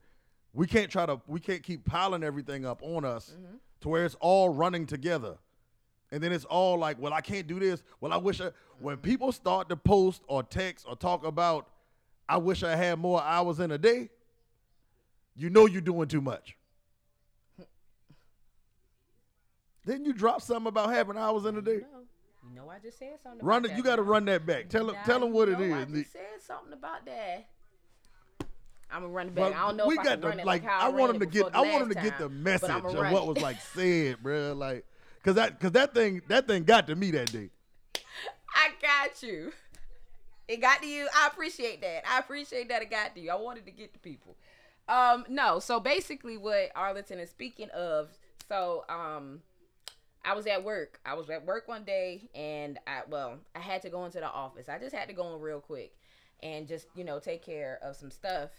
We 0.53 0.67
can't 0.67 0.91
try 0.91 1.07
to 1.07 1.21
we 1.27 1.41
can't 1.41 1.63
keep 1.63 1.85
piling 1.85 2.23
everything 2.23 2.65
up 2.65 2.81
on 2.83 3.05
us 3.05 3.35
Mm-hmm. 3.37 3.57
to 3.81 3.89
where 3.89 4.05
it's 4.05 4.17
all 4.21 4.51
running 4.51 4.87
together. 4.87 5.37
And 6.13 6.23
then 6.23 6.33
it's 6.33 6.45
all 6.45 6.79
like, 6.79 7.01
well, 7.01 7.13
I 7.13 7.21
can't 7.21 7.47
do 7.47 7.59
this. 7.59 7.83
Well, 8.01 8.13
I 8.13 8.17
wish 8.17 8.41
I. 8.41 8.51
When 8.79 8.97
people 8.99 9.33
start 9.33 9.69
to 9.71 9.77
post 9.77 10.23
or 10.29 10.43
text 10.43 10.87
or 10.89 10.97
talk 10.97 11.25
about, 11.25 11.69
I 12.29 12.37
wish 12.37 12.63
I 12.63 12.77
had 12.77 12.99
more 12.99 13.23
hours 13.23 13.61
in 13.61 13.71
a 13.71 13.79
day, 13.79 14.11
you 15.35 15.51
know 15.51 15.67
you're 15.67 15.81
doing 15.81 16.09
too 16.09 16.21
much. 16.21 16.57
then 19.85 20.05
you 20.05 20.13
drop 20.13 20.43
something 20.43 20.67
about 20.67 20.91
having 20.91 21.17
hours 21.17 21.45
in 21.45 21.57
a 21.57 21.63
day. 21.63 21.79
No. 21.93 22.03
You 22.49 22.55
know 22.55 22.69
I 22.69 22.79
just 22.79 22.99
said 22.99 23.19
something. 23.23 23.45
Run 23.45 23.65
it. 23.65 23.73
You 23.77 23.83
got 23.83 23.97
to 23.97 24.03
run 24.03 24.25
that 24.27 24.47
back. 24.47 24.69
Tell 24.69 24.87
them. 24.87 24.97
Tell 25.05 25.21
them 25.21 25.33
what 25.33 25.49
it 25.49 25.61
is. 25.61 25.73
I 25.73 25.85
just 25.85 26.13
said 26.13 26.23
something 26.47 26.73
about 26.73 27.05
that. 27.07 27.49
I'm 28.91 29.03
gonna 29.03 29.13
run 29.13 29.27
it 29.29 29.35
back. 29.35 29.53
But 29.53 29.59
I 29.59 29.67
don't 29.67 29.77
know 29.77 29.87
we 29.89 29.95
if 29.95 30.01
I 30.01 30.05
got 30.05 30.11
can 30.11 30.21
to 30.21 30.29
run 30.29 30.41
it 30.41 30.47
like. 30.47 30.63
like, 30.63 30.71
how 30.71 30.81
I 30.81 30.87
ran 30.87 30.97
want 30.97 31.13
them 31.13 31.21
to 31.21 31.27
get. 31.27 31.55
I 31.55 31.61
want 31.61 31.81
them 31.81 31.89
to 31.89 32.01
get 32.01 32.19
the 32.19 32.29
message 32.29 32.71
of 32.71 32.95
what 32.95 33.27
was 33.27 33.39
like 33.39 33.61
said, 33.61 34.23
bro. 34.23 34.53
Like, 34.53 34.85
cause 35.27 35.35
that, 35.35 35.61
cause 35.61 35.73
that 35.73 35.93
thing, 35.93 36.23
that 36.29 36.47
thing 36.47 36.65
got 36.65 36.87
to 36.87 36.97
me 36.97 37.11
that 37.11 37.31
day. 37.33 37.51
I 38.55 38.71
got 38.81 39.23
you. 39.23 39.53
It 40.49 40.61
got 40.61 40.81
to 40.81 40.87
you. 40.87 41.09
I 41.15 41.27
appreciate 41.27 41.81
that. 41.83 42.09
I 42.09 42.19
appreciate 42.19 42.69
that 42.69 42.81
it 42.81 42.91
got 42.91 43.15
to 43.17 43.21
you. 43.21 43.31
I 43.31 43.35
wanted 43.35 43.67
to 43.67 43.73
get 43.73 43.93
to 43.93 43.99
people. 43.99 44.37
Um, 44.89 45.27
no, 45.29 45.59
so 45.59 45.81
basically 45.81 46.39
what 46.39 46.71
Arlington 46.77 47.19
is 47.19 47.29
speaking 47.29 47.69
of, 47.71 48.11
so 48.49 48.85
um 48.89 49.41
I 50.25 50.35
was 50.35 50.47
at 50.47 50.65
work. 50.65 51.01
I 51.05 51.15
was 51.15 51.31
at 51.31 51.45
work 51.45 51.69
one 51.69 51.85
day 51.85 52.29
and 52.35 52.79
I 52.87 53.03
well, 53.09 53.39
I 53.55 53.61
had 53.61 53.83
to 53.83 53.91
go 53.91 54.05
into 54.05 54.19
the 54.19 54.31
office. 54.31 54.69
I 54.69 54.79
just 54.79 54.95
had 54.95 55.09
to 55.09 55.15
go 55.15 55.35
in 55.35 55.41
real 55.41 55.61
quick 55.61 55.93
and 56.43 56.67
just, 56.67 56.87
you 56.95 57.05
know, 57.05 57.19
take 57.19 57.45
care 57.45 57.79
of 57.83 57.97
some 57.97 58.11
stuff. 58.11 58.51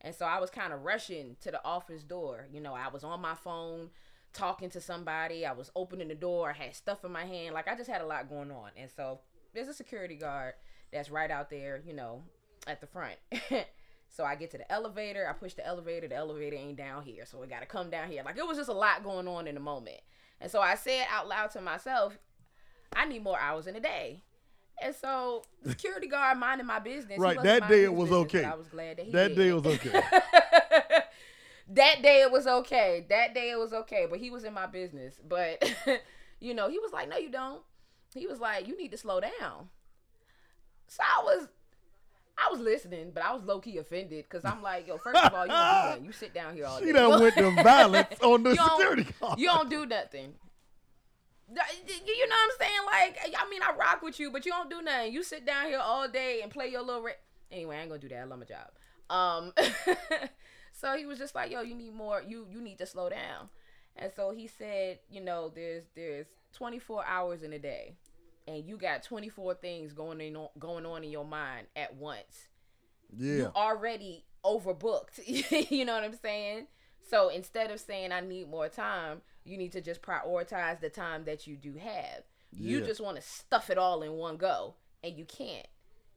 And 0.00 0.14
so 0.14 0.26
I 0.26 0.40
was 0.40 0.50
kind 0.50 0.72
of 0.72 0.82
rushing 0.82 1.36
to 1.42 1.50
the 1.50 1.64
office 1.64 2.02
door. 2.02 2.48
You 2.52 2.60
know, 2.60 2.74
I 2.74 2.88
was 2.88 3.04
on 3.04 3.20
my 3.20 3.34
phone 3.34 3.90
talking 4.32 4.70
to 4.70 4.80
somebody. 4.80 5.44
I 5.46 5.52
was 5.52 5.70
opening 5.76 6.08
the 6.08 6.14
door. 6.14 6.50
I 6.50 6.64
had 6.64 6.74
stuff 6.74 7.04
in 7.04 7.12
my 7.12 7.24
hand. 7.24 7.54
Like 7.54 7.68
I 7.68 7.74
just 7.76 7.90
had 7.90 8.00
a 8.00 8.06
lot 8.06 8.28
going 8.28 8.50
on. 8.50 8.70
And 8.76 8.90
so 8.94 9.20
there's 9.54 9.68
a 9.68 9.74
security 9.74 10.16
guard 10.16 10.54
that's 10.92 11.10
right 11.10 11.30
out 11.30 11.50
there, 11.50 11.82
you 11.86 11.92
know, 11.92 12.22
at 12.66 12.80
the 12.80 12.86
front. 12.86 13.16
so 14.08 14.24
I 14.24 14.34
get 14.34 14.50
to 14.52 14.58
the 14.58 14.70
elevator. 14.70 15.28
I 15.28 15.32
push 15.32 15.54
the 15.54 15.66
elevator. 15.66 16.08
The 16.08 16.16
elevator 16.16 16.56
ain't 16.56 16.76
down 16.76 17.02
here. 17.02 17.24
So 17.26 17.38
we 17.38 17.46
got 17.46 17.60
to 17.60 17.66
come 17.66 17.90
down 17.90 18.10
here. 18.10 18.22
Like 18.24 18.38
it 18.38 18.46
was 18.46 18.56
just 18.56 18.68
a 18.70 18.74
lot 18.74 19.04
going 19.04 19.28
on 19.28 19.46
in 19.46 19.54
the 19.54 19.60
moment. 19.60 20.00
And 20.40 20.50
so 20.50 20.60
I 20.60 20.74
said 20.74 21.06
out 21.10 21.28
loud 21.28 21.50
to 21.52 21.60
myself, 21.60 22.18
I 22.94 23.06
need 23.06 23.22
more 23.22 23.38
hours 23.38 23.66
in 23.66 23.76
a 23.76 23.80
day. 23.80 24.22
And 24.82 24.94
so 24.94 25.42
the 25.62 25.70
security 25.70 26.08
guard 26.08 26.38
minding 26.38 26.66
my 26.66 26.78
business. 26.78 27.18
Right, 27.18 27.40
that 27.42 27.68
day 27.68 27.84
it 27.84 27.94
was 27.94 28.10
okay. 28.10 28.44
I 28.44 28.54
was 28.54 28.68
glad 28.68 28.96
that 28.96 29.06
he 29.06 29.12
That 29.12 29.28
did. 29.28 29.36
day 29.36 29.52
was 29.52 29.66
okay. 29.66 30.02
that 31.68 32.02
day 32.02 32.22
it 32.22 32.30
was 32.32 32.46
okay. 32.46 33.06
That 33.08 33.34
day 33.34 33.50
it 33.50 33.58
was 33.58 33.72
okay. 33.72 34.06
But 34.08 34.18
he 34.20 34.30
was 34.30 34.44
in 34.44 34.54
my 34.54 34.66
business. 34.66 35.14
But 35.26 35.62
you 36.40 36.54
know, 36.54 36.68
he 36.68 36.78
was 36.78 36.92
like, 36.92 37.08
No, 37.08 37.16
you 37.16 37.30
don't. 37.30 37.62
He 38.14 38.26
was 38.26 38.40
like, 38.40 38.66
You 38.68 38.76
need 38.76 38.90
to 38.92 38.98
slow 38.98 39.20
down. 39.20 39.68
So 40.88 41.02
I 41.02 41.22
was 41.24 41.48
I 42.38 42.50
was 42.50 42.60
listening, 42.60 43.10
but 43.14 43.22
I 43.22 43.32
was 43.34 43.44
low 43.44 43.60
key 43.60 43.76
offended 43.78 44.24
because 44.28 44.44
I'm 44.44 44.62
like, 44.62 44.86
yo, 44.88 44.96
first 44.98 45.22
of 45.22 45.32
all, 45.34 45.46
you 45.46 45.52
don't 45.92 46.00
do. 46.00 46.06
You 46.06 46.12
sit 46.12 46.34
down 46.34 46.54
here 46.54 46.64
all 46.66 46.80
day. 46.80 46.86
She 46.86 46.92
done 46.92 47.20
went 47.20 47.34
to 47.36 47.50
violence 47.62 48.18
on 48.22 48.42
the 48.42 48.50
You 48.50 48.56
security 48.56 49.06
guard. 49.20 49.38
You 49.38 49.46
don't 49.46 49.70
do 49.70 49.86
nothing. 49.86 50.32
Th- 51.54 52.02
You 52.06 52.28
know 52.28 52.34
what 52.34 52.52
I'm 52.52 52.58
saying? 52.58 52.80
Like, 52.86 53.36
I 53.38 53.48
mean, 53.50 53.60
I 53.62 53.76
rock 53.76 54.00
with 54.02 54.18
you, 54.18 54.30
but 54.30 54.46
you 54.46 54.52
don't 54.52 54.70
do 54.70 54.80
nothing. 54.80 55.12
You 55.12 55.22
sit 55.22 55.44
down 55.44 55.66
here 55.66 55.78
all 55.78 56.08
day 56.08 56.40
and 56.42 56.50
play 56.50 56.68
your 56.68 56.82
little. 56.82 57.02
Ra- 57.02 57.12
anyway, 57.50 57.76
I 57.76 57.80
ain't 57.80 57.90
gonna 57.90 58.00
do 58.00 58.08
that. 58.08 58.20
I 58.20 58.24
love 58.24 58.38
my 58.38 58.46
job. 58.46 58.70
Um, 59.10 59.52
so 60.82 60.96
he 60.96 61.06
was 61.06 61.18
just 61.18 61.34
like, 61.34 61.50
"Yo, 61.50 61.62
you 61.62 61.74
need 61.74 61.94
more. 61.94 62.22
You 62.26 62.46
you 62.50 62.60
need 62.60 62.78
to 62.78 62.86
slow 62.86 63.08
down." 63.08 63.48
And 63.96 64.12
so 64.14 64.32
he 64.32 64.48
said, 64.48 64.98
"You 65.08 65.20
know, 65.20 65.50
there's 65.54 65.84
there's 65.94 66.26
24 66.54 67.06
hours 67.06 67.42
in 67.42 67.52
a 67.52 67.58
day, 67.58 67.94
and 68.48 68.64
you 68.66 68.76
got 68.76 69.04
24 69.04 69.54
things 69.54 69.92
going 69.92 70.20
in 70.20 70.36
on, 70.36 70.48
going 70.58 70.84
on 70.84 71.04
in 71.04 71.10
your 71.10 71.24
mind 71.24 71.68
at 71.76 71.94
once." 71.94 72.48
Yeah. 73.16 73.34
you 73.34 73.52
already 73.54 74.24
overbooked. 74.44 75.20
you 75.70 75.84
know 75.84 75.94
what 75.94 76.04
I'm 76.04 76.16
saying? 76.16 76.66
So 77.08 77.28
instead 77.28 77.70
of 77.70 77.78
saying 77.78 78.10
I 78.10 78.20
need 78.20 78.48
more 78.48 78.68
time, 78.68 79.20
you 79.44 79.56
need 79.56 79.72
to 79.72 79.80
just 79.80 80.02
prioritize 80.02 80.80
the 80.80 80.88
time 80.88 81.24
that 81.24 81.46
you 81.46 81.56
do 81.56 81.74
have. 81.74 82.24
You 82.54 82.80
just 82.82 83.00
want 83.00 83.16
to 83.16 83.22
stuff 83.22 83.70
it 83.70 83.78
all 83.78 84.02
in 84.02 84.12
one 84.12 84.36
go, 84.36 84.74
and 85.04 85.16
you 85.16 85.24
can't. 85.24 85.66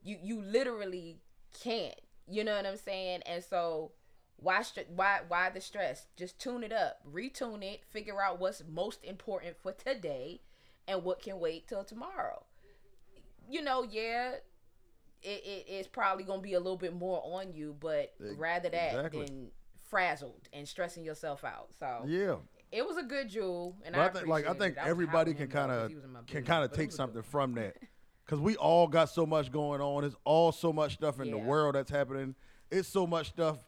You 0.02 0.18
you 0.20 0.42
literally 0.42 1.18
can't. 1.62 1.98
You 2.28 2.42
know 2.42 2.56
what 2.56 2.66
I'm 2.66 2.76
saying? 2.76 3.22
And 3.26 3.44
so 3.44 3.92
why 4.36 4.62
str- 4.62 4.80
why 4.94 5.20
why 5.28 5.50
the 5.50 5.60
stress? 5.60 6.06
Just 6.16 6.38
tune 6.38 6.62
it 6.62 6.72
up, 6.72 7.00
retune 7.10 7.62
it, 7.62 7.82
figure 7.90 8.20
out 8.22 8.38
what's 8.40 8.62
most 8.68 9.02
important 9.04 9.56
for 9.62 9.72
today, 9.72 10.40
and 10.86 11.02
what 11.04 11.22
can 11.22 11.38
wait 11.40 11.66
till 11.68 11.84
tomorrow. 11.84 12.44
You 13.48 13.62
know, 13.62 13.82
yeah, 13.88 14.32
it, 15.22 15.42
it 15.44 15.66
is 15.68 15.86
probably 15.86 16.24
gonna 16.24 16.42
be 16.42 16.54
a 16.54 16.60
little 16.60 16.76
bit 16.76 16.94
more 16.94 17.22
on 17.24 17.52
you, 17.52 17.76
but 17.80 18.12
Ex- 18.24 18.36
rather 18.36 18.68
that 18.68 18.94
exactly. 18.94 19.26
than 19.26 19.50
frazzled 19.88 20.48
and 20.52 20.66
stressing 20.68 21.04
yourself 21.04 21.44
out. 21.44 21.68
So 21.78 22.02
Yeah. 22.06 22.36
it 22.72 22.86
was 22.86 22.96
a 22.96 23.02
good 23.02 23.28
jewel, 23.28 23.76
and 23.84 23.96
I, 23.96 24.06
I 24.06 24.08
think, 24.10 24.26
like, 24.26 24.46
I 24.46 24.52
think 24.52 24.76
it. 24.76 24.80
I 24.82 24.88
everybody 24.88 25.32
can 25.32 25.48
kind 25.48 25.70
of 25.70 25.88
he 25.88 25.94
was 25.94 26.04
in 26.04 26.12
my 26.12 26.20
can 26.26 26.44
kind 26.44 26.64
of 26.64 26.72
take 26.72 26.92
something 26.92 27.22
from 27.22 27.54
that, 27.54 27.76
because 28.24 28.40
we 28.40 28.56
all 28.56 28.86
got 28.88 29.08
so 29.08 29.24
much 29.24 29.50
going 29.50 29.80
on. 29.80 30.04
It's 30.04 30.16
all 30.24 30.52
so 30.52 30.72
much 30.72 30.94
stuff 30.94 31.20
in 31.20 31.30
the 31.30 31.38
world 31.38 31.74
that's 31.76 31.90
happening. 31.90 32.34
It's 32.70 32.88
so 32.88 33.06
much 33.06 33.28
stuff. 33.28 33.58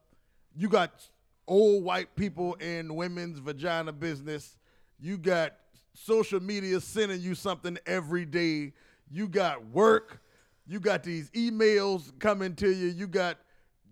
You 0.59 0.69
got 0.69 1.09
old 1.47 1.85
white 1.85 2.17
people 2.17 2.55
in 2.55 2.97
women's 2.97 3.39
vagina 3.39 3.93
business. 3.93 4.57
You 4.99 5.17
got 5.17 5.55
social 5.95 6.43
media 6.43 6.81
sending 6.81 7.21
you 7.21 7.37
something 7.37 7.79
every 7.87 8.25
day. 8.25 8.73
You 9.09 9.29
got 9.29 9.65
work. 9.67 10.21
You 10.67 10.81
got 10.81 11.05
these 11.05 11.31
emails 11.31 12.11
coming 12.19 12.57
to 12.57 12.69
you. 12.69 12.89
You 12.89 13.07
got 13.07 13.39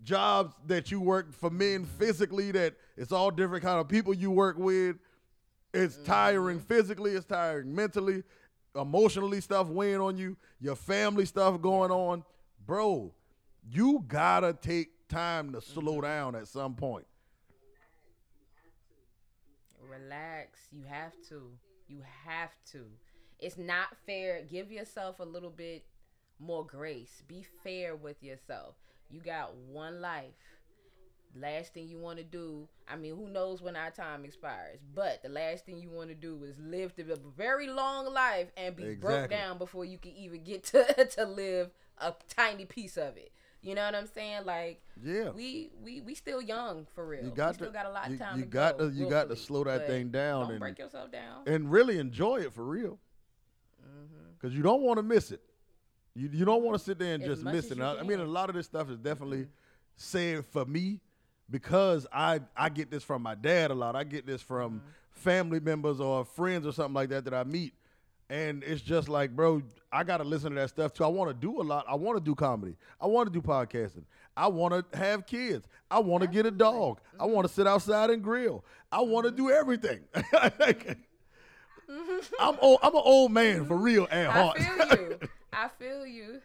jobs 0.03 0.55
that 0.65 0.91
you 0.91 0.99
work 0.99 1.31
for 1.31 1.49
men 1.49 1.85
physically 1.85 2.51
that 2.51 2.73
it's 2.97 3.13
all 3.13 3.31
different 3.31 3.63
kind 3.63 3.79
of 3.79 3.87
people 3.87 4.13
you 4.13 4.29
work 4.29 4.57
with. 4.57 4.97
It's 5.73 5.95
mm-hmm. 5.95 6.03
tiring 6.03 6.59
physically, 6.59 7.11
it's 7.11 7.25
tiring 7.25 7.73
mentally, 7.73 8.23
emotionally 8.75 9.39
stuff 9.39 9.67
weighing 9.67 10.01
on 10.01 10.17
you, 10.17 10.35
your 10.59 10.75
family 10.75 11.23
stuff 11.23 11.61
going 11.61 11.91
on. 11.91 12.25
Bro, 12.65 13.13
you 13.71 14.03
gotta 14.05 14.51
take 14.51 14.89
time 15.07 15.51
to 15.53 15.61
slow 15.61 15.93
mm-hmm. 15.93 16.01
down 16.01 16.35
at 16.35 16.47
some 16.47 16.75
point. 16.75 17.05
Relax. 19.89 20.59
You 20.71 20.83
have 20.89 21.13
to. 21.29 21.43
You 21.87 22.01
have 22.25 22.51
to. 22.71 22.85
It's 23.39 23.57
not 23.57 23.95
fair. 24.05 24.41
Give 24.49 24.71
yourself 24.71 25.19
a 25.19 25.23
little 25.23 25.49
bit 25.49 25.85
more 26.39 26.65
grace. 26.65 27.23
Be 27.27 27.45
fair 27.63 27.95
with 27.95 28.21
yourself. 28.21 28.75
You 29.09 29.21
got 29.21 29.55
one 29.55 30.01
life. 30.01 30.33
Last 31.35 31.73
thing 31.73 31.87
you 31.87 31.99
want 31.99 32.17
to 32.17 32.23
do, 32.23 32.67
I 32.87 32.95
mean, 32.95 33.15
who 33.15 33.29
knows 33.29 33.61
when 33.61 33.75
our 33.75 33.91
time 33.91 34.25
expires, 34.25 34.79
but 34.95 35.21
the 35.21 35.29
last 35.29 35.65
thing 35.65 35.79
you 35.79 35.89
want 35.89 36.09
to 36.09 36.15
do 36.15 36.43
is 36.43 36.55
live 36.57 36.93
the 36.95 37.13
a 37.13 37.17
very 37.37 37.67
long 37.67 38.11
life 38.11 38.47
and 38.57 38.75
be 38.75 38.95
broke 38.95 39.29
down 39.29 39.59
before 39.59 39.85
you 39.85 39.99
can 39.99 40.13
even 40.13 40.43
get 40.43 40.63
to, 40.65 41.05
to 41.11 41.25
live 41.25 41.69
a 41.99 42.13
tiny 42.35 42.65
piece 42.65 42.97
of 42.97 43.17
it. 43.17 43.31
You 43.67 43.75
know 43.75 43.83
what 43.83 43.95
I'm 43.95 44.07
saying? 44.07 44.45
Like, 44.45 44.81
Yeah. 45.03 45.31
we 45.31 45.71
we 45.83 45.99
we 45.99 46.15
still 46.15 46.41
young 46.41 46.87
for 46.95 47.05
real. 47.05 47.25
You 47.25 47.31
got 47.31 47.49
we 47.49 47.53
still 47.55 47.67
to- 47.67 47.73
got 47.73 47.85
a 47.85 47.89
lot 47.89 48.09
of 48.09 48.17
time 48.17 48.37
you 48.39 48.43
to 48.45 48.49
got 48.49 48.77
go, 48.77 48.89
to- 48.89 48.95
you 48.95 49.09
got 49.09 49.27
to 49.27 49.35
slow 49.35 49.65
that 49.65 49.79
but 49.79 49.87
thing 49.87 50.09
down 50.09 50.43
Don't 50.43 50.51
and- 50.51 50.59
break 50.61 50.79
yourself 50.79 51.11
down. 51.11 51.43
And 51.47 51.69
really 51.69 51.99
enjoy 51.99 52.37
it 52.37 52.53
for 52.53 52.63
real. 52.63 52.97
Mm-hmm. 53.85 54.31
Because 54.39 54.55
you 54.55 54.63
don't 54.63 54.83
want 54.83 54.99
to 54.99 55.03
miss 55.03 55.31
it. 55.31 55.41
You, 56.15 56.29
you 56.31 56.45
don't 56.45 56.63
want 56.63 56.77
to 56.77 56.83
sit 56.83 56.97
there 56.97 57.13
and 57.13 57.21
As 57.23 57.27
just 57.29 57.43
miss 57.43 57.69
it. 57.69 57.79
I, 57.81 57.97
I 57.99 58.03
mean, 58.03 58.21
a 58.21 58.25
lot 58.25 58.47
of 58.49 58.55
this 58.55 58.67
stuff 58.67 58.89
is 58.89 58.97
definitely 58.99 59.47
said 59.97 60.45
for 60.45 60.63
me 60.63 61.01
because 61.49 62.07
I 62.13 62.39
I 62.55 62.69
get 62.69 62.89
this 62.89 63.03
from 63.03 63.21
my 63.21 63.35
dad 63.35 63.71
a 63.71 63.75
lot. 63.75 63.97
I 63.97 64.05
get 64.05 64.25
this 64.25 64.41
from 64.41 64.75
Mm-hmm. 64.79 64.87
family 65.11 65.59
members 65.59 65.99
or 65.99 66.23
friends 66.23 66.65
or 66.65 66.71
something 66.71 66.93
like 66.93 67.09
that 67.09 67.25
that 67.25 67.33
I 67.33 67.43
meet. 67.43 67.73
And 68.29 68.63
it's 68.63 68.81
just 68.81 69.07
like, 69.07 69.35
bro, 69.35 69.61
I 69.91 70.03
got 70.03 70.17
to 70.17 70.25
listen 70.25 70.49
to 70.51 70.55
that 70.61 70.69
stuff 70.69 70.93
too. 70.93 71.03
I 71.05 71.07
want 71.07 71.29
to 71.29 71.33
do 71.33 71.61
a 71.61 71.63
lot. 71.63 71.85
I 71.87 71.95
want 71.95 72.17
to 72.17 72.23
do 72.23 72.35
comedy. 72.35 72.75
I 72.99 73.07
want 73.07 73.31
to 73.31 73.33
do 73.33 73.41
podcasting. 73.41 74.03
I 74.35 74.47
want 74.47 74.91
to 74.91 74.97
have 74.97 75.25
kids. 75.25 75.65
I 75.89 75.99
want 75.99 76.21
to 76.23 76.27
get 76.27 76.45
a 76.45 76.51
dog. 76.51 76.99
I 77.19 77.23
Mm-hmm. 77.23 77.33
want 77.33 77.47
to 77.47 77.53
sit 77.53 77.65
outside 77.67 78.09
and 78.09 78.21
grill. 78.21 78.63
I 78.91 79.01
want 79.01 79.25
to 79.25 79.31
do 79.31 79.49
everything. 79.49 80.01
I'm 82.39 82.57
old, 82.61 82.79
I'm 82.83 82.93
an 82.95 83.01
old 83.03 83.31
man 83.31 83.65
for 83.65 83.77
real 83.77 84.07
at 84.11 84.27
I 84.27 84.31
heart. 84.31 84.57
feel 84.57 84.87
you. 85.07 85.19
I 85.53 85.67
feel 85.79 86.05
you. 86.05 86.41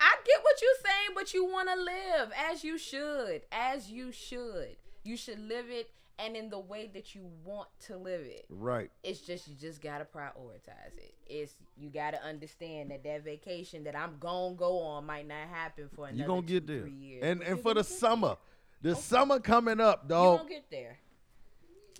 I 0.00 0.14
get 0.26 0.42
what 0.42 0.60
you're 0.60 0.70
saying, 0.84 1.08
but 1.14 1.32
you 1.32 1.44
want 1.46 1.68
to 1.70 1.76
live 1.80 2.30
as 2.50 2.62
you 2.62 2.76
should. 2.76 3.42
As 3.50 3.90
you 3.90 4.12
should. 4.12 4.76
You 5.04 5.16
should 5.16 5.38
live 5.38 5.66
it 5.70 5.90
and 6.18 6.36
in 6.36 6.48
the 6.48 6.58
way 6.58 6.90
that 6.94 7.14
you 7.14 7.28
want 7.44 7.68
to 7.86 7.96
live 7.96 8.20
it. 8.20 8.46
right. 8.48 8.90
It's 9.02 9.20
just 9.20 9.48
you 9.48 9.54
just 9.54 9.80
gotta 9.82 10.04
prioritize 10.04 10.96
it. 10.96 11.14
It's 11.26 11.54
you 11.76 11.90
gotta 11.90 12.22
understand 12.22 12.90
that 12.90 13.02
that 13.04 13.24
vacation 13.24 13.84
that 13.84 13.96
I'm 13.96 14.16
gonna 14.20 14.54
go 14.54 14.80
on 14.80 15.06
might 15.06 15.26
not 15.26 15.48
happen 15.52 15.88
for 15.94 16.06
another 16.06 16.22
You 16.22 16.26
gonna 16.26 16.42
get 16.42 16.66
two, 16.66 16.72
there. 16.74 16.82
three 16.82 16.92
years. 16.92 17.22
And 17.24 17.42
and 17.42 17.60
for 17.60 17.74
the 17.74 17.84
summer, 17.84 18.36
the 18.82 18.94
summer 18.94 19.40
coming 19.40 19.80
up, 19.80 20.08
there. 20.08 20.18
you 20.18 20.24
dog. 20.24 20.38
gonna 20.38 20.50
get 20.50 20.70
there. 20.70 20.98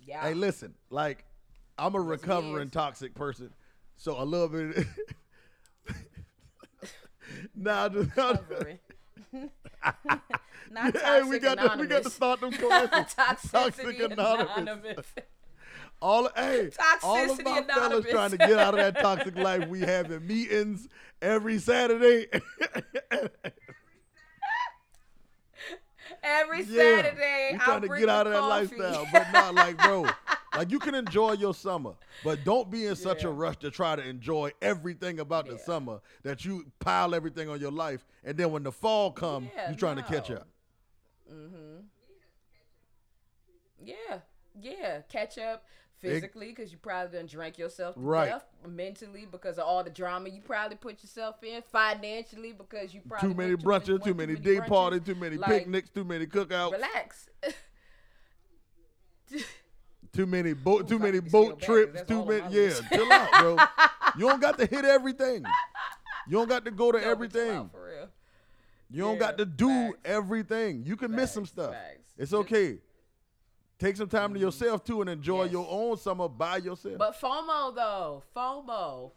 Yeah. 0.07 0.22
Hey, 0.22 0.35
listen, 0.35 0.74
like 0.90 1.24
I'm 1.79 1.94
a 1.94 2.00
recovering 2.00 2.70
toxic 2.70 3.14
person, 3.14 3.50
so 3.96 4.20
a 4.20 4.24
little 4.24 4.48
bit. 4.48 4.87
nah, 7.55 7.88
just, 7.88 8.12
Covering. 8.14 8.79
Not 10.75 10.97
hey, 11.01 11.23
we 11.23 11.39
toxic 11.39 11.43
got 11.43 11.75
to 11.77 11.81
we 11.81 11.87
got 11.87 12.03
to 12.03 12.11
start 12.11 12.41
them 12.41 12.51
classes. 12.53 13.15
Toxicity 13.15 14.05
Anonymous. 14.13 14.57
anonymous. 14.57 15.07
All 16.03 16.29
hey, 16.37 16.71
all 17.03 17.31
of 17.31 17.39
Toxicity 17.39 17.45
my 17.45 17.63
fellas 17.63 18.07
trying 18.11 18.31
to 18.33 18.37
get 18.37 18.59
out 18.59 18.75
of 18.79 18.81
that 18.95 19.01
toxic 19.01 19.37
life. 19.39 19.69
We 19.69 19.81
having 19.81 20.27
meetings 20.27 20.89
every 21.23 21.59
Saturday. 21.59 22.27
Every 26.23 26.63
Yeah, 26.65 27.03
Saturday, 27.03 27.49
we 27.53 27.59
I'll 27.59 27.65
trying 27.65 27.81
to 27.83 27.89
get 27.89 28.09
out 28.09 28.27
of 28.27 28.33
that 28.35 28.41
coffee. 28.41 28.77
lifestyle, 28.77 29.07
but 29.13 29.33
not 29.33 29.55
like, 29.55 29.77
bro. 29.79 30.07
Like 30.57 30.71
you 30.71 30.79
can 30.79 30.95
enjoy 30.95 31.33
your 31.33 31.55
summer, 31.55 31.95
but 32.23 32.45
don't 32.45 32.71
be 32.71 32.87
in 32.87 32.95
such 32.97 33.25
a 33.25 33.31
rush 33.31 33.57
to 33.59 33.71
try 33.71 33.97
to 33.97 34.07
enjoy 34.07 34.53
everything 34.63 35.19
about 35.21 35.47
the 35.49 35.59
summer 35.59 36.01
that 36.23 36.45
you 36.45 36.67
pile 36.79 37.15
everything 37.15 37.49
on 37.49 37.59
your 37.61 37.73
life, 37.73 38.07
and 38.23 38.37
then 38.37 38.53
when 38.53 38.63
the 38.63 38.71
fall 38.73 39.11
come, 39.11 39.51
Yeah, 39.57 39.71
you 39.71 39.77
trying 39.77 39.97
to 39.97 40.03
catch 40.03 40.29
no. 40.31 40.37
Up. 41.31 41.85
Yeah, 43.83 44.18
yeah. 44.61 45.01
Catch 45.09 45.39
up, 45.39 45.64
physically 46.01 46.49
because 46.49 46.70
you 46.72 46.79
probably 46.79 47.18
done 47.18 47.27
drank 47.27 47.59
yourself 47.59 47.95
Right. 47.99 48.31
death 48.31 48.45
mentally 48.66 49.27
because 49.31 49.59
of 49.59 49.64
all 49.64 49.83
the 49.85 49.91
drama 49.91 50.29
you 50.29 50.41
probably 50.43 50.77
put 50.77 51.03
yourself 51.03 51.43
in 51.43 51.62
financially 51.62 52.53
because 52.53 52.95
you 52.95 53.01
probably 53.09 53.29
too 53.31 53.35
many 53.35 53.55
went 53.55 53.85
to- 53.85 53.93
brunches, 53.99 54.05
too 54.05 54.14
many 54.14 54.37
day 54.37 54.57
brunches. 54.57 54.66
parties, 54.68 55.01
too 55.05 55.14
many 55.14 55.37
Like, 55.37 55.51
picnics, 55.51 55.91
too 55.91 56.05
many 56.05 56.27
cookouts, 56.27 56.72
relax 56.72 57.29
too 60.12 60.27
many 60.27 60.53
boat, 60.53 60.87
too 60.89 60.99
many 60.99 61.18
boat 61.20 61.61
trips, 61.61 62.03
too 62.07 62.25
many. 62.25 62.55
Yeah, 62.55 62.70
chill 62.93 63.12
out, 63.12 63.31
bro. 63.41 63.57
you 64.18 64.29
don't 64.29 64.41
got 64.41 64.59
to 64.59 64.66
hit 64.66 64.85
everything. 64.85 65.45
You 66.29 66.33
don't 66.39 66.49
got 66.49 66.64
to 66.66 66.70
go 66.70 66.93
to 66.93 67.01
No, 67.01 67.11
everything. 67.11 67.70
You 68.95 69.03
don't 69.03 69.14
Yeah, 69.14 69.18
got 69.18 69.38
to 69.38 69.45
do 69.45 69.66
facts. 69.66 69.99
everything. 70.05 70.84
You 70.84 70.97
can 70.97 71.11
miss 71.11 71.32
some 71.32 71.47
stuff. 71.47 71.72
facts. 71.72 72.12
It's 72.16 72.32
okay. 72.32 72.78
Take 73.80 73.97
some 73.97 74.09
time 74.09 74.30
to 74.34 74.38
mm-hmm. 74.38 74.45
yourself 74.47 74.84
too 74.84 75.01
and 75.01 75.11
enjoy 75.11 75.45
Yes. 75.45 75.53
your 75.53 75.66
own 75.68 75.97
summer 75.97 76.28
by 76.28 76.59
yourself. 76.59 76.99
But 76.99 77.20
FOMO 77.20 77.74
though, 77.74 78.22
FOMO. 78.36 79.11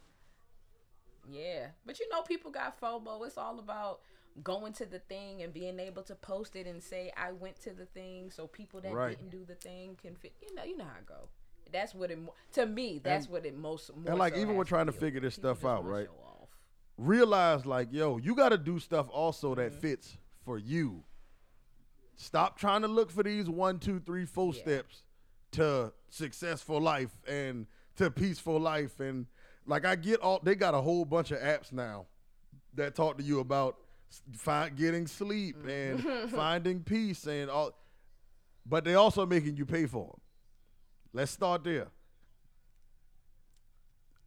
Yeah, 1.30 1.68
but 1.86 2.00
you 2.00 2.10
know, 2.10 2.24
people 2.24 2.50
got 2.50 2.80
FOMO. 2.82 3.24
It's 3.28 3.38
all 3.38 3.60
about 3.60 4.00
going 4.44 4.74
to 4.74 4.86
the 4.88 4.98
thing 5.00 5.44
and 5.44 5.54
being 5.54 5.80
able 5.80 6.02
to 6.04 6.16
post 6.16 6.56
it 6.56 6.66
and 6.66 6.82
say 6.82 7.12
I 7.16 7.32
went 7.32 7.60
to 7.62 7.72
the 7.74 7.86
thing, 7.86 8.32
so 8.32 8.48
people 8.48 8.82
that 8.82 8.94
Right. 8.94 9.16
didn't 9.16 9.30
do 9.30 9.46
the 9.46 9.56
thing 9.56 9.96
can 10.02 10.16
fit. 10.16 10.34
You 10.42 10.56
know, 10.56 10.64
you 10.64 10.76
know 10.76 10.86
how 10.86 10.98
it 10.98 11.06
go. 11.06 11.30
That's 11.72 11.94
what 11.94 12.10
it. 12.10 12.18
To 12.54 12.66
me, 12.66 12.98
that's 12.98 13.26
And- 13.26 13.34
what 13.34 13.46
it 13.46 13.56
most. 13.56 13.96
More 13.96 14.16
like, 14.16 14.34
so 14.34 14.40
even 14.40 14.56
we're 14.56 14.64
trying 14.64 14.86
to 14.88 14.92
figure 14.92 15.20
this 15.20 15.36
People 15.36 15.54
stuff 15.56 15.66
out, 15.70 15.86
right? 15.86 16.08
Realize 16.98 17.66
like, 17.66 17.90
yo, 17.92 18.18
you 18.18 18.34
got 18.36 18.50
to 18.50 18.58
do 18.58 18.80
stuff 18.80 19.08
also 19.10 19.54
that 19.56 19.72
Mm-hmm. 19.72 19.80
fits 19.82 20.18
for 20.44 20.58
you. 20.58 21.04
Stop 22.16 22.58
trying 22.58 22.82
to 22.82 22.88
look 22.88 23.12
for 23.12 23.22
these 23.24 23.48
one, 23.50 23.78
two, 23.80 24.00
three, 24.00 24.26
four 24.26 24.54
Yeah. 24.54 24.62
steps 24.62 25.04
to 25.52 25.94
successful 26.10 26.82
life 26.82 27.12
and 27.28 27.68
to 27.98 28.10
peaceful 28.10 28.60
life. 28.60 29.00
And 29.00 29.28
like, 29.68 29.86
I 29.86 29.96
get 29.96 30.22
all 30.22 30.40
they 30.42 30.56
got 30.56 30.74
a 30.74 30.82
whole 30.82 31.06
bunch 31.06 31.30
of 31.32 31.40
apps 31.40 31.72
now 31.72 32.08
that 32.74 32.96
talk 32.96 33.18
to 33.18 33.24
you 33.24 33.40
about 33.40 33.78
find, 34.34 34.76
getting 34.76 35.06
sleep 35.06 35.58
Mm-hmm. 35.58 35.70
and 36.24 36.32
finding 36.32 36.82
peace 36.82 37.28
and 37.28 37.50
all, 37.52 37.78
but 38.66 38.84
they 38.84 38.96
also 38.96 39.26
making 39.26 39.56
you 39.58 39.66
pay 39.66 39.86
for 39.86 40.08
them. 40.08 40.22
Let's 41.14 41.32
start 41.32 41.64
there. 41.64 41.88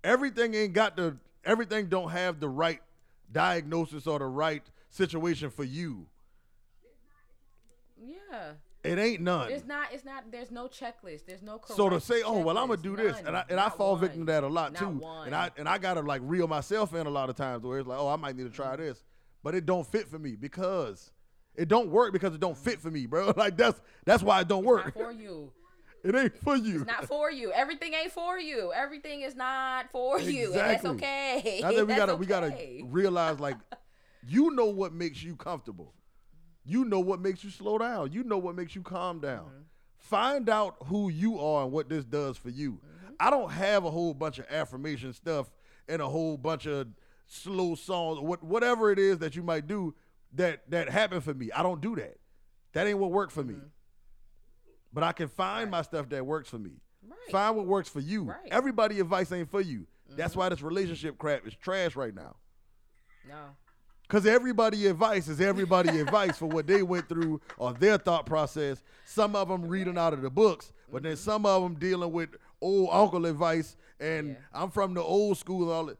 Everything 0.03 0.55
ain't 0.55 0.73
got 0.73 0.97
the 0.97 1.17
everything 1.45 1.87
don't 1.89 2.11
have 2.11 2.41
the 2.41 2.49
right 2.49 2.81
diagnosis 3.33 4.07
or 4.07 4.19
the 4.19 4.27
right 4.27 4.63
situation 4.91 5.51
for 5.51 5.65
you. 5.65 6.07
Yeah, 8.03 8.53
It 8.83 8.99
ain't 8.99 9.21
none. 9.21 9.51
it's 9.51 9.67
not. 9.67 9.89
It's 9.93 10.05
not. 10.05 10.25
There's 10.33 10.51
no 10.51 10.67
checklist. 10.67 11.27
There's 11.27 11.43
no. 11.43 11.61
So 11.67 11.91
to 11.91 12.01
say, 12.01 12.23
oh 12.25 12.39
well, 12.41 12.57
I'm 12.57 12.69
gonna 12.69 12.81
do 12.81 12.97
this, 12.97 13.17
None. 13.17 13.27
and 13.27 13.37
I 13.37 13.45
and 13.51 13.61
I 13.61 13.69
fall 13.69 13.93
one. 13.93 14.01
victim 14.01 14.21
to 14.27 14.33
that 14.33 14.43
a 14.43 14.49
lot 14.49 14.73
Not 14.73 14.79
too, 14.81 14.89
one. 14.89 15.27
and 15.27 15.35
I 15.35 15.51
and 15.59 15.69
I 15.69 15.77
gotta 15.79 16.01
like 16.01 16.23
reel 16.25 16.49
myself 16.49 16.95
in 16.95 17.07
a 17.07 17.11
lot 17.11 17.29
of 17.29 17.37
times 17.37 17.63
where 17.63 17.79
it's 17.79 17.87
like, 17.89 17.99
oh, 17.99 18.09
I 18.09 18.17
might 18.17 18.37
need 18.37 18.45
to 18.45 18.51
try 18.51 18.77
this, 18.77 19.05
but 19.43 19.55
it 19.55 19.67
don't 19.67 19.87
fit 19.87 20.09
for 20.09 20.19
me 20.19 20.35
because 20.35 21.13
it 21.57 21.69
don't 21.69 21.91
work 21.91 22.13
because 22.15 22.35
it 22.35 22.41
don't 22.41 22.57
fit 22.57 22.81
for 22.81 22.91
me, 22.91 23.05
bro. 23.05 23.35
Like 23.37 23.57
that's 23.59 23.79
that's 24.07 24.23
why 24.23 24.41
it 24.41 24.49
don't 24.49 24.65
Not 24.65 24.69
work. 24.71 24.95
for 24.95 25.13
you. 25.13 25.53
It 26.05 26.15
ain't 26.15 26.37
for 26.39 26.57
you. 26.57 26.77
It's 26.77 26.87
not 26.87 27.07
for 27.07 27.31
you. 27.31 27.53
Everything 27.53 27.95
ain't 27.95 28.13
for 28.13 28.39
you. 28.39 28.73
Everything 28.75 29.21
is 29.23 29.35
not 29.35 29.91
for 29.91 30.21
you. 30.21 30.47
And 30.47 30.55
that's 30.55 30.85
Exactly. 30.85 30.91
okay. 30.91 31.63
I 31.65 31.75
think 31.75 31.89
we 31.89 31.95
gotta 31.95 32.17
we 32.17 32.27
gotta 32.27 32.55
realize 32.85 33.41
like 33.41 33.57
you 34.27 34.51
know 34.53 34.67
what 34.67 34.93
makes 34.93 35.23
you 35.23 35.37
comfortable. 35.37 35.95
You 36.65 36.85
know 36.85 37.01
what 37.01 37.21
makes 37.21 37.43
you 37.43 37.51
slow 37.51 37.79
down. 37.79 38.13
You 38.13 38.23
know 38.25 38.39
what 38.39 38.55
makes 38.55 38.75
you 38.75 38.83
calm 38.83 39.21
down. 39.21 39.45
Mm-hmm. 39.45 39.63
Find 39.99 40.49
out 40.49 40.77
who 40.87 41.09
you 41.09 41.39
are 41.39 41.65
and 41.65 41.73
what 41.73 41.89
this 41.89 42.05
does 42.05 42.37
for 42.37 42.51
you. 42.51 42.73
Mm-hmm. 42.73 43.15
I 43.19 43.31
don't 43.31 43.51
have 43.51 43.85
a 43.85 43.91
whole 43.91 44.15
bunch 44.15 44.39
of 44.39 44.47
affirmation 44.51 45.13
stuff 45.13 45.51
and 45.89 46.01
a 46.01 46.09
whole 46.09 46.37
bunch 46.37 46.67
of 46.67 46.89
slow 47.27 47.75
songs, 47.75 48.19
what 48.21 48.43
whatever 48.43 48.91
it 48.91 48.99
is 48.99 49.19
that 49.19 49.37
you 49.37 49.43
might 49.43 49.67
do 49.67 49.95
that 50.35 50.69
that 50.71 50.89
happen 50.89 51.21
for 51.21 51.35
me. 51.35 51.51
I 51.53 51.63
don't 51.63 51.81
do 51.81 51.97
that. 51.97 52.17
That 52.73 52.87
ain't 52.87 52.99
what 52.99 53.11
worked 53.11 53.33
for 53.33 53.43
me. 53.43 53.57
But 54.93 55.05
I 55.05 55.13
can 55.13 55.29
find 55.29 55.71
my 55.71 55.83
stuff 55.83 56.09
that 56.09 56.25
works 56.27 56.49
for 56.49 56.59
me. 56.59 56.73
Right. 57.07 57.19
Find 57.31 57.57
what 57.57 57.67
works 57.67 57.89
for 57.89 58.01
you. 58.01 58.25
Right. 58.25 58.39
Mm-hmm. 58.39 58.49
Everybody 58.53 59.01
advice 59.01 59.31
ain't 59.33 59.51
for 59.51 59.61
you. 59.61 59.87
That's 60.17 60.35
why 60.35 60.49
this 60.49 60.61
relationship 60.61 61.19
crap 61.19 61.47
is 61.47 61.55
trash 61.55 61.95
right 61.95 62.15
now. 62.15 62.37
No. 63.29 63.37
Cause 64.09 64.27
everybody 64.27 64.89
advice 64.89 65.29
is 65.29 65.41
everybody 65.41 66.01
advice 66.01 66.37
for 66.37 66.47
what 66.47 66.67
they 66.67 66.83
went 66.83 67.09
through 67.09 67.41
or 67.59 67.73
their 67.73 67.97
thought 67.97 68.27
process. 68.27 68.83
Some 69.05 69.37
of 69.37 69.49
them 69.49 69.69
reading 69.69 69.97
out 69.97 70.13
of 70.13 70.21
the 70.23 70.31
books, 70.31 70.73
but 70.91 71.05
then 71.05 71.17
some 71.17 71.47
of 71.47 71.63
them 71.63 71.75
dealing 71.77 72.11
with 72.11 72.31
old 72.61 72.89
uncle 72.91 73.25
advice. 73.27 73.77
And 74.01 74.31
Yeah. 74.31 74.35
I'm 74.53 74.71
from 74.71 74.95
the 74.95 75.03
old 75.03 75.39
school. 75.39 75.71
All 75.71 75.87
that. 75.87 75.99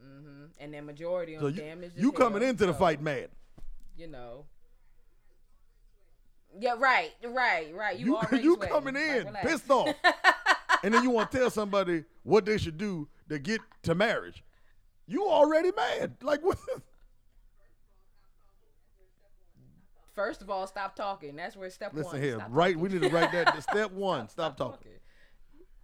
hmm 0.00 0.46
And 0.58 0.74
then 0.74 0.86
majority 0.86 1.34
of 1.34 1.42
So 1.42 1.46
you, 1.48 1.60
them 1.60 1.84
you 1.96 2.10
coming 2.10 2.42
into 2.42 2.66
the 2.66 2.74
fight 2.74 3.00
mad. 3.00 3.28
You 3.96 4.08
know. 4.08 4.46
Yeah, 6.58 6.74
right, 6.78 7.10
right, 7.24 7.74
right. 7.74 7.98
You 7.98 8.06
You 8.06 8.16
already 8.16 8.42
you 8.44 8.54
sweating. 8.56 8.74
coming 8.74 8.96
in 8.96 9.26
relax. 9.26 9.46
pissed 9.50 9.70
off, 9.70 9.94
and 10.84 10.94
then 10.94 11.02
you 11.02 11.10
want 11.10 11.30
to 11.32 11.38
tell 11.38 11.50
somebody 11.50 12.04
what 12.22 12.44
they 12.44 12.58
should 12.58 12.78
do 12.78 13.08
to 13.28 13.38
get 13.38 13.60
to 13.82 13.94
marriage. 13.94 14.44
You 15.06 15.26
already 15.28 15.72
mad. 15.76 16.14
Like 16.22 16.42
what? 16.42 16.58
First 20.14 20.42
of 20.42 20.50
all, 20.50 20.66
stop 20.66 20.94
talking. 20.94 21.34
That's 21.34 21.56
where 21.56 21.68
step 21.70 21.92
Listen 21.92 22.12
one. 22.12 22.22
here, 22.22 22.36
stop 22.36 22.48
right? 22.50 22.74
talking. 22.74 22.80
We 22.80 22.88
need 22.98 23.02
to 23.02 23.08
write 23.14 23.32
that. 23.32 23.60
Step 23.68 23.90
one, 23.92 24.28
stop 24.28 24.56
talking. 24.56 24.92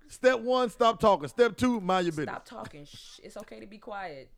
Step 0.08 0.40
one, 0.40 0.70
stop 0.70 1.00
talking. 1.00 1.28
Step 1.28 1.56
two, 1.56 1.80
mind 1.80 2.06
your 2.06 2.12
business. 2.12 2.26
Stop 2.26 2.44
talking. 2.44 2.84
Shh. 2.84 3.18
It's 3.24 3.36
okay 3.38 3.58
to 3.60 3.66
be 3.66 3.78
quiet. 3.78 4.30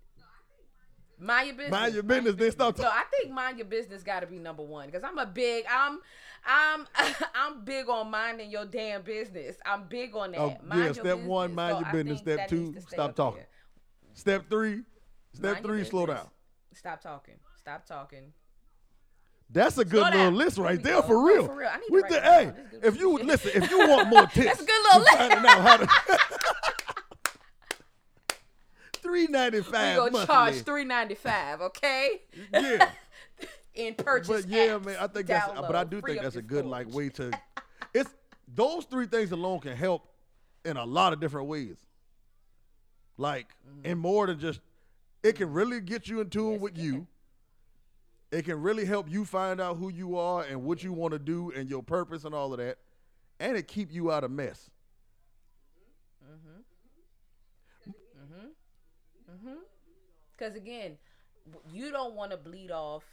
Mind 1.19 1.47
your 1.49 1.57
business. 1.57 1.71
Mind 1.73 1.95
your 1.95 2.03
business, 2.03 2.35
then 2.35 2.51
stop 2.51 2.75
Talking. 2.77 2.85
No. 2.85 2.91
I 2.91 3.05
think 3.11 3.33
mind 3.33 3.59
your 3.59 3.67
business 3.67 4.03
got 4.03 4.21
to 4.21 4.27
be 4.27 4.39
number 4.39 4.63
one 4.63 4.87
because 4.87 5.05
I'm 5.05 5.19
a 5.19 5.27
big. 5.27 5.65
I'm, 5.71 6.01
I'm, 6.45 6.87
I'm 7.35 7.65
big 7.65 7.89
on 7.89 8.11
minding 8.11 8.51
your 8.51 8.65
damn 8.65 9.03
business. 9.03 9.57
I'm 9.65 9.85
big 9.89 10.17
on 10.17 10.33
that. 10.33 10.41
Oh, 10.41 10.57
Mind 10.65 10.85
yeah, 10.85 10.93
step 10.93 11.19
one, 11.21 11.55
mind 11.55 11.75
So 11.77 11.79
your 11.81 11.89
I 11.89 11.93
business. 11.93 12.19
Step 12.21 12.49
two, 12.49 12.73
to 12.73 12.81
stop 12.81 13.15
talking. 13.15 13.39
there. 13.39 13.49
Step 14.15 14.45
three, 14.51 14.83
step 15.33 15.55
Mind 15.55 15.65
three, 15.65 15.85
slow 15.85 16.07
down. 16.07 16.29
Stop 16.75 17.01
talking. 17.01 17.37
Stop 17.57 17.87
talking. 17.87 18.33
That's 19.51 19.77
a 19.79 19.85
good 19.85 20.03
little 20.15 20.33
list 20.33 20.57
right 20.59 20.83
there 20.83 21.03
go. 21.03 21.07
for 21.07 21.25
real. 21.27 21.47
for 21.47 21.55
real. 21.57 21.69
I 21.71 21.77
need 21.77 21.87
to 21.87 21.93
We 21.93 22.01
write 22.01 22.11
did- 22.11 22.23
that 22.23 22.33
hey, 22.33 22.45
down. 22.47 22.55
This 22.55 22.65
is 22.65 22.71
good 22.81 22.85
if 22.95 22.99
you 23.01 23.19
listen, 23.19 23.51
if 23.63 23.71
you 23.71 23.79
want 23.89 24.09
more 24.09 24.27
tips, 24.27 24.35
That's 24.47 24.63
a 24.63 24.65
good 24.65 24.83
little 24.83 25.01
to 25.01 25.05
list. 25.05 25.17
finding 25.19 25.39
out 25.51 25.61
how 25.61 25.77
to 25.77 25.89
three 29.13 29.27
ninety 29.27 29.59
We 29.59 29.63
five 29.65 29.97
gonna 29.97 30.27
charge 30.27 30.63
three 30.63 30.85
ninety 30.85 31.15
five. 31.15 31.61
Okay. 31.61 32.23
Yeah. 32.53 32.91
In 33.75 33.95
purchase. 33.95 34.29
But 34.29 34.49
yeah, 34.49 34.67
apps, 34.69 34.85
man, 34.85 34.97
I 35.01 35.07
think 35.07 35.27
that's. 35.27 35.53
But 35.55 35.75
I 35.75 35.85
do 35.85 36.01
think 36.03 36.21
that's 36.21 36.37
a 36.37 36.43
good 36.43 36.67
like 36.67 36.93
way 36.93 37.09
to. 37.11 37.31
It's 37.95 38.09
those 38.55 38.87
three 38.87 39.05
things 39.05 39.33
alone 39.33 39.61
can 39.61 39.77
help 39.77 40.09
in 40.65 40.79
a 40.79 40.85
lot 40.85 41.13
of 41.13 41.21
different 41.21 41.47
ways. 41.47 41.77
Like, 43.19 43.49
and 43.85 43.99
more 43.99 44.27
than 44.27 44.39
just, 44.41 44.61
it 45.23 45.35
can 45.35 45.53
really 45.53 45.79
get 45.83 46.09
you 46.09 46.23
in 46.23 46.31
tune 46.31 46.43
Mm-hmm. 46.43 46.53
Yes, 46.53 46.61
with 46.63 46.79
it 46.79 46.83
you. 46.83 47.07
It 48.31 48.45
can 48.47 48.63
really 48.63 48.87
help 48.87 49.11
you 49.11 49.27
find 49.27 49.61
out 49.61 49.77
who 49.77 49.91
you 49.91 50.17
are 50.17 50.43
and 50.43 50.65
what 50.65 50.83
you 50.83 50.95
want 50.95 51.13
to 51.13 51.19
do 51.19 51.53
and 51.55 51.69
your 51.69 51.83
purpose 51.83 52.25
and 52.25 52.35
all 52.35 52.55
of 52.55 52.59
that, 52.61 52.79
and 53.39 53.59
it 53.59 53.69
keep 53.69 53.93
you 53.93 54.11
out 54.11 54.25
of 54.25 54.31
mess. 54.31 54.71
Mm-hmm. 59.43 59.59
Because 60.37 60.57
again, 60.57 60.97
you 61.73 61.91
don't 61.91 62.15
want 62.15 62.31
to 62.31 62.37
bleed 62.37 62.71
off 62.71 63.05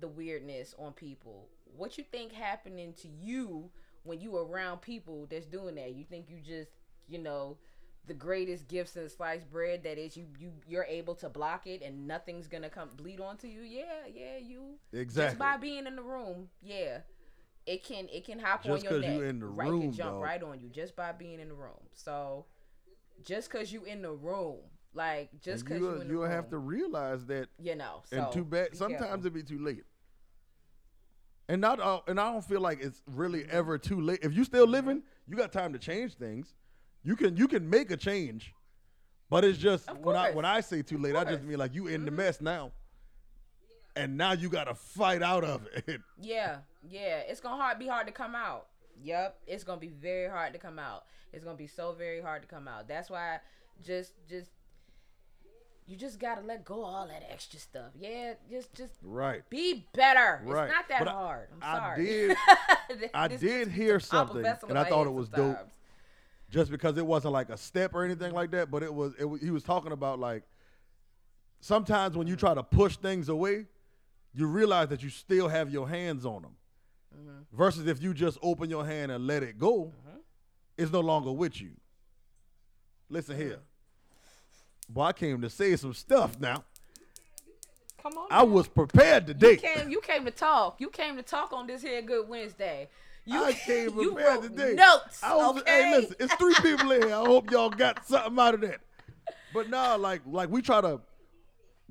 the 0.00 0.08
weirdness 0.08 0.74
on 0.78 0.92
people. 0.92 1.48
What 1.76 1.98
you 1.98 2.04
think 2.04 2.32
happening 2.32 2.94
to 3.02 3.08
you 3.08 3.70
when 4.04 4.20
you 4.20 4.36
around 4.36 4.80
people 4.82 5.26
that's 5.30 5.46
doing 5.46 5.74
that? 5.76 5.94
You 5.94 6.04
think 6.04 6.26
you 6.28 6.38
just, 6.40 6.70
you 7.08 7.18
know, 7.18 7.58
the 8.06 8.14
greatest 8.14 8.68
gifts 8.68 8.92
since 8.92 9.14
sliced 9.14 9.50
bread 9.50 9.82
that 9.82 9.98
is 9.98 10.16
you 10.16 10.26
you 10.38 10.52
you're 10.68 10.84
able 10.84 11.14
to 11.16 11.28
block 11.28 11.66
it 11.66 11.82
and 11.82 12.06
nothing's 12.06 12.46
gonna 12.46 12.70
come 12.70 12.90
bleed 12.96 13.20
onto 13.20 13.48
you. 13.48 13.62
Yeah, 13.62 14.06
yeah, 14.14 14.36
you 14.38 14.76
exactly 14.92 15.30
just 15.30 15.38
by 15.38 15.56
being 15.56 15.86
in 15.86 15.96
the 15.96 16.02
room. 16.02 16.48
Yeah. 16.62 16.98
It 17.66 17.82
can 17.82 18.08
it 18.12 18.24
can 18.24 18.38
hop 18.38 18.62
Just 18.62 18.86
on 18.86 18.90
your 18.92 19.00
neck. 19.00 19.16
you 19.16 19.22
in 19.22 19.40
the 19.40 19.46
right, 19.46 19.68
room, 19.68 19.80
can 19.82 19.92
jump 19.92 20.12
dog. 20.14 20.22
right 20.22 20.42
on 20.42 20.60
you 20.60 20.68
just 20.68 20.94
by 20.94 21.10
being 21.10 21.40
in 21.40 21.48
the 21.48 21.54
room. 21.54 21.82
So 21.94 22.46
just 23.24 23.50
cause 23.50 23.72
you 23.72 23.82
in 23.84 24.02
the 24.02 24.12
room, 24.12 24.58
like 24.94 25.30
just 25.40 25.66
cause 25.66 25.78
you 25.78 25.86
you 25.86 25.92
in 25.92 25.98
the 26.00 26.06
you'll 26.06 26.22
room, 26.22 26.30
have 26.30 26.48
to 26.50 26.58
realize 26.58 27.26
that 27.26 27.48
you 27.58 27.74
know. 27.76 28.02
So 28.04 28.16
and 28.18 28.32
too 28.32 28.44
bad 28.44 28.76
sometimes 28.76 29.00
careful. 29.00 29.26
it 29.26 29.34
be 29.34 29.42
too 29.42 29.58
late 29.62 29.84
and 31.48 31.60
not 31.60 31.78
uh, 31.80 32.00
and 32.08 32.18
i 32.18 32.32
don't 32.32 32.44
feel 32.44 32.60
like 32.60 32.80
it's 32.82 33.02
really 33.06 33.40
Mm-hmm. 33.42 33.56
ever 33.56 33.78
too 33.78 34.00
late 34.00 34.20
if 34.22 34.32
you 34.34 34.44
still 34.44 34.66
living 34.66 35.02
you 35.28 35.36
got 35.36 35.52
time 35.52 35.72
to 35.72 35.78
change 35.78 36.14
things 36.14 36.54
you 37.04 37.14
can 37.16 37.36
you 37.36 37.46
can 37.46 37.68
make 37.68 37.90
a 37.90 37.96
change 37.96 38.52
but 39.30 39.44
it's 39.44 39.58
just 39.58 39.92
when 39.98 40.16
i 40.16 40.30
when 40.32 40.44
i 40.44 40.60
say 40.60 40.82
too 40.82 40.98
late 40.98 41.14
i 41.14 41.22
just. 41.24 41.38
Mm-hmm. 41.40 41.48
mean 41.50 41.58
like 41.58 41.74
you 41.74 41.86
in 41.86 42.04
the 42.04 42.10
mess 42.10 42.40
now 42.40 42.72
and 43.94 44.16
now 44.16 44.32
you 44.32 44.48
gotta 44.48 44.74
fight 44.74 45.22
out 45.22 45.44
of 45.44 45.66
it 45.86 46.00
Yeah, 46.20 46.58
yeah. 46.88 47.18
It's 47.28 47.40
gonna 47.40 47.62
hard 47.62 47.78
be 47.78 47.86
hard 47.86 48.06
to 48.08 48.12
come 48.12 48.34
out. 48.34 48.66
Yep, 49.02 49.38
it's 49.46 49.64
gonna 49.64 49.80
be 49.80 49.88
very 49.88 50.28
hard 50.28 50.52
to 50.54 50.58
come 50.58 50.78
out. 50.78 51.04
It's 51.32 51.44
gonna 51.44 51.56
be 51.56 51.66
so 51.66 51.92
very 51.92 52.20
hard 52.20 52.42
to 52.42 52.48
come 52.48 52.66
out. 52.68 52.88
That's 52.88 53.08
why, 53.10 53.38
just 53.82 54.12
just 54.28 54.50
you 55.86 55.96
just 55.96 56.18
gotta 56.18 56.40
let 56.40 56.64
go 56.64 56.84
of 56.84 56.94
all 56.94 57.06
that 57.06 57.22
extra 57.30 57.60
stuff. 57.60 57.92
Yeah, 57.98 58.34
just 58.50 58.74
just 58.74 58.92
Right. 59.02 59.48
be 59.48 59.86
better. 59.94 60.42
Right. 60.44 60.64
It's 60.64 60.74
not 60.74 60.88
that 60.88 60.98
But 61.04 61.08
hard. 61.08 61.48
I'm 61.52 61.58
I 61.62 61.78
sorry. 61.78 62.04
did- 62.04 63.10
I 63.14 63.28
did 63.28 63.68
hear 63.68 64.00
something, 64.00 64.44
and 64.68 64.78
I 64.78 64.84
thought 64.84 65.06
it 65.06 65.12
was 65.12 65.28
dope. 65.28 65.58
just 66.50 66.70
because 66.70 66.96
it 66.98 67.06
wasn't 67.06 67.32
like 67.32 67.50
a 67.50 67.56
step 67.56 67.94
or 67.94 68.04
anything 68.04 68.32
like 68.32 68.50
that, 68.52 68.70
but 68.70 68.82
it 68.82 68.92
was, 68.92 69.14
it 69.18 69.24
was 69.24 69.40
he 69.40 69.50
was 69.50 69.62
talking 69.62 69.92
about 69.92 70.18
like 70.18 70.42
sometimes 71.60 72.16
when 72.16 72.26
you 72.26 72.34
mm-hmm. 72.34 72.46
try 72.46 72.54
to 72.54 72.62
push 72.62 72.96
things 72.96 73.28
away, 73.28 73.66
you 74.34 74.46
realize 74.46 74.88
that 74.88 75.02
you 75.02 75.10
still 75.10 75.48
have 75.48 75.70
your 75.70 75.88
hands 75.88 76.26
on 76.26 76.42
them. 76.42 76.56
Mm-hmm. 77.16 77.56
Versus 77.56 77.86
if 77.86 78.02
you 78.02 78.12
just 78.12 78.38
open 78.42 78.68
your 78.68 78.84
hand 78.84 79.12
and 79.12 79.26
let 79.26 79.42
it 79.42 79.58
go, 79.58 79.84
mm-hmm. 79.84 80.18
it's 80.76 80.92
no 80.92 81.00
longer 81.00 81.32
with 81.32 81.60
you. 81.60 81.70
Listen 83.08 83.36
here. 83.36 83.50
Mm-hmm. 83.50 83.75
Boy, 84.88 85.02
I 85.02 85.12
came 85.12 85.40
to 85.42 85.50
say 85.50 85.74
some 85.76 85.94
stuff 85.94 86.38
now. 86.40 86.64
Come 88.02 88.18
on. 88.18 88.28
I 88.30 88.44
man. 88.44 88.52
was 88.52 88.68
prepared 88.68 89.26
today. 89.26 89.52
You 89.52 89.56
came. 89.58 89.90
You 89.90 90.00
came 90.00 90.24
to 90.24 90.30
talk. 90.30 90.80
You 90.80 90.90
came 90.90 91.16
to 91.16 91.22
talk 91.22 91.52
on 91.52 91.66
this 91.66 91.82
here 91.82 92.00
Good 92.02 92.28
Wednesday. 92.28 92.88
You, 93.24 93.42
I 93.42 93.52
came 93.52 93.90
prepared 93.92 94.42
today. 94.42 94.74
Notes. 94.74 95.20
I 95.22 95.34
was, 95.34 95.60
okay. 95.60 95.82
Hey, 95.82 95.96
listen, 95.96 96.16
it's 96.20 96.34
three 96.34 96.54
people 96.62 96.92
in 96.92 97.02
here. 97.02 97.10
I 97.16 97.24
hope 97.24 97.50
y'all 97.50 97.70
got 97.70 98.06
something 98.08 98.38
out 98.38 98.54
of 98.54 98.60
that. 98.60 98.78
But 99.52 99.68
nah, 99.68 99.96
like, 99.96 100.20
like 100.24 100.48
we 100.48 100.62
try 100.62 100.80
to, 100.80 101.00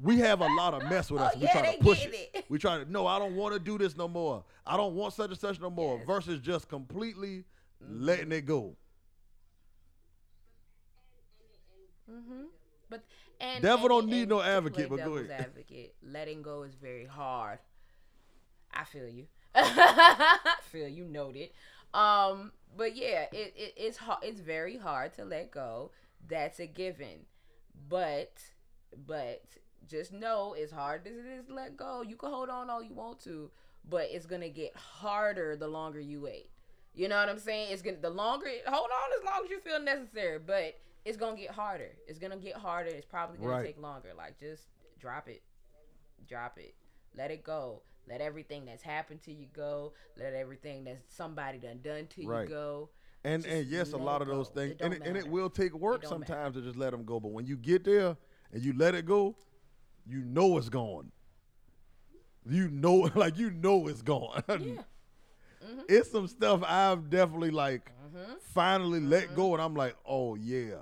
we 0.01 0.19
have 0.19 0.39
a 0.39 0.47
lot 0.47 0.73
of 0.73 0.89
mess 0.89 1.11
with 1.11 1.21
us. 1.21 1.33
Oh, 1.35 1.39
we 1.39 1.45
yeah, 1.45 1.51
try 1.51 1.75
to 1.75 1.83
push 1.83 2.05
it. 2.05 2.29
it. 2.33 2.45
We 2.47 2.57
try 2.57 2.77
to. 2.77 2.89
No, 2.89 3.05
I 3.05 3.19
don't 3.19 3.35
want 3.35 3.53
to 3.53 3.59
do 3.59 3.77
this 3.77 3.97
no 3.97 4.07
more. 4.07 4.45
I 4.65 4.77
don't 4.77 4.95
want 4.95 5.13
such 5.13 5.31
and 5.31 5.37
such 5.39 5.59
no 5.59 5.69
more. 5.69 5.97
Yes. 5.97 6.07
Versus 6.07 6.39
just 6.39 6.69
completely 6.69 7.43
Mm-hmm. 7.83 8.03
letting 8.05 8.31
it 8.31 8.45
go. 8.45 8.75
But 12.89 13.03
and 13.39 13.61
Devil 13.61 13.85
and- 13.85 13.89
don't 13.89 14.07
need 14.07 14.21
and 14.23 14.29
no 14.29 14.41
advocate, 14.41 14.89
but 14.89 14.97
go 14.97 15.15
ahead. 15.15 15.31
Advocate. 15.31 15.95
Letting 16.03 16.41
go 16.41 16.63
is 16.63 16.75
very 16.75 17.05
hard. 17.05 17.59
I 18.73 18.83
feel 18.83 19.07
you. 19.07 19.27
I 19.55 20.57
feel 20.63 20.87
you 20.87 21.05
noted. 21.05 21.49
Um, 21.93 22.51
but 22.75 22.95
yeah, 22.95 23.25
it, 23.31 23.53
it 23.55 23.73
it's 23.77 23.97
hard. 23.97 24.19
It's 24.23 24.39
very 24.41 24.77
hard 24.77 25.13
to 25.15 25.25
let 25.25 25.51
go. 25.51 25.91
That's 26.27 26.59
a 26.59 26.67
given. 26.67 27.25
But 27.89 28.33
but 29.07 29.43
just 29.87 30.11
know 30.11 30.55
as 30.61 30.71
hard 30.71 31.07
as 31.07 31.13
it 31.13 31.25
is 31.25 31.45
to 31.47 31.53
let 31.53 31.77
go, 31.77 32.01
you 32.01 32.15
can 32.15 32.29
hold 32.29 32.49
on 32.49 32.69
all 32.69 32.83
you 32.83 32.93
want 32.93 33.19
to, 33.21 33.49
but 33.89 34.07
it's 34.11 34.25
gonna 34.25 34.49
get 34.49 34.75
harder 34.75 35.55
the 35.55 35.67
longer 35.67 35.99
you 35.99 36.21
wait. 36.21 36.49
You 36.93 37.07
know 37.07 37.17
what 37.17 37.29
I'm 37.29 37.39
saying? 37.39 37.69
It's 37.71 37.81
gonna 37.81 37.97
the 38.01 38.09
longer 38.09 38.47
hold 38.67 38.89
on 38.89 39.19
as 39.19 39.25
long 39.25 39.45
as 39.45 39.49
you 39.49 39.59
feel 39.59 39.79
necessary, 39.79 40.39
but 40.39 40.75
it's 41.05 41.17
gonna 41.17 41.37
get 41.37 41.51
harder. 41.51 41.91
It's 42.07 42.19
gonna 42.19 42.37
get 42.37 42.55
harder. 42.55 42.89
It's 42.89 43.05
probably 43.05 43.37
gonna 43.37 43.49
Right. 43.51 43.65
take 43.65 43.79
longer. 43.81 44.13
Like 44.17 44.39
just 44.39 44.67
drop 44.99 45.29
it, 45.29 45.43
drop 46.27 46.57
it, 46.57 46.75
let 47.15 47.31
it 47.31 47.43
go. 47.43 47.81
Let 48.07 48.21
everything 48.21 48.65
that's 48.65 48.83
happened 48.83 49.21
to 49.23 49.31
you 49.33 49.47
go. 49.53 49.93
Let 50.17 50.33
everything 50.33 50.83
that 50.85 50.99
somebody 51.07 51.57
done 51.57 51.79
done 51.81 52.07
to 52.07 52.25
Right. 52.27 52.43
you 52.43 52.49
go. 52.49 52.89
And 53.23 53.41
Just 53.43 53.55
and 53.55 53.65
yes, 53.67 53.93
a 53.93 53.97
lot 53.97 54.21
of 54.21 54.27
those 54.27 54.49
go. 54.49 54.61
It 54.61 54.67
things, 54.67 54.75
don't 54.79 54.93
and 54.93 55.01
it, 55.01 55.07
and 55.07 55.17
it 55.17 55.27
will 55.27 55.49
take 55.49 55.73
work 55.73 56.01
don't 56.03 56.19
matter. 56.19 56.31
sometimes 56.33 56.55
to 56.55 56.61
just 56.61 56.77
let 56.77 56.91
them 56.91 57.03
go. 57.05 57.19
But 57.19 57.31
when 57.31 57.45
you 57.47 57.57
get 57.57 57.83
there 57.83 58.15
and 58.51 58.63
you 58.63 58.73
let 58.73 58.93
it 58.93 59.05
go, 59.07 59.35
you 60.05 60.19
know 60.23 60.57
it's 60.57 60.69
gone. 60.69 61.11
You 62.47 62.69
know, 62.69 63.09
like 63.15 63.37
you 63.37 63.49
know 63.49 63.87
it's 63.87 64.01
gone. 64.01 64.43
Yeah. 64.47 64.81
It's 65.89 66.11
some 66.11 66.27
stuff 66.27 66.61
I've 66.63 67.09
definitely 67.09 67.49
like 67.51 67.91
Mm-hmm. 68.05 68.33
finally 68.53 68.99
let 68.99 69.33
go, 69.35 69.53
and 69.53 69.61
I'm 69.61 69.73
like, 69.73 69.95
oh 70.05 70.35
yeah. 70.35 70.75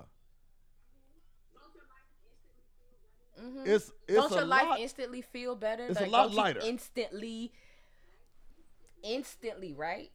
It's 3.38 3.46
it's 3.66 3.90
Mm-hmm. 3.90 4.16
Don't 4.16 4.32
your 4.34 4.46
life 4.46 4.70
lot. 4.70 4.80
instantly 4.80 5.22
feel 5.22 5.56
better? 5.56 5.86
It's 5.88 6.00
a 6.02 6.06
lot 6.06 6.34
lighter. 6.34 6.60
Instantly, 6.64 7.52
instantly, 9.04 9.74
right? 9.74 10.12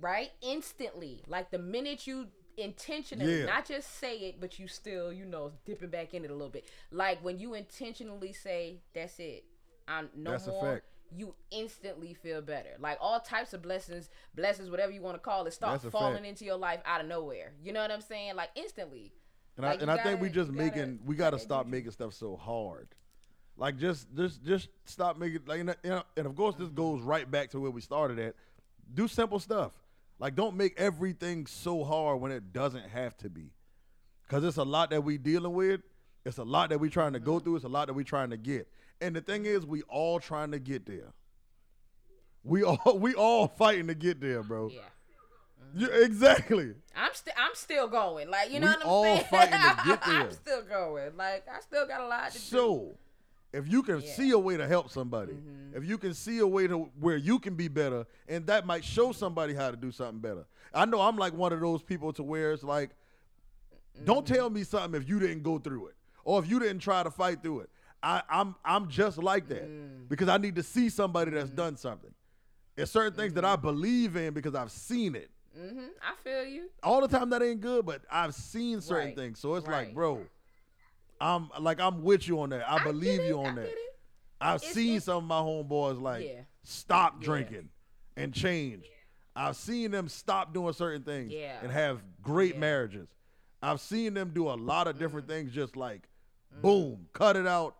Right? 0.00 0.30
Instantly. 0.40 1.22
Like 1.26 1.50
the 1.50 1.58
minute 1.58 2.06
you 2.06 2.28
intentionally, 2.56 3.40
Yeah. 3.40 3.46
not 3.46 3.66
just 3.66 3.98
say 3.98 4.16
it, 4.18 4.40
but 4.40 4.58
you 4.58 4.68
still, 4.68 5.12
you 5.12 5.24
know, 5.24 5.52
dipping 5.64 5.90
back 5.90 6.14
in 6.14 6.24
it 6.24 6.30
a 6.30 6.34
little 6.34 6.50
bit. 6.50 6.66
Like 6.90 7.22
when 7.24 7.38
you 7.38 7.54
intentionally 7.54 8.32
say, 8.32 8.80
"That's 8.94 9.18
it, 9.18 9.44
I'm 9.88 10.10
no 10.14 10.32
That's 10.32 10.46
more." 10.46 10.82
You 11.14 11.34
instantly 11.50 12.14
feel 12.14 12.40
better. 12.40 12.76
Like 12.78 12.96
all 13.00 13.20
types 13.20 13.52
of 13.52 13.60
blessings, 13.60 14.08
blessings, 14.34 14.70
whatever 14.70 14.92
you 14.92 15.02
want 15.02 15.14
to 15.16 15.20
call 15.20 15.46
it, 15.46 15.52
start 15.52 15.82
falling 15.82 16.14
fact. 16.16 16.26
into 16.26 16.44
your 16.46 16.56
life 16.56 16.80
out 16.86 17.02
of 17.02 17.06
nowhere. 17.06 17.52
You 17.62 17.74
know 17.74 17.82
what 17.82 17.90
I'm 17.90 18.00
saying? 18.00 18.34
Like 18.34 18.48
instantly. 18.54 19.12
And 19.56 19.66
Like, 19.66 19.78
I 19.78 19.82
and 19.82 19.90
you 19.90 19.96
I 19.96 20.02
think 20.02 20.20
we 20.20 20.28
gotta- 20.28 20.34
just 20.40 20.52
gotta 20.52 20.64
making 20.64 21.00
we 21.04 21.14
got 21.16 21.30
to 21.30 21.38
stop 21.38 21.66
making 21.66 21.90
stuff 21.90 22.14
so 22.14 22.36
hard. 22.36 22.88
Like 23.56 23.76
just 23.78 24.06
just 24.16 24.42
just 24.42 24.68
stop 24.86 25.18
making 25.18 25.40
like 25.46 25.60
and, 25.60 25.76
and 25.84 26.02
and 26.16 26.26
of 26.26 26.34
course 26.34 26.54
this 26.56 26.68
goes 26.70 27.02
right 27.02 27.30
back 27.30 27.50
to 27.50 27.60
where 27.60 27.70
we 27.70 27.80
started 27.82 28.18
at. 28.18 28.34
Do 28.94 29.06
simple 29.08 29.38
stuff. 29.38 29.72
Like 30.18 30.34
don't 30.34 30.56
make 30.56 30.74
everything 30.78 31.46
so 31.46 31.84
hard 31.84 32.20
when 32.20 32.32
it 32.32 32.52
doesn't 32.52 32.88
have 32.88 33.16
to 33.18 33.28
be. 33.28 33.50
Cuz 34.28 34.42
it's 34.42 34.56
a 34.56 34.62
lot 34.64 34.88
that 34.90 35.04
we 35.04 35.18
dealing 35.18 35.52
with. 35.52 35.82
It's 36.24 36.38
a 36.38 36.44
lot 36.44 36.70
that 36.70 36.78
we 36.78 36.88
trying 36.88 37.12
to 37.12 37.20
go 37.20 37.32
Mm-hmm. 37.34 37.44
through. 37.44 37.56
It's 37.56 37.64
a 37.64 37.68
lot 37.68 37.88
that 37.88 37.94
we 37.94 38.04
trying 38.04 38.30
to 38.30 38.36
get. 38.38 38.68
And 39.02 39.14
the 39.14 39.20
thing 39.20 39.44
is 39.44 39.66
we 39.66 39.82
all 39.82 40.18
trying 40.18 40.52
to 40.52 40.58
get 40.58 40.86
there. 40.86 41.12
We 42.44 42.62
all 42.62 42.78
we 42.98 43.14
all 43.14 43.48
fighting 43.48 43.88
to 43.88 43.94
get 43.94 44.20
there, 44.20 44.42
bro. 44.42 44.70
Yeah. 44.70 44.80
Yeah, 45.74 45.88
exactly. 45.92 46.74
I'm 46.94 47.10
still 47.14 47.34
I'm 47.36 47.54
still 47.54 47.88
going. 47.88 48.28
Like 48.30 48.50
you 48.50 48.60
know 48.60 48.66
We 48.66 48.72
what 48.72 48.82
I'm 48.82 48.88
all 48.88 49.04
saying? 49.16 49.24
fighting 49.30 49.60
to 49.60 49.76
get 49.86 50.04
there. 50.04 50.20
I'm 50.26 50.30
still 50.32 50.62
going. 50.62 51.16
Like 51.16 51.46
I 51.48 51.60
still 51.60 51.86
got 51.86 52.00
a 52.00 52.06
lot 52.06 52.30
to 52.32 52.38
do. 52.38 52.44
So, 52.44 52.94
if 53.52 53.66
you 53.70 53.82
can 53.82 53.96
Yeah. 53.96 54.02
Mm-hmm. 54.02 54.22
see 54.22 54.30
a 54.32 54.38
way 54.38 54.56
to 54.56 54.66
help 54.68 54.90
somebody, 54.90 55.36
if 55.74 55.84
you 55.84 55.98
can 55.98 56.14
see 56.14 56.38
a 56.38 56.46
way 56.46 56.66
to 56.66 56.90
where 57.00 57.16
you 57.16 57.38
can 57.38 57.54
be 57.54 57.68
better, 57.68 58.06
and 58.28 58.46
that 58.46 58.66
might 58.66 58.84
show 58.84 59.12
somebody 59.12 59.54
how 59.54 59.70
to 59.70 59.76
do 59.76 59.90
something 59.90 60.18
better. 60.20 60.44
I 60.74 60.84
know 60.86 61.00
I'm 61.00 61.16
like 61.16 61.34
one 61.34 61.52
of 61.52 61.60
those 61.60 61.82
people 61.82 62.12
to 62.14 62.22
where 62.22 62.52
it's 62.52 62.62
like, 62.64 62.90
don't 64.04 64.24
Mm-hmm. 64.24 64.34
tell 64.34 64.50
me 64.50 64.64
something 64.64 65.00
if 65.00 65.06
you 65.08 65.18
didn't 65.20 65.42
go 65.42 65.58
through 65.58 65.88
it, 65.88 65.94
or 66.24 66.42
if 66.42 66.48
you 66.50 66.58
didn't 66.58 66.78
try 66.78 67.02
to 67.02 67.10
fight 67.10 67.42
through 67.42 67.60
it. 67.60 67.70
I, 68.02 68.22
I'm 68.28 68.56
I'm 68.64 68.88
just 68.88 69.18
like 69.18 69.48
that 69.48 69.68
Mm. 69.68 70.08
because 70.08 70.28
I 70.28 70.36
need 70.38 70.56
to 70.56 70.62
see 70.62 70.88
somebody 70.88 71.30
that's 71.30 71.48
Mm-hmm. 71.48 71.56
done 71.56 71.76
something. 71.76 72.10
There's 72.74 72.90
certain 72.90 73.12
things 73.12 73.34
that 73.34 73.44
I 73.44 73.54
believe 73.56 74.16
in 74.16 74.32
because 74.34 74.54
I've 74.54 74.70
seen 74.72 75.14
it. 75.14 75.30
Hmm 75.56 75.86
I 76.02 76.14
feel 76.24 76.44
you. 76.44 76.68
All 76.82 77.00
the 77.00 77.08
time 77.08 77.30
that 77.30 77.42
ain't 77.42 77.60
good, 77.60 77.84
but 77.86 78.02
I've 78.10 78.34
seen 78.34 78.80
certain 78.80 79.08
Right. 79.08 79.16
things. 79.16 79.38
So 79.38 79.54
it's 79.54 79.66
like, 79.66 79.94
bro, 79.94 80.24
I'm 81.20 81.50
like 81.60 81.80
I'm 81.80 82.02
with 82.02 82.26
you 82.26 82.40
on 82.40 82.50
that. 82.50 82.68
I, 82.68 82.78
get 82.78 82.84
believe 82.84 83.22
you 83.24 83.40
I 83.40 83.46
on 83.48 83.54
that. 83.56 83.70
I've 84.40 84.56
It's- 84.56 84.72
seen 84.74 84.88
it's- 84.96 85.04
some 85.04 85.18
of 85.18 85.24
my 85.24 85.40
homeboys 85.40 86.00
like 86.00 86.24
Yeah. 86.26 86.42
stop 86.62 87.16
Yeah. 87.20 87.24
drinking 87.26 87.68
and 88.16 88.34
change. 88.34 88.84
I've 89.34 89.56
seen 89.56 89.90
them 89.92 90.08
stop 90.08 90.52
doing 90.52 90.72
certain 90.74 91.02
things 91.04 91.32
Yeah. 91.32 91.58
and 91.62 91.70
have 91.72 92.02
great 92.20 92.48
Yeah. 92.48 92.52
Mm-hmm. 92.54 92.60
marriages. 92.60 93.08
I've 93.62 93.80
seen 93.80 94.14
them 94.14 94.32
do 94.34 94.48
a 94.48 94.54
lot 94.56 94.88
of 94.88 94.98
different 94.98 95.28
things 95.28 95.52
just 95.52 95.76
like 95.76 96.08
boom, 96.60 97.08
cut 97.14 97.36
it 97.36 97.46
out. 97.46 97.76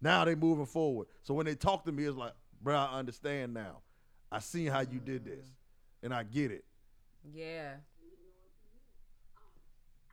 Now 0.00 0.24
they 0.24 0.34
moving 0.36 0.66
forward. 0.66 1.08
So 1.22 1.34
when 1.34 1.46
they 1.46 1.54
talk 1.56 1.84
to 1.86 1.92
me, 1.92 2.04
it's 2.04 2.16
like, 2.16 2.34
bro, 2.60 2.76
I 2.76 2.98
understand 2.98 3.52
now. 3.54 3.82
I 4.30 4.38
seen 4.38 4.68
how 4.68 4.80
you 4.80 5.00
did 5.00 5.24
this. 5.24 5.44
Mm-hmm. 5.46 6.04
And 6.04 6.14
I 6.14 6.22
get 6.24 6.50
it. 6.52 6.64
Yeah. 7.30 7.74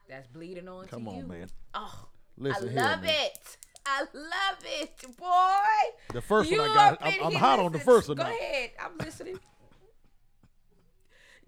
That's 0.08 0.28
bleeding 0.28 0.68
on 0.68 0.88
Come 0.88 1.08
on, 1.08 1.18
you. 1.18 1.28
man. 1.28 1.48
Oh, 1.74 2.08
Listen 2.38 2.78
I 2.78 2.82
love 2.82 3.02
man. 3.02 3.10
it. 3.14 3.58
I 3.86 4.02
love 4.02 4.58
it, 4.66 5.18
boy. 5.18 6.14
The 6.14 6.22
first 6.22 6.50
you 6.50 6.60
one 6.60 6.70
I 6.72 6.74
got, 6.74 6.98
I'm, 7.02 7.14
I'm 7.24 7.32
here 7.32 7.40
hot 7.40 7.60
on 7.60 7.72
the 7.72 7.80
first 7.80 8.08
one 8.08 8.18
Go 8.18 8.24
now. 8.24 8.30
ahead. 8.30 8.72
I'm 8.80 8.98
listening. 8.98 9.40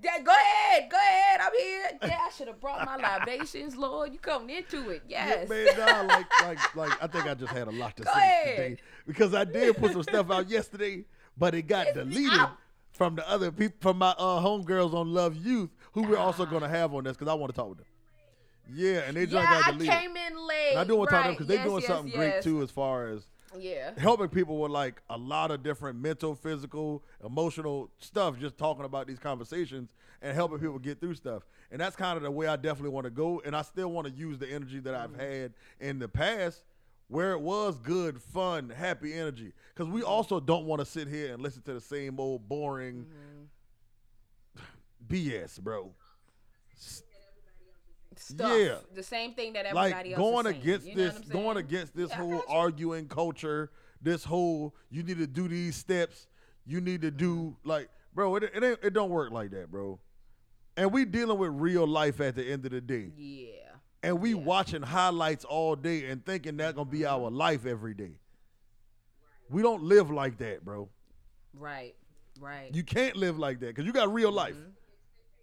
Yeah, 0.03 0.19
go 0.23 0.31
ahead. 0.31 0.89
Go 0.89 0.97
ahead. 0.97 1.41
I'm 1.41 1.51
here. 1.59 1.83
Yeah, 2.03 2.17
I 2.27 2.29
should 2.31 2.47
have 2.47 2.59
brought 2.59 2.83
my 2.85 2.95
libations, 2.95 3.75
Lord. 3.75 4.11
You 4.13 4.19
coming 4.19 4.55
into 4.55 4.89
it. 4.89 5.03
Yes. 5.07 5.47
Yeah, 5.49 5.55
man, 5.77 6.07
nah, 6.07 6.15
like, 6.15 6.25
like, 6.41 6.75
like, 6.75 7.03
I 7.03 7.07
think 7.07 7.25
I 7.27 7.33
just 7.35 7.53
had 7.53 7.67
a 7.67 7.71
lot 7.71 7.95
to 7.97 8.03
Go 8.03 8.11
say 8.11 8.19
ahead. 8.19 8.55
today 8.57 8.77
because 9.05 9.35
I 9.35 9.43
did 9.43 9.77
put 9.77 9.91
some 9.91 10.01
stuff 10.03 10.31
out 10.31 10.49
yesterday, 10.49 11.05
but 11.37 11.53
it 11.53 11.63
got 11.67 11.87
It's- 11.87 12.03
deleted 12.07 12.39
I'm- 12.39 12.57
from 12.91 13.15
the 13.15 13.27
other 13.29 13.51
people, 13.51 13.75
from 13.79 13.97
my 13.97 14.11
uh, 14.17 14.39
homegirls 14.41 14.93
on 14.93 15.13
Love 15.13 15.35
Youth, 15.37 15.69
who 15.93 16.03
we're 16.03 16.17
also 16.17 16.45
gonna 16.45 16.67
have 16.69 16.93
on 16.93 17.03
this 17.03 17.17
because 17.17 17.29
I 17.31 17.33
want 17.33 17.53
to 17.53 17.59
talk 17.59 17.69
with 17.69 17.77
them. 17.79 17.87
Yeah, 18.73 18.99
and 19.07 19.17
they 19.17 19.25
just 19.25 19.35
yeah, 19.35 19.61
got 19.61 19.67
I 19.67 19.71
deleted. 19.71 19.93
came 19.95 20.15
in 20.15 20.47
late. 20.47 20.67
and 20.71 20.79
I 20.79 20.83
do 20.83 20.95
want 20.95 21.09
to 21.09 21.15
talk 21.15 21.23
to 21.23 21.27
them 21.29 21.33
because 21.35 21.47
they're 21.47 21.57
Yes, 21.57 21.65
doing 21.67 21.81
yes, 21.81 21.87
something 21.87 22.13
great 22.13 22.41
too, 22.41 22.61
as 22.61 22.71
far 22.71 23.07
as 23.07 23.23
Yeah. 23.59 23.91
helping 23.97 24.29
people 24.29 24.59
with 24.59 24.71
like 24.71 25.01
a 25.09 25.17
lot 25.17 25.51
of 25.51 25.63
different 25.63 25.99
mental, 25.99 26.35
physical, 26.35 27.03
emotional 27.25 27.89
stuff. 27.99 28.39
Just 28.39 28.57
talking 28.57 28.85
about 28.85 29.07
these 29.07 29.19
conversations 29.19 29.89
and 30.21 30.35
helping 30.35 30.59
people 30.59 30.79
get 30.79 30.99
through 31.01 31.15
stuff. 31.15 31.43
And 31.71 31.81
that's 31.81 31.95
kind 31.95 32.15
of 32.17 32.23
the 32.23 32.31
way 32.31 32.47
I 32.47 32.55
definitely 32.55 32.91
want 32.91 33.05
to 33.05 33.11
go. 33.11 33.41
And 33.43 33.55
I 33.55 33.61
still 33.63 33.91
want 33.91 34.07
to 34.07 34.13
use 34.13 34.37
the 34.37 34.47
energy 34.49 34.79
that 34.81 34.93
I've 34.95 35.15
had 35.15 35.53
in 35.79 35.99
the 35.99 36.07
past, 36.07 36.63
where 37.11 37.33
it 37.33 37.41
was 37.41 37.77
good, 37.79 38.21
fun, 38.21 38.69
happy 38.69 39.13
energy. 39.13 39.51
Because 39.73 39.91
we 39.91 39.99
mm-hmm. 39.99 40.09
also 40.09 40.39
don't 40.39 40.65
want 40.65 40.79
to 40.79 40.85
sit 40.85 41.09
here 41.09 41.33
and 41.33 41.43
listen 41.43 41.61
to 41.63 41.73
the 41.73 41.81
same 41.81 42.19
old 42.21 42.47
boring. 42.47 43.05
Mm-hmm. 44.57 44.63
BS, 45.13 45.59
bro. 45.59 45.93
Stuff. 48.15 48.57
Yeah. 48.57 48.75
The 48.95 49.03
same 49.03 49.33
thing 49.33 49.53
that 49.53 49.65
everybody 49.65 50.11
Like 50.11 50.17
else 50.17 50.17
going 50.17 50.45
is 50.45 50.51
against 50.61 50.87
You 50.87 50.95
know 50.95 51.09
this, 51.09 51.19
going 51.19 51.57
against 51.57 51.95
this 51.95 52.11
Yeah, 52.11 52.17
whole 52.17 52.43
arguing 52.47 53.07
culture, 53.07 53.71
this 54.01 54.23
whole 54.23 54.73
you 54.89 55.03
need 55.03 55.17
to 55.17 55.27
do 55.27 55.49
these 55.49 55.75
steps, 55.75 56.27
you 56.65 56.79
need 56.79 57.01
to 57.01 57.11
do 57.11 57.35
mm-hmm. 57.35 57.69
like, 57.69 57.89
bro, 58.13 58.37
it 58.37 58.43
it, 58.43 58.63
ain't, 58.63 58.79
it 58.83 58.93
don't 58.93 59.09
work 59.09 59.31
like 59.31 59.51
that, 59.51 59.69
bro. 59.69 59.99
And 60.77 60.93
we 60.93 61.03
dealing 61.03 61.37
with 61.37 61.49
real 61.51 61.85
life 61.85 62.21
at 62.21 62.35
the 62.35 62.49
end 62.49 62.65
of 62.65 62.71
the 62.71 62.79
day, 62.79 63.11
Yeah. 63.17 63.70
And 64.03 64.19
we 64.21 64.33
Yeah. 64.33 64.35
Watching 64.35 64.81
highlights 64.81 65.45
all 65.45 65.75
day 65.75 66.09
and 66.09 66.25
thinking 66.25 66.57
that 66.57 66.75
gonna 66.75 66.89
be 66.89 67.05
our 67.05 67.29
life 67.29 67.65
every 67.65 67.93
day. 67.93 68.13
We 69.49 69.61
don't 69.61 69.83
live 69.83 70.09
like 70.09 70.37
that, 70.37 70.63
bro. 70.63 70.89
Right. 71.53 71.95
Right. 72.39 72.73
You 72.73 72.83
can't 72.83 73.15
live 73.15 73.37
like 73.37 73.59
that 73.59 73.67
because 73.67 73.85
you 73.85 73.93
got 73.93 74.11
real 74.13 74.31
life. 74.31 74.55
Mm-hmm. 74.55 74.69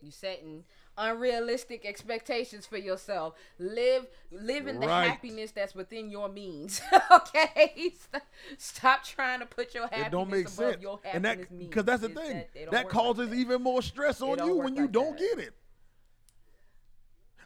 You 0.07 0.11
setting 0.13 0.65
unrealistic 0.97 1.85
expectations 1.85 2.67
for 2.67 2.77
yourself. 2.77 3.35
Live 3.59 4.07
live 4.31 4.67
in 4.67 4.81
the 4.81 4.87
Right. 4.87 5.09
happiness 5.11 5.51
that's 5.53 5.75
within 5.75 6.11
your 6.11 6.29
means. 6.29 6.81
okay? 7.11 7.93
Stop, 8.01 8.23
stop 8.59 9.05
trying 9.05 9.41
to 9.41 9.47
put 9.47 9.75
your 9.75 9.85
happiness 9.85 10.07
It 10.07 10.11
don't 10.13 10.31
make 10.31 10.47
above 10.47 10.55
sense, 10.73 10.83
your 10.83 11.01
and 11.05 11.25
happiness 11.25 11.49
that 11.51 11.59
because 11.59 11.85
that's 11.85 12.03
the 12.03 12.09
thing 12.09 12.45
that, 12.55 12.71
that 12.71 12.89
causes 12.89 13.29
like 13.29 13.31
that. 13.31 13.37
even 13.37 13.63
more 13.63 13.83
stress 13.83 14.21
on 14.23 14.39
you 14.45 14.57
when 14.57 14.75
you 14.75 14.83
like 14.83 14.93
don't 14.93 15.19
get 15.19 15.39
it. 15.39 15.55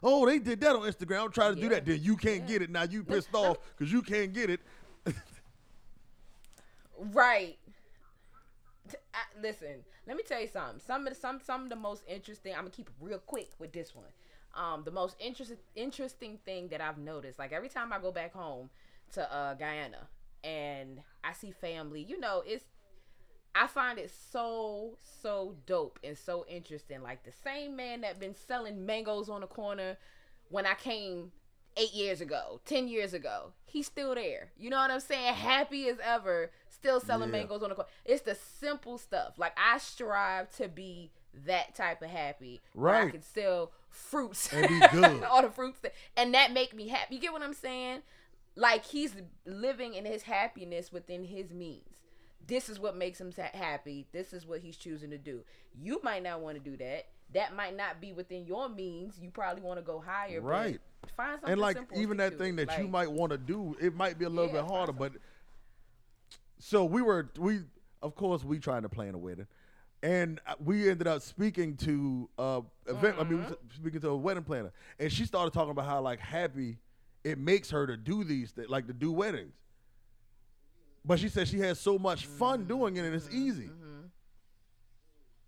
Oh, 0.03 0.25
they 0.25 0.37
did 0.39 0.59
that 0.61 0.75
on 0.75 0.81
Instagram. 0.81 1.23
I'm 1.25 1.31
trying 1.31 1.55
to 1.55 1.61
do 1.61 1.69
that. 1.69 1.85
Then 1.85 1.99
you 2.01 2.17
can't 2.17 2.41
Yeah. 2.41 2.47
get 2.47 2.61
it. 2.63 2.69
Now 2.69 2.83
you 2.83 3.03
pissed 3.03 3.33
off 3.33 3.57
because 3.77 3.91
you 3.91 4.01
can't 4.01 4.33
get 4.33 4.49
it. 4.49 4.59
Right. 6.97 7.57
I- 9.13 9.41
listen, 9.41 9.83
let 10.07 10.17
me 10.17 10.23
tell 10.23 10.41
you 10.41 10.47
something. 10.47 10.79
Some 10.85 11.07
of 11.07 11.13
the, 11.13 11.19
some 11.19 11.39
some 11.41 11.63
of 11.63 11.69
the 11.69 11.75
most 11.75 12.03
interesting. 12.07 12.53
I'm 12.53 12.59
gonna 12.61 12.69
keep 12.71 12.87
it 12.87 12.93
real 13.01 13.17
quick 13.19 13.49
with 13.59 13.71
this 13.71 13.95
one. 13.95 14.05
Um, 14.55 14.83
the 14.83 14.91
most 14.91 15.15
interesting 15.19 15.57
interesting 15.75 16.37
thing 16.45 16.67
that 16.69 16.81
I've 16.81 16.97
noticed, 16.97 17.39
like 17.39 17.51
every 17.51 17.69
time 17.69 17.91
I 17.91 17.99
go 17.99 18.11
back 18.11 18.33
home 18.33 18.69
to 19.13 19.33
uh, 19.33 19.53
Guyana 19.55 20.07
and 20.43 21.01
I 21.23 21.33
see 21.33 21.51
family, 21.51 22.01
you 22.03 22.19
know, 22.19 22.43
it's 22.45 22.65
I 23.55 23.67
find 23.67 23.99
it 23.99 24.11
so 24.31 24.97
so 25.21 25.55
dope 25.65 25.99
and 26.03 26.17
so 26.17 26.45
interesting. 26.49 27.01
Like 27.03 27.23
the 27.23 27.31
same 27.43 27.75
man 27.75 28.01
that 28.01 28.19
been 28.19 28.35
selling 28.35 28.85
mangoes 28.85 29.29
on 29.29 29.41
the 29.41 29.47
corner 29.47 29.97
when 30.49 30.65
I 30.65 30.73
came 30.75 31.31
eight 31.77 31.93
years 31.93 32.21
ago, 32.21 32.61
ten 32.65 32.87
years 32.87 33.13
ago, 33.13 33.53
he's 33.65 33.85
still 33.87 34.15
there. 34.15 34.51
You 34.57 34.69
know 34.69 34.77
what 34.77 34.91
I'm 34.91 34.99
saying? 34.99 35.33
Happy 35.35 35.87
as 35.89 35.97
ever, 36.03 36.51
still 36.69 36.99
selling 36.99 37.29
Yeah. 37.29 37.31
mangoes 37.31 37.63
on 37.63 37.69
the 37.69 37.75
corner. 37.75 37.89
It's 38.05 38.23
the 38.23 38.35
simple 38.35 38.97
stuff. 38.97 39.33
Like 39.37 39.57
I 39.57 39.77
strive 39.77 40.55
to 40.57 40.67
be 40.67 41.11
that 41.45 41.75
type 41.75 42.01
of 42.01 42.09
happy. 42.09 42.61
Where 42.73 42.95
I 42.95 43.03
Right. 43.03 43.11
can 43.11 43.21
sell 43.23 43.71
fruits 43.89 44.51
And 44.53 44.67
be 44.67 44.79
good. 44.91 45.23
all 45.23 45.41
the 45.43 45.49
fruits, 45.49 45.79
that, 45.81 45.93
and 46.17 46.33
that 46.33 46.51
make 46.51 46.73
me 46.75 46.87
happy. 46.87 47.15
You 47.15 47.21
get 47.21 47.33
what 47.33 47.41
I'm 47.43 47.53
saying? 47.53 48.01
Like 48.55 48.85
he's 48.85 49.15
living 49.45 49.93
in 49.95 50.05
his 50.05 50.23
happiness 50.23 50.91
within 50.91 51.23
his 51.23 51.51
means. 51.51 51.87
This 52.45 52.69
is 52.69 52.79
what 52.79 52.95
makes 52.97 53.19
him 53.21 53.31
happy. 53.53 54.05
This 54.11 54.33
is 54.33 54.45
what 54.45 54.59
he's 54.59 54.75
choosing 54.75 55.09
to 55.11 55.17
do. 55.17 55.41
You 55.79 55.99
might 56.03 56.23
not 56.23 56.41
want 56.41 56.61
to 56.61 56.63
do 56.63 56.75
that. 56.77 57.05
That 57.33 57.55
might 57.55 57.75
not 57.75 58.01
be 58.01 58.11
within 58.13 58.45
your 58.45 58.69
means. 58.69 59.17
You 59.19 59.29
probably 59.31 59.61
want 59.63 59.79
to 59.79 59.83
go 59.83 59.99
higher. 59.99 60.41
Right. 60.41 60.79
Find 61.17 61.33
something 61.39 61.51
and 61.51 61.61
like 61.61 61.77
even 61.95 62.17
that 62.17 62.33
to 62.33 62.37
thing 62.37 62.55
that 62.57 62.77
you 62.77 62.87
might 62.87 63.11
want 63.11 63.31
to 63.31 63.37
do, 63.37 63.75
it 63.81 63.95
might 63.95 64.19
be 64.19 64.25
a 64.25 64.29
little 64.29 64.53
Yeah, 64.53 64.61
bit 64.61 64.69
harder. 64.71 64.93
But 64.93 65.13
so 66.59 66.85
we 66.85 67.01
were 67.01 67.29
we 67.37 67.61
of 68.01 68.15
course 68.15 68.43
we 68.43 68.59
trying 68.59 68.83
to 68.83 68.89
plan 68.89 69.13
a 69.13 69.17
wedding, 69.17 69.47
and 70.01 70.39
uh, 70.47 70.53
we 70.63 70.89
ended 70.89 71.07
up 71.07 71.21
speaking 71.21 71.75
to 71.77 72.29
uh 72.37 72.61
event. 72.87 73.15
I 73.19 73.23
mean, 73.23 73.39
Mm-hmm. 73.39 73.53
speaking 73.75 74.01
to 74.01 74.09
a 74.09 74.17
wedding 74.17 74.43
planner, 74.43 74.71
and 74.99 75.11
she 75.11 75.25
started 75.25 75.53
talking 75.53 75.71
about 75.71 75.85
how 75.85 76.01
like 76.01 76.19
happy 76.19 76.77
it 77.23 77.37
makes 77.37 77.69
her 77.71 77.87
to 77.87 77.97
do 77.97 78.23
these 78.23 78.51
things, 78.51 78.69
like 78.69 78.87
to 78.87 78.93
do 78.93 79.11
weddings. 79.11 79.53
But 81.05 81.19
she 81.19 81.27
said 81.29 81.47
she 81.47 81.59
has 81.59 81.79
so 81.79 81.97
much 81.99 82.25
fun 82.25 82.59
Mm-hmm. 82.59 82.67
doing 82.67 82.97
it, 82.97 83.05
and 83.05 83.13
it's 83.15 83.29
easy. 83.31 83.69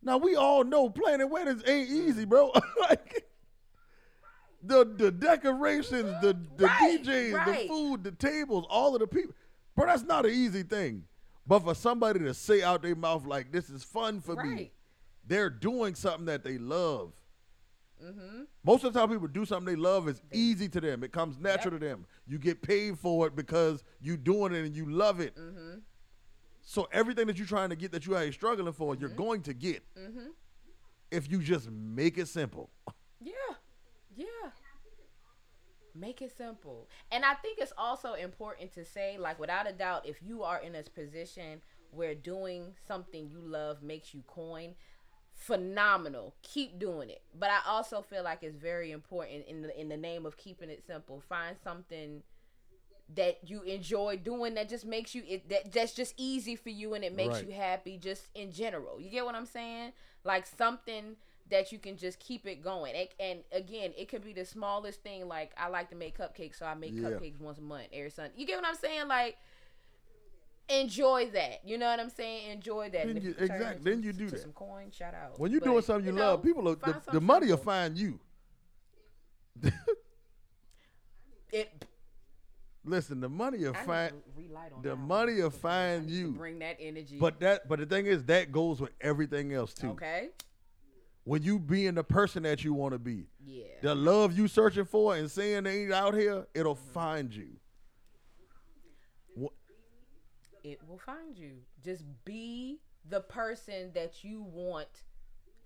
Now 0.01 0.17
we 0.17 0.35
all 0.35 0.63
know 0.63 0.89
planning 0.89 1.29
weddings 1.29 1.63
ain't 1.67 1.89
easy, 1.89 2.25
bro. 2.25 2.51
like 2.89 3.25
the 4.61 4.85
the 4.85 5.11
decorations, 5.11 6.13
the 6.21 6.37
the 6.57 6.65
Right, 6.65 7.03
DJs, 7.03 7.33
right. 7.33 7.61
the 7.63 7.67
food, 7.67 8.03
the 8.03 8.11
tables, 8.11 8.65
all 8.69 8.93
of 8.95 8.99
the 8.99 9.07
people. 9.07 9.33
Bro, 9.75 9.87
that's 9.87 10.03
not 10.03 10.25
an 10.25 10.31
easy 10.31 10.63
thing. 10.63 11.03
But 11.47 11.59
for 11.63 11.75
somebody 11.75 12.19
to 12.19 12.33
say 12.33 12.61
out 12.63 12.81
their 12.81 12.95
mouth 12.95 13.25
like 13.25 13.51
this 13.51 13.69
is 13.69 13.83
fun 13.83 14.21
for 14.21 14.35
me, 14.35 14.71
they're 15.27 15.49
doing 15.49 15.95
something 15.95 16.25
that 16.25 16.43
they 16.43 16.57
love. 16.57 17.11
Mm-hmm. 18.03 18.43
Most 18.63 18.83
of 18.83 18.93
the 18.93 18.99
time, 18.99 19.09
people 19.09 19.27
do 19.27 19.45
something 19.45 19.73
they 19.73 19.79
love. 19.79 20.07
It's 20.07 20.21
easy 20.31 20.69
to 20.69 20.81
them. 20.81 21.03
It 21.03 21.11
comes 21.11 21.37
natural 21.37 21.79
to 21.79 21.85
them. 21.85 22.05
You 22.27 22.37
get 22.37 22.61
paid 22.61 22.97
for 22.99 23.27
it 23.27 23.35
because 23.35 23.83
you're 24.01 24.17
doing 24.17 24.53
it 24.53 24.65
and 24.65 24.75
you 24.75 24.89
love 24.89 25.19
it. 25.19 25.35
Mm-hmm. 25.35 25.79
So 26.61 26.87
everything 26.91 27.27
that 27.27 27.37
you're 27.37 27.47
trying 27.47 27.69
to 27.69 27.75
get 27.75 27.91
that 27.91 28.05
you 28.07 28.15
are 28.15 28.31
struggling 28.31 28.73
for, 28.73 28.95
you're 28.95 29.09
going 29.09 29.41
to 29.43 29.53
get 29.53 29.83
Mm-hmm. 29.97 30.29
if 31.11 31.29
you 31.31 31.39
just 31.39 31.69
make 31.69 32.17
it 32.17 32.27
simple. 32.27 32.69
Yeah. 33.21 33.31
Yeah. 34.15 34.25
Make 35.93 36.21
it 36.21 36.35
simple. 36.35 36.89
And 37.11 37.23
I 37.23 37.35
think 37.35 37.59
it's 37.59 37.71
also 37.77 38.13
important 38.15 38.73
to 38.73 38.83
say, 38.83 39.17
like, 39.17 39.39
without 39.39 39.69
a 39.69 39.71
doubt, 39.71 40.05
if 40.05 40.21
you 40.21 40.43
are 40.43 40.59
in 40.59 40.75
a 40.75 40.83
position 40.83 41.61
where 41.91 42.13
doing 42.13 42.73
something 42.85 43.29
you 43.29 43.39
love 43.39 43.81
makes 43.81 44.13
you 44.13 44.21
coin, 44.27 44.75
phenomenal. 45.35 46.33
Keep 46.41 46.79
doing 46.79 47.09
it. 47.09 47.21
But 47.37 47.49
I 47.51 47.59
also 47.67 48.01
feel 48.01 48.23
like 48.23 48.41
it's 48.43 48.55
very 48.55 48.91
important 48.91 49.45
in 49.47 49.61
the 49.61 49.79
in 49.79 49.89
the 49.89 49.97
name 49.97 50.25
of 50.25 50.37
keeping 50.37 50.69
it 50.69 50.83
simple. 50.85 51.21
Find 51.21 51.55
something 51.63 52.23
that 53.15 53.37
you 53.47 53.61
enjoy 53.61 54.17
doing 54.17 54.55
that 54.55 54.67
just 54.67 54.83
makes 54.85 55.13
you 55.13 55.21
it 55.27 55.47
that 55.49 55.71
that's 55.71 55.93
just 55.93 56.13
easy 56.17 56.55
for 56.55 56.69
you 56.69 56.95
and 56.95 57.03
it 57.03 57.15
makes 57.15 57.35
Right. 57.35 57.47
you 57.47 57.53
happy 57.53 57.97
just 57.97 58.29
in 58.33 58.51
general. 58.51 58.99
You 58.99 59.09
get 59.11 59.25
what 59.25 59.35
I'm 59.35 59.45
saying? 59.45 59.91
Like 60.23 60.47
something 60.47 61.15
that 61.51 61.71
you 61.71 61.77
can 61.77 61.95
just 61.97 62.17
keep 62.19 62.47
it 62.47 62.63
going. 62.63 62.95
It, 62.95 63.13
and 63.19 63.41
again, 63.51 63.91
it 63.95 64.09
could 64.09 64.23
be 64.23 64.33
the 64.33 64.45
smallest 64.45 65.03
thing. 65.03 65.27
Like 65.27 65.51
I 65.55 65.67
like 65.67 65.89
to 65.89 65.95
make 65.95 66.17
cupcakes, 66.17 66.57
so 66.57 66.65
I 66.65 66.73
make 66.73 66.95
Yeah. 66.95 67.09
cupcakes 67.09 67.39
once 67.39 67.59
a 67.59 67.61
month 67.61 67.89
every 67.93 68.09
Sunday. 68.09 68.33
You 68.35 68.47
get 68.47 68.55
what 68.57 68.65
I'm 68.67 68.75
saying? 68.75 69.07
Like 69.07 69.37
enjoy 70.69 71.29
that. 71.31 71.61
You 71.65 71.77
know 71.77 71.87
what 71.87 71.99
I'm 71.99 72.09
saying? 72.09 72.51
Enjoy 72.51 72.89
that. 72.89 73.07
Then 73.07 73.21
you- 73.21 73.31
it 73.31 73.37
can 73.37 73.47
turn 73.47 73.55
exact- 73.57 73.77
into- 73.77 73.89
then 73.89 74.03
you 74.03 74.13
do 74.13 74.29
that. 74.29 74.39
Some 74.39 74.53
coin, 74.53 74.91
shout 74.91 75.13
out. 75.13 75.39
When 75.39 75.51
you're 75.51 75.61
But, 75.61 75.67
doing 75.67 75.81
something 75.83 76.05
you, 76.05 76.11
know, 76.11 76.31
love, 76.31 76.43
people 76.43 76.63
find 76.75 77.01
the, 77.05 77.11
the 77.13 77.21
money 77.21 77.47
will 77.47 77.57
find 77.57 77.97
you. 77.97 78.19
It, 81.51 81.85
Listen, 82.87 83.19
the 83.19 83.29
money 83.29 83.59
will 83.59 83.73
find 83.73 84.11
to 84.11 84.17
relight 84.37 84.71
on 84.71 84.83
the 84.83 84.89
that 84.89 84.95
money 84.95 85.41
will 85.41 85.49
find 85.49 86.09
you. 86.09 86.31
Bring 86.33 86.59
that 86.59 86.77
energy. 86.79 87.17
But 87.19 87.39
that 87.39 87.67
but 87.67 87.79
the 87.79 87.85
thing 87.87 88.05
is 88.05 88.23
that 88.25 88.51
goes 88.51 88.79
with 88.79 88.91
everything 89.01 89.53
else 89.53 89.73
too. 89.73 89.89
okay. 89.91 90.29
When 91.23 91.41
you 91.41 91.57
being 91.57 91.95
the 91.95 92.03
person 92.03 92.43
that 92.43 92.63
you 92.63 92.73
want 92.75 92.93
to 92.93 92.99
be, 92.99 93.25
Yeah. 93.43 93.63
the 93.81 93.95
love 93.95 94.37
you 94.37 94.47
searching 94.47 94.85
for 94.85 95.15
and 95.15 95.31
saying 95.31 95.63
they 95.63 95.81
ain't 95.83 95.91
out 95.91 96.13
here, 96.13 96.45
it'll 96.53 96.75
mm-hmm. 96.75 96.91
find 96.93 97.33
you. 97.33 97.47
It 100.65 100.79
will 100.87 100.97
find 100.97 101.37
you. 101.37 101.51
Just 101.83 102.03
be 102.25 102.79
the 103.07 103.21
person 103.21 103.91
that 103.93 104.23
you 104.23 104.41
want 104.41 104.87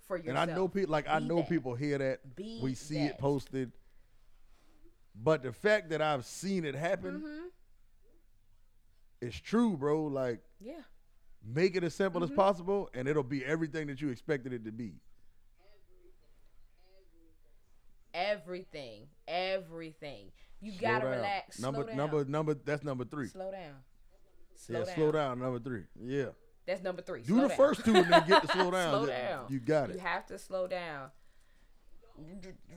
for 0.08 0.18
yourself. 0.18 0.38
And. 0.41 0.52
I 0.52 0.56
know 0.56 0.68
people 0.68 0.91
like 0.91 1.08
I 1.08 1.20
know 1.20 1.38
that. 1.38 1.50
people 1.50 1.74
hear 1.74 1.97
that. 1.97 2.36
Be 2.36 2.60
we 2.62 2.74
see 2.74 3.00
it 3.00 3.18
posted. 3.18 3.72
But 5.22 5.41
the 5.43 5.52
fact 5.54 5.89
that 5.89 6.02
I've 6.02 6.26
seen 6.26 6.66
it 6.66 6.76
happen, 6.76 7.16
Mm-hmm. 7.22 7.45
it's 9.22 9.38
true, 9.39 9.78
bro. 9.78 10.04
Like 10.06 10.41
Yeah. 10.60 10.82
make 11.45 11.76
it 11.78 11.84
as 11.84 11.93
simple 11.95 12.22
Mm-hmm. 12.22 12.32
as 12.34 12.36
possible 12.36 12.89
and 12.93 13.08
it'll 13.08 13.24
be 13.24 13.43
everything 13.45 13.88
that 13.88 14.02
you 14.02 14.10
expected 14.10 14.52
it 14.54 14.66
to 14.66 14.72
be. 14.72 14.93
Everything. 18.14 19.04
Everything. 19.28 20.32
You 20.62 20.72
Slow 20.74 20.82
gotta 20.82 21.06
down. 21.06 21.16
relax. 21.18 21.60
Number 21.60 21.78
slow 21.84 21.88
down. 21.88 21.97
number 21.97 22.26
number 22.26 22.54
that's 22.54 22.84
number 22.84 23.06
three. 23.06 23.28
Slow 23.28 23.52
down. 23.52 23.76
Slow 24.60 24.80
yeah, 24.80 24.86
down. 24.86 24.95
slow 24.95 25.12
down, 25.12 25.39
number 25.39 25.60
three. 25.60 25.84
Yeah. 26.03 26.26
That's 26.68 26.84
number 26.84 27.01
three. 27.01 27.22
Do 27.22 27.28
Slow 27.34 27.41
the 27.43 27.47
down. 27.47 27.57
first 27.57 27.86
two 27.86 27.95
and 27.95 28.12
then 28.12 28.28
get 28.28 28.41
to 28.41 28.47
slow 28.51 28.70
down. 28.72 28.91
slow 28.91 29.05
down. 29.07 29.45
You 29.49 29.60
got 29.60 29.89
it. 29.89 29.95
You 29.95 30.01
have 30.01 30.26
to 30.28 30.38
slow 30.38 30.68
down. 30.68 31.10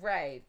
Right. 0.01 0.45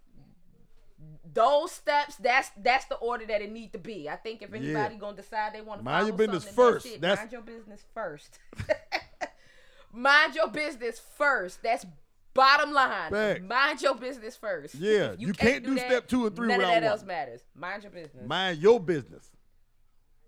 Those 1.33 1.71
steps, 1.71 2.15
that's 2.15 2.51
that's 2.57 2.85
the 2.85 2.95
order 2.95 3.25
that 3.25 3.41
it 3.41 3.51
need 3.51 3.73
to 3.73 3.79
be. 3.79 4.07
I 4.07 4.15
think 4.15 4.41
if 4.43 4.53
anybody 4.53 4.95
gonna 4.95 5.17
decide 5.17 5.53
they 5.53 5.61
want 5.61 5.79
to 5.81 5.83
Mind 5.83 6.07
your 6.07 6.15
business 6.15 6.43
something, 6.45 6.55
that's 6.55 6.83
first. 6.85 7.01
That's- 7.01 7.17
mind 7.19 7.31
your 7.33 7.41
business 7.41 7.83
first. 7.93 8.39
mind 9.91 10.35
your 10.35 10.47
business 10.49 11.01
first. 11.17 11.61
That's 11.63 11.85
bottom 12.33 12.71
line. 12.71 13.11
Facts. 13.11 13.41
Mind 13.45 13.81
your 13.81 13.95
business 13.95 14.35
first. 14.37 14.75
Yeah, 14.75 15.13
If 15.13 15.19
you 15.19 15.33
can't 15.33 15.65
do 15.65 15.75
that, 15.75 15.87
step 15.87 16.07
two 16.07 16.27
and 16.27 16.35
three 16.35 16.47
None 16.47 16.61
of 16.61 16.67
that 16.67 16.83
else 16.83 17.03
matters. 17.03 17.41
Mind 17.55 17.83
your 17.83 17.91
business. 17.91 18.25
Mind 18.27 18.59
your 18.59 18.79
business. 18.79 19.29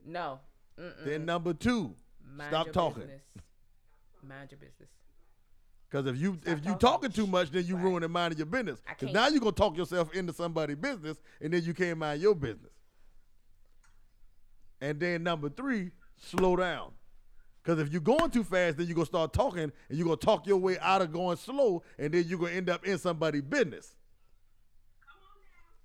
no. 0.06 0.40
Mm-mm. 0.80 1.06
Then 1.06 1.26
number 1.26 1.54
two, 1.54 1.96
Mind 2.36 2.50
stop 2.50 2.66
your 2.68 2.74
talking. 2.74 3.02
Business. 3.04 3.22
Mind 4.28 4.52
your 4.52 4.58
business. 4.60 4.90
Because 5.90 6.08
if 6.08 6.18
you 6.18 6.38
Stop 6.42 6.48
if 6.54 6.60
you 6.66 6.72
talking. 6.72 6.80
talking 6.80 7.12
too 7.12 7.28
much, 7.28 7.52
then 7.52 7.66
you 7.66 7.76
Right. 7.76 7.84
ruining 7.84 8.16
of 8.16 8.38
your 8.38 8.46
business. 8.48 8.82
I 8.88 8.94
Because 8.94 9.06
can't- 9.08 9.14
now 9.14 9.28
you're 9.28 9.40
gonna 9.40 9.52
talk 9.54 9.78
yourself 9.78 10.14
into 10.14 10.34
somebody's 10.34 10.76
business, 10.78 11.18
and 11.40 11.54
then 11.54 11.64
you 11.64 11.74
can't 11.74 11.98
mind 11.98 12.22
your 12.22 12.36
business. 12.36 12.72
And 14.82 15.00
then 15.00 15.24
number 15.24 15.50
three, 15.50 15.92
slow 16.18 16.56
down. 16.58 16.94
Because 17.64 17.80
if 17.80 17.92
you're 17.92 18.02
going 18.02 18.30
too 18.30 18.44
fast, 18.44 18.78
then 18.78 18.88
you're 18.88 18.96
gonna 18.96 19.06
start 19.06 19.32
talking, 19.34 19.64
and 19.90 19.98
you're 19.98 20.06
gonna 20.06 20.18
talk 20.18 20.46
your 20.46 20.58
way 20.58 20.78
out 20.80 21.02
of 21.02 21.12
going 21.14 21.38
slow, 21.38 21.84
and 21.98 22.14
then 22.14 22.28
you're 22.28 22.38
gonna 22.40 22.52
end 22.52 22.70
up 22.70 22.86
in 22.86 22.98
somebody's 22.98 23.42
business. 23.44 23.96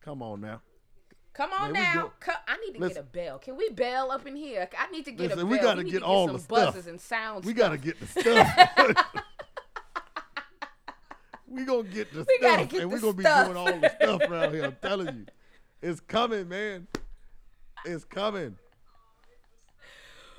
Come 0.01 0.23
on 0.23 0.41
now. 0.41 0.61
Come 1.41 1.53
on 1.59 1.73
Man, 1.73 1.97
now. 1.97 2.13
Co- 2.21 2.33
I 2.47 2.59
need 2.59 2.75
to 2.75 2.81
Listen. 2.81 2.95
get 2.97 3.01
a 3.01 3.03
bell. 3.27 3.39
Can 3.39 3.57
we 3.57 3.71
bell 3.71 4.11
up 4.11 4.27
in 4.27 4.37
here? 4.37 4.69
I 4.79 4.91
need 4.91 5.07
to 5.07 5.11
get 5.11 5.21
Listen, 5.31 5.39
a 5.39 5.43
bell. 5.45 5.51
we 5.51 5.59
gotta 5.59 5.85
get 5.85 6.03
all 6.03 6.27
some 6.27 6.37
the 6.37 6.43
stuff. 6.43 6.75
buzzes 6.75 6.87
and 6.87 7.01
sounds. 7.01 7.47
We 7.47 7.55
gotta 7.55 7.79
get 7.79 7.99
the 7.99 8.07
stuff. 8.07 8.95
we 11.49 11.65
gonna 11.65 11.85
get 11.85 12.13
the 12.13 12.27
We 12.29 12.37
stuff, 12.37 12.43
gotta 12.43 12.67
get 12.67 12.83
and 12.83 12.91
the 12.93 12.95
we 12.95 13.01
gonna 13.01 13.13
be 13.15 13.25
doing 13.25 13.57
all 13.57 13.79
the 13.79 13.91
stuff 13.99 14.31
around 14.31 14.53
here. 14.53 14.65
I'm 14.65 14.77
telling 14.83 15.07
you, 15.17 15.27
it's 15.81 16.01
coming, 16.01 16.47
man. 16.47 16.87
It's 17.87 18.05
coming. 18.05 18.59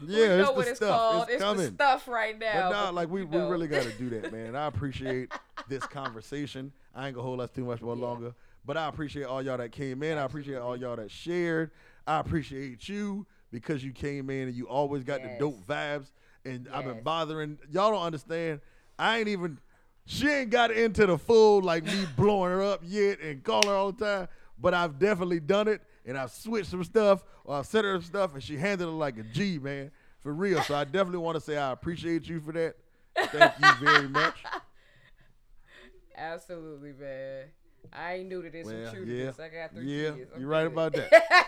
We 0.07 0.13
Yeah, 0.21 0.37
know 0.37 0.39
it's 0.41 0.49
what 0.51 0.65
the 0.65 0.69
it's 0.69 0.79
stuff. 0.79 0.99
called. 0.99 1.27
It's, 1.31 1.41
coming. 1.41 1.65
the 1.65 1.71
stuff 1.73 2.07
right 2.07 2.37
now. 2.37 2.69
But 2.69 2.75
nah, 2.75 2.89
like 2.91 3.09
we, 3.09 3.23
we 3.23 3.37
know. 3.37 3.49
really 3.49 3.67
got 3.67 3.81
to 3.83 3.91
do 3.93 4.09
that, 4.21 4.31
man. 4.33 4.55
I 4.55 4.67
appreciate 4.67 5.31
this 5.67 5.83
conversation. 5.87 6.71
I 6.93 7.07
ain't 7.07 7.15
gonna 7.15 7.25
hold 7.25 7.41
us 7.41 7.49
too 7.49 7.65
much 7.65 7.81
more 7.81 7.95
longer. 7.95 8.35
But 8.65 8.77
I 8.77 8.87
appreciate 8.87 9.25
all 9.25 9.41
y'all 9.41 9.57
that 9.57 9.71
came 9.71 10.03
in. 10.03 10.17
I 10.17 10.23
appreciate 10.23 10.57
all 10.57 10.77
y'all 10.77 10.95
that 10.95 11.09
shared. 11.11 11.71
I 12.05 12.19
appreciate 12.19 12.87
you 12.87 13.25
because 13.51 13.83
you 13.83 13.91
came 13.91 14.29
in 14.29 14.47
and 14.47 14.55
you 14.55 14.67
always 14.67 15.03
got 15.03 15.21
the 15.21 15.29
dope 15.39 15.65
vibes. 15.67 16.11
And 16.45 16.67
I've 16.73 16.85
been 16.85 17.03
bothering 17.03 17.57
y'all. 17.71 17.91
Don't 17.91 18.03
understand. 18.03 18.61
I 18.97 19.19
ain't 19.19 19.27
even. 19.27 19.59
She 20.05 20.27
ain't 20.27 20.49
got 20.49 20.71
into 20.71 21.05
the 21.05 21.17
full 21.17 21.61
like 21.61 21.83
me 21.85 22.05
blowing 22.17 22.51
her 22.51 22.63
up 22.63 22.81
yet 22.83 23.19
and 23.19 23.43
calling 23.43 23.67
her 23.67 23.75
all 23.75 23.91
the 23.91 24.05
time. 24.05 24.27
But 24.59 24.73
I've 24.73 24.99
definitely 24.99 25.39
done 25.39 25.67
it, 25.67 25.81
and 26.05 26.17
I've 26.17 26.31
switched 26.31 26.69
some 26.69 26.83
stuff 26.83 27.23
or 27.45 27.55
I've 27.57 27.65
sent 27.65 27.85
her 27.85 27.95
some 27.95 28.03
stuff, 28.03 28.33
and 28.33 28.43
she 28.43 28.57
handled 28.57 28.93
it 28.93 28.97
like 28.97 29.17
a 29.17 29.23
G, 29.23 29.59
man, 29.59 29.91
for 30.19 30.33
real. 30.33 30.61
So 30.63 30.75
I 30.75 30.83
definitely 30.83 31.19
want 31.19 31.35
to 31.35 31.41
say 31.41 31.57
I 31.57 31.71
appreciate 31.71 32.27
you 32.27 32.39
for 32.39 32.51
that. 32.51 32.75
Thank 33.15 33.53
you 33.59 33.85
very 33.85 34.07
much. 34.07 34.35
Absolutely, 36.15 36.93
man. 36.93 37.45
I 37.93 38.15
ain't 38.15 38.29
new 38.29 38.41
to 38.41 38.49
this. 38.49 38.65
Well, 38.65 38.91
to 38.93 39.05
yeah, 39.05 39.25
this. 39.25 39.39
I 39.39 39.49
got 39.49 39.73
three 39.73 39.85
yeah, 40.03 40.11
kids. 40.11 40.31
I'm 40.33 40.39
you're 40.41 40.49
right 40.49 40.67
about 40.67 40.93
that. 40.93 41.47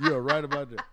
You're 0.00 0.20
right 0.20 0.44
about 0.50 0.70
that. 0.70 0.84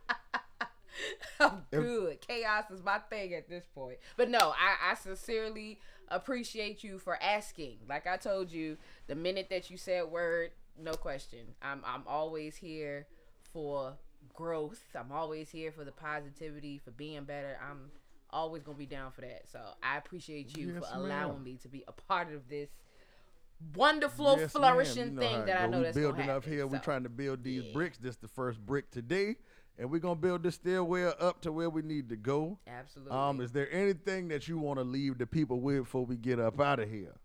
I'm 1.39 1.63
If- 1.71 1.81
good. 1.81 2.21
Chaos 2.21 2.65
is 2.71 2.83
my 2.83 2.99
thing 3.09 3.33
at 3.33 3.47
this 3.49 3.65
point. 3.73 3.97
But 4.15 4.29
no, 4.29 4.39
I, 4.39 4.91
I 4.91 4.95
sincerely 4.95 5.79
appreciate 6.09 6.83
you 6.83 6.99
for 6.99 7.21
asking. 7.21 7.77
Like 7.87 8.07
I 8.07 8.17
told 8.17 8.51
you, 8.51 8.77
the 9.07 9.15
minute 9.15 9.47
that 9.49 9.69
you 9.69 9.77
said 9.77 10.05
word, 10.05 10.51
no 10.79 10.93
question. 10.93 11.39
I'm 11.61 11.81
I'm 11.85 12.03
always 12.07 12.55
here 12.55 13.07
for 13.53 13.93
growth. 14.33 14.81
I'm 14.95 15.11
always 15.11 15.49
here 15.49 15.71
for 15.71 15.83
the 15.85 15.91
positivity, 15.91 16.77
for 16.83 16.91
being 16.91 17.23
better. 17.23 17.57
I'm 17.61 17.91
always 18.31 18.63
gonna 18.63 18.77
be 18.77 18.85
down 18.85 19.11
for 19.11 19.21
that. 19.21 19.43
So 19.51 19.59
I 19.83 19.97
appreciate 19.97 20.57
you 20.57 20.73
Yes, 20.73 20.83
for 20.89 20.97
ma'am. 20.97 21.05
allowing 21.05 21.43
me 21.43 21.57
to 21.61 21.67
be 21.67 21.83
a 21.87 21.91
part 21.91 22.33
of 22.33 22.49
this 22.49 22.69
wonderful, 23.75 24.37
Yes, 24.39 24.51
flourishing. 24.51 25.05
You 25.05 25.11
know 25.11 25.21
thing 25.21 25.45
that 25.45 25.61
I 25.61 25.67
know 25.67 25.77
we 25.79 25.83
that's 25.85 25.97
building 25.97 26.21
gonna 26.27 26.37
up 26.37 26.43
happen. 26.43 26.53
here. 26.57 26.67
We're 26.67 26.79
trying 26.79 27.03
to 27.03 27.09
build 27.09 27.43
these 27.43 27.63
yeah. 27.65 27.73
bricks. 27.73 27.97
This 27.97 28.15
the 28.17 28.27
first 28.27 28.59
brick 28.65 28.91
today, 28.91 29.35
and 29.77 29.89
we're 29.91 29.99
gonna 29.99 30.15
build 30.15 30.43
this 30.43 30.55
stairwell 30.55 31.13
up 31.19 31.41
to 31.41 31.51
where 31.51 31.69
we 31.69 31.81
need 31.81 32.09
to 32.09 32.15
go. 32.15 32.59
Absolutely. 32.67 33.11
Um, 33.17 33.41
is 33.41 33.51
there 33.51 33.71
anything 33.71 34.27
that 34.29 34.47
you 34.47 34.57
want 34.57 34.79
to 34.79 34.83
leave 34.83 35.17
the 35.17 35.25
people 35.27 35.59
with 35.59 35.83
before 35.83 36.05
we 36.05 36.15
get 36.17 36.39
up 36.39 36.59
out 36.59 36.79
of 36.79 36.89
here? 36.89 37.15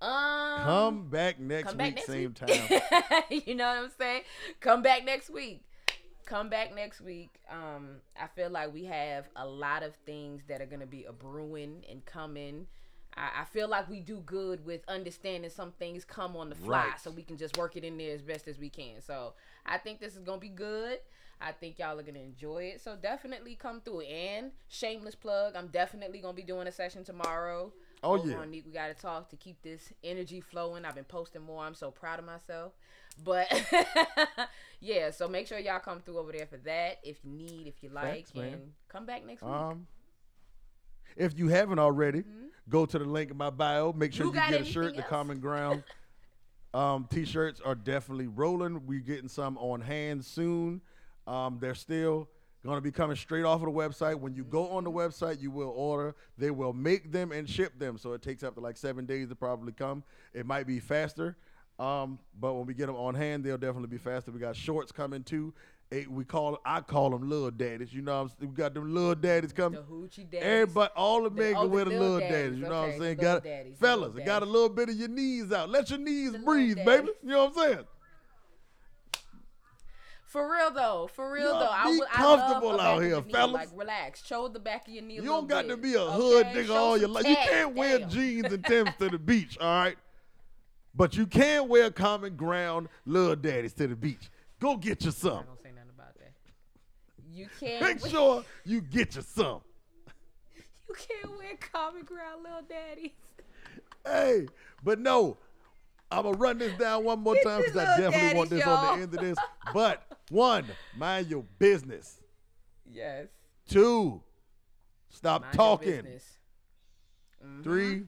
um, 0.00 0.60
Come 0.62 1.08
back 1.10 1.38
next 1.38 1.68
come 1.68 1.76
back 1.78 1.86
week, 1.86 1.94
next 1.96 2.06
same 2.06 2.34
week. 2.40 2.80
time. 2.90 3.22
you 3.46 3.54
know 3.54 3.66
what 3.68 3.84
I'm 3.84 3.90
saying? 3.98 4.22
Come 4.60 4.82
back 4.82 5.04
next 5.04 5.30
week. 5.30 5.64
Come 6.32 6.48
back 6.48 6.74
next 6.74 7.02
week. 7.02 7.40
Um, 7.50 7.96
I 8.18 8.26
feel 8.26 8.48
like 8.48 8.72
we 8.72 8.86
have 8.86 9.28
a 9.36 9.46
lot 9.46 9.82
of 9.82 9.94
things 10.06 10.40
that 10.48 10.62
are 10.62 10.66
gonna 10.66 10.86
be 10.86 11.04
a 11.04 11.12
brewing 11.12 11.84
and 11.90 12.02
coming. 12.06 12.68
I, 13.14 13.42
I 13.42 13.44
feel 13.44 13.68
like 13.68 13.86
we 13.90 14.00
do 14.00 14.16
good 14.24 14.64
with 14.64 14.80
understanding 14.88 15.50
some 15.50 15.72
things 15.72 16.06
come 16.06 16.34
on 16.34 16.48
the 16.48 16.54
fly, 16.54 16.86
Right. 16.86 16.98
so 16.98 17.10
we 17.10 17.22
can 17.22 17.36
just 17.36 17.58
work 17.58 17.76
it 17.76 17.84
in 17.84 17.98
there 17.98 18.14
as 18.14 18.22
best 18.22 18.48
as 18.48 18.58
we 18.58 18.70
can. 18.70 19.02
So 19.02 19.34
I 19.66 19.76
think 19.76 20.00
this 20.00 20.16
is 20.16 20.22
gonna 20.22 20.38
be 20.38 20.48
good. 20.48 21.00
I 21.38 21.52
think 21.52 21.78
y'all 21.78 22.00
are 22.00 22.02
gonna 22.02 22.20
enjoy 22.20 22.62
it. 22.62 22.80
So 22.80 22.96
definitely 22.96 23.54
come 23.54 23.82
through. 23.82 24.00
And 24.00 24.52
shameless 24.68 25.16
plug, 25.16 25.54
I'm 25.54 25.66
definitely 25.66 26.20
gonna 26.20 26.32
be 26.32 26.44
doing 26.44 26.66
a 26.66 26.72
session 26.72 27.04
tomorrow. 27.04 27.74
Oh, 28.02 28.24
yeah. 28.24 28.36
on 28.38 28.50
we 28.50 28.62
gotta 28.62 28.94
talk 28.94 29.28
to 29.28 29.36
keep 29.36 29.60
this 29.60 29.92
energy 30.02 30.40
flowing. 30.40 30.86
I've 30.86 30.94
been 30.94 31.04
posting 31.04 31.42
more. 31.42 31.62
I'm 31.62 31.74
so 31.74 31.90
proud 31.90 32.18
of 32.18 32.24
myself. 32.24 32.72
But 33.24 33.48
yeah, 34.80 35.10
so 35.10 35.28
make 35.28 35.46
sure 35.46 35.58
y'all 35.58 35.78
come 35.80 36.00
through 36.00 36.18
over 36.18 36.32
there 36.32 36.46
for 36.46 36.56
that 36.58 36.98
if 37.02 37.18
you 37.24 37.30
need, 37.32 37.66
if 37.66 37.82
you 37.82 37.90
like, 37.90 38.26
Thanks, 38.28 38.32
and 38.34 38.72
come 38.88 39.06
back 39.06 39.24
next 39.26 39.42
week. 39.42 39.50
Um, 39.52 39.86
if 41.16 41.38
you 41.38 41.48
haven't 41.48 41.78
already, 41.78 42.20
Mhm. 42.22 42.48
go 42.68 42.86
to 42.86 42.98
the 42.98 43.04
link 43.04 43.30
in 43.30 43.36
my 43.36 43.50
bio. 43.50 43.92
Make 43.92 44.12
sure 44.12 44.26
You 44.26 44.32
you, 44.32 44.38
get 44.50 44.60
a 44.60 44.64
shirt. 44.64 44.84
anything 44.84 45.02
The? 45.02 45.08
Common 45.08 45.40
Ground 45.40 45.84
um, 46.74 47.06
t-shirts 47.10 47.60
are 47.60 47.74
definitely 47.74 48.28
rolling. 48.28 48.86
We're 48.86 49.00
getting 49.00 49.28
some 49.28 49.58
on 49.58 49.82
hand 49.82 50.24
soon. 50.24 50.80
Um, 51.26 51.58
they're 51.60 51.74
still 51.74 52.28
going 52.64 52.76
to 52.76 52.80
be 52.80 52.90
coming 52.92 53.16
straight 53.16 53.44
off 53.44 53.56
of 53.60 53.66
the 53.66 53.72
website. 53.72 54.14
When 54.18 54.34
you 54.34 54.44
go 54.44 54.68
on 54.70 54.84
the 54.84 54.90
website, 54.90 55.40
you 55.40 55.50
will 55.50 55.70
order. 55.76 56.14
They 56.38 56.50
will 56.50 56.72
make 56.72 57.12
them 57.12 57.30
and 57.32 57.48
ship 57.48 57.78
them. 57.78 57.98
So 57.98 58.12
it 58.14 58.22
takes 58.22 58.42
up 58.42 58.54
to 58.54 58.60
like 58.60 58.76
seven 58.76 59.04
days 59.04 59.28
to 59.28 59.34
probably 59.36 59.72
come. 59.72 60.02
It 60.32 60.46
might 60.46 60.66
be 60.66 60.80
faster. 60.80 61.36
Um, 61.78 62.18
but 62.38 62.54
when 62.54 62.66
we 62.66 62.74
get 62.74 62.86
them 62.86 62.96
on 62.96 63.14
hand, 63.14 63.44
they'll 63.44 63.58
definitely 63.58 63.88
be 63.88 63.98
faster. 63.98 64.30
We 64.30 64.38
got 64.38 64.54
shorts 64.56 64.92
coming 64.92 65.22
too. 65.24 65.52
Eh, 65.90 66.04
we 66.08 66.24
call 66.24 66.58
I 66.64 66.80
call 66.80 67.10
them 67.10 67.28
little 67.28 67.50
daddies. 67.50 67.92
You 67.92 68.02
know, 68.02 68.14
what 68.14 68.20
I'm, 68.20 68.26
s- 68.26 68.36
we 68.40 68.46
got 68.48 68.72
them 68.74 68.94
little 68.94 69.14
daddies 69.14 69.52
coming. 69.52 69.80
The 69.80 69.86
hoochie 69.86 70.30
daddies. 70.30 70.42
Everybody, 70.42 70.90
all 70.96 71.22
the 71.24 71.30
men 71.30 71.54
oh, 71.56 71.60
can 71.60 71.68
the 71.68 71.74
wear 71.74 71.84
the 71.84 71.90
little 71.90 72.18
daddies. 72.20 72.30
daddies, 72.32 72.58
You 72.58 72.62
know 72.62 72.66
okay, 72.72 72.86
what 72.86 72.94
I'm 72.94 73.00
saying? 73.00 73.16
Got 73.18 73.44
daddies, 73.44 73.76
fellas, 73.78 74.24
got 74.24 74.42
a 74.42 74.46
little 74.46 74.68
bit 74.68 74.88
of 74.90 74.94
your 74.94 75.08
knees 75.08 75.52
out. 75.52 75.68
Let 75.70 75.90
your 75.90 75.98
knees 75.98 76.32
The 76.32 76.38
breathe, 76.38 76.76
baby. 76.76 77.08
You 77.22 77.28
know 77.30 77.44
what 77.46 77.58
I'm 77.58 77.72
saying? 77.72 77.84
For 80.24 80.50
real 80.50 80.70
though, 80.70 81.10
for 81.12 81.30
real 81.30 81.50
Y'all 81.50 81.58
though, 81.60 81.68
I 81.70 81.90
be 81.92 81.98
would. 81.98 82.08
I 82.10 82.24
love 82.24 82.40
comfortable 82.40 82.80
out 82.80 83.02
here, 83.02 83.20
knee. 83.20 83.32
fellas. 83.32 83.52
Like 83.52 83.68
relax, 83.78 84.24
show 84.24 84.48
the 84.48 84.60
back 84.60 84.88
of 84.88 84.94
your 84.94 85.02
knee. 85.02 85.16
You 85.16 85.22
don't 85.24 85.46
got 85.46 85.68
to 85.68 85.76
be 85.76 85.92
a 85.92 86.00
hood 86.00 86.46
okay? 86.46 86.60
nigga 86.62 86.66
Show 86.68 86.74
all 86.74 86.96
your 86.96 87.08
life. 87.10 87.26
You 87.28 87.36
can't 87.36 87.74
wear 87.74 87.98
damn. 87.98 88.08
jeans 88.08 88.50
and 88.50 88.64
Timbs 88.64 88.92
to 88.98 89.10
the 89.10 89.18
beach, 89.18 89.58
all 89.60 89.66
right? 89.66 89.96
But 90.94 91.16
you 91.16 91.26
can 91.26 91.68
wear 91.68 91.90
common 91.90 92.36
ground 92.36 92.88
little 93.06 93.36
daddies 93.36 93.72
to 93.74 93.86
the 93.86 93.96
beach. 93.96 94.30
Go 94.60 94.76
get 94.76 95.04
you 95.04 95.10
some. 95.10 95.30
Some. 95.30 95.44
not 95.48 95.62
say 95.62 95.70
nothing 95.74 95.90
about 95.94 96.14
that. 96.18 96.32
You 97.32 97.48
can't. 97.60 97.82
Make 97.82 98.02
wear- 98.02 98.10
sure 98.10 98.44
you 98.64 98.80
get 98.80 99.16
you 99.16 99.22
some. 99.22 99.60
You 100.88 100.94
can't 101.08 101.38
wear 101.38 101.56
common 101.72 102.02
ground, 102.02 102.42
little 102.42 102.60
daddies. 102.68 103.12
Hey, 104.04 104.46
but 104.84 104.98
no, 104.98 105.38
I'm 106.10 106.24
gonna 106.24 106.36
run 106.36 106.58
this 106.58 106.76
down 106.78 107.02
one 107.04 107.20
more 107.20 107.34
time 107.42 107.62
because 107.62 107.76
I 107.78 107.98
definitely 107.98 108.36
want 108.36 108.50
this 108.50 108.62
on 108.62 108.68
y'all. 108.84 108.96
the 108.96 109.02
end 109.02 109.14
of 109.14 109.20
this. 109.20 109.38
But 109.72 110.02
one, 110.28 110.66
mind 110.94 111.28
your 111.28 111.44
business. 111.58 112.20
Yes. 112.84 113.28
Two, 113.66 114.20
stop 115.08 115.40
Mind 115.42 115.54
talking. 115.54 116.02
Mhm. 117.42 117.62
Three, 117.64 118.02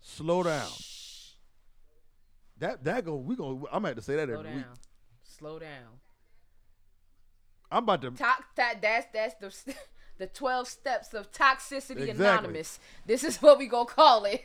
slow 0.00 0.42
down. 0.42 0.70
That 2.60 2.84
that 2.84 3.04
go 3.04 3.16
we 3.16 3.34
going 3.36 3.60
to 3.60 3.66
I'm 3.66 3.72
gonna 3.82 3.88
have 3.88 3.96
to 3.96 4.02
say 4.02 4.16
that 4.16 4.28
Slow 4.28 4.38
every 4.38 4.44
down. 4.50 4.56
week. 4.56 4.64
Slow 5.22 5.58
down. 5.58 6.00
I'm 7.70 7.84
about 7.84 8.02
to 8.02 8.10
Talk 8.12 8.44
that 8.56 8.82
that's 8.82 9.06
that's 9.12 9.62
the 9.64 9.74
the 10.18 10.26
twelve 10.26 10.68
steps 10.68 11.14
of 11.14 11.30
toxicity 11.32 12.08
Exactly. 12.08 12.10
anonymous. 12.26 12.78
This 13.06 13.24
is 13.24 13.40
what 13.40 13.58
we 13.58 13.66
gonna 13.66 13.86
call 13.86 14.24
it. 14.24 14.42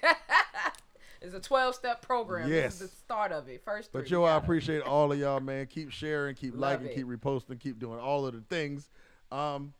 it's 1.21 1.33
a 1.35 1.39
twelve 1.39 1.75
step 1.75 2.01
program. 2.01 2.49
Yes. 2.49 2.79
This 2.79 2.81
is 2.83 2.89
the 2.91 2.95
start 2.97 3.31
of 3.31 3.47
it. 3.49 3.63
First 3.65 3.91
three. 3.91 4.01
But 4.01 4.09
yo, 4.11 4.23
I 4.23 4.29
got 4.29 4.37
it. 4.37 4.43
appreciate 4.43 4.81
all 4.83 5.11
of 5.11 5.19
y'all, 5.19 5.39
man. 5.39 5.65
Keep 5.67 5.91
sharing, 5.91 6.35
keep 6.35 6.53
Love 6.53 6.81
liking, 6.81 6.87
it. 6.87 6.95
keep 6.95 7.07
reposting, 7.07 7.59
keep 7.59 7.79
doing 7.79 7.99
all 7.99 8.25
of 8.27 8.33
the 8.33 8.41
things. 8.41 8.89
Um, 9.31 9.73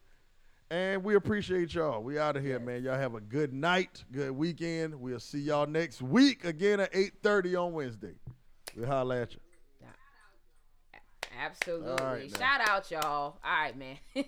and 0.69 1.03
we 1.03 1.15
appreciate 1.15 1.73
y'all. 1.73 2.01
We 2.01 2.17
out 2.19 2.35
of 2.35 2.43
here, 2.43 2.59
man. 2.59 2.83
Y'all 2.83 2.97
have 2.97 3.15
a 3.15 3.21
good 3.21 3.53
night, 3.53 4.03
good 4.11 4.31
weekend. 4.31 4.95
We'll 4.95 5.19
see 5.19 5.39
y'all 5.39 5.67
next 5.67 6.01
week 6.01 6.45
again 6.45 6.79
at 6.79 6.93
8:30 6.93 7.55
on 7.55 7.73
Wednesday. 7.73 8.15
We'll 8.75 8.87
holla 8.87 9.21
at 9.21 9.33
you. 9.33 9.39
Absolutely. 11.37 11.91
All 11.91 11.97
right, 11.97 12.31
man. 12.31 12.39
Shout 12.39 12.61
out, 12.67 12.91
y'all. 12.91 13.01
All 13.03 13.39
right, 13.43 13.77
man. 13.77 13.97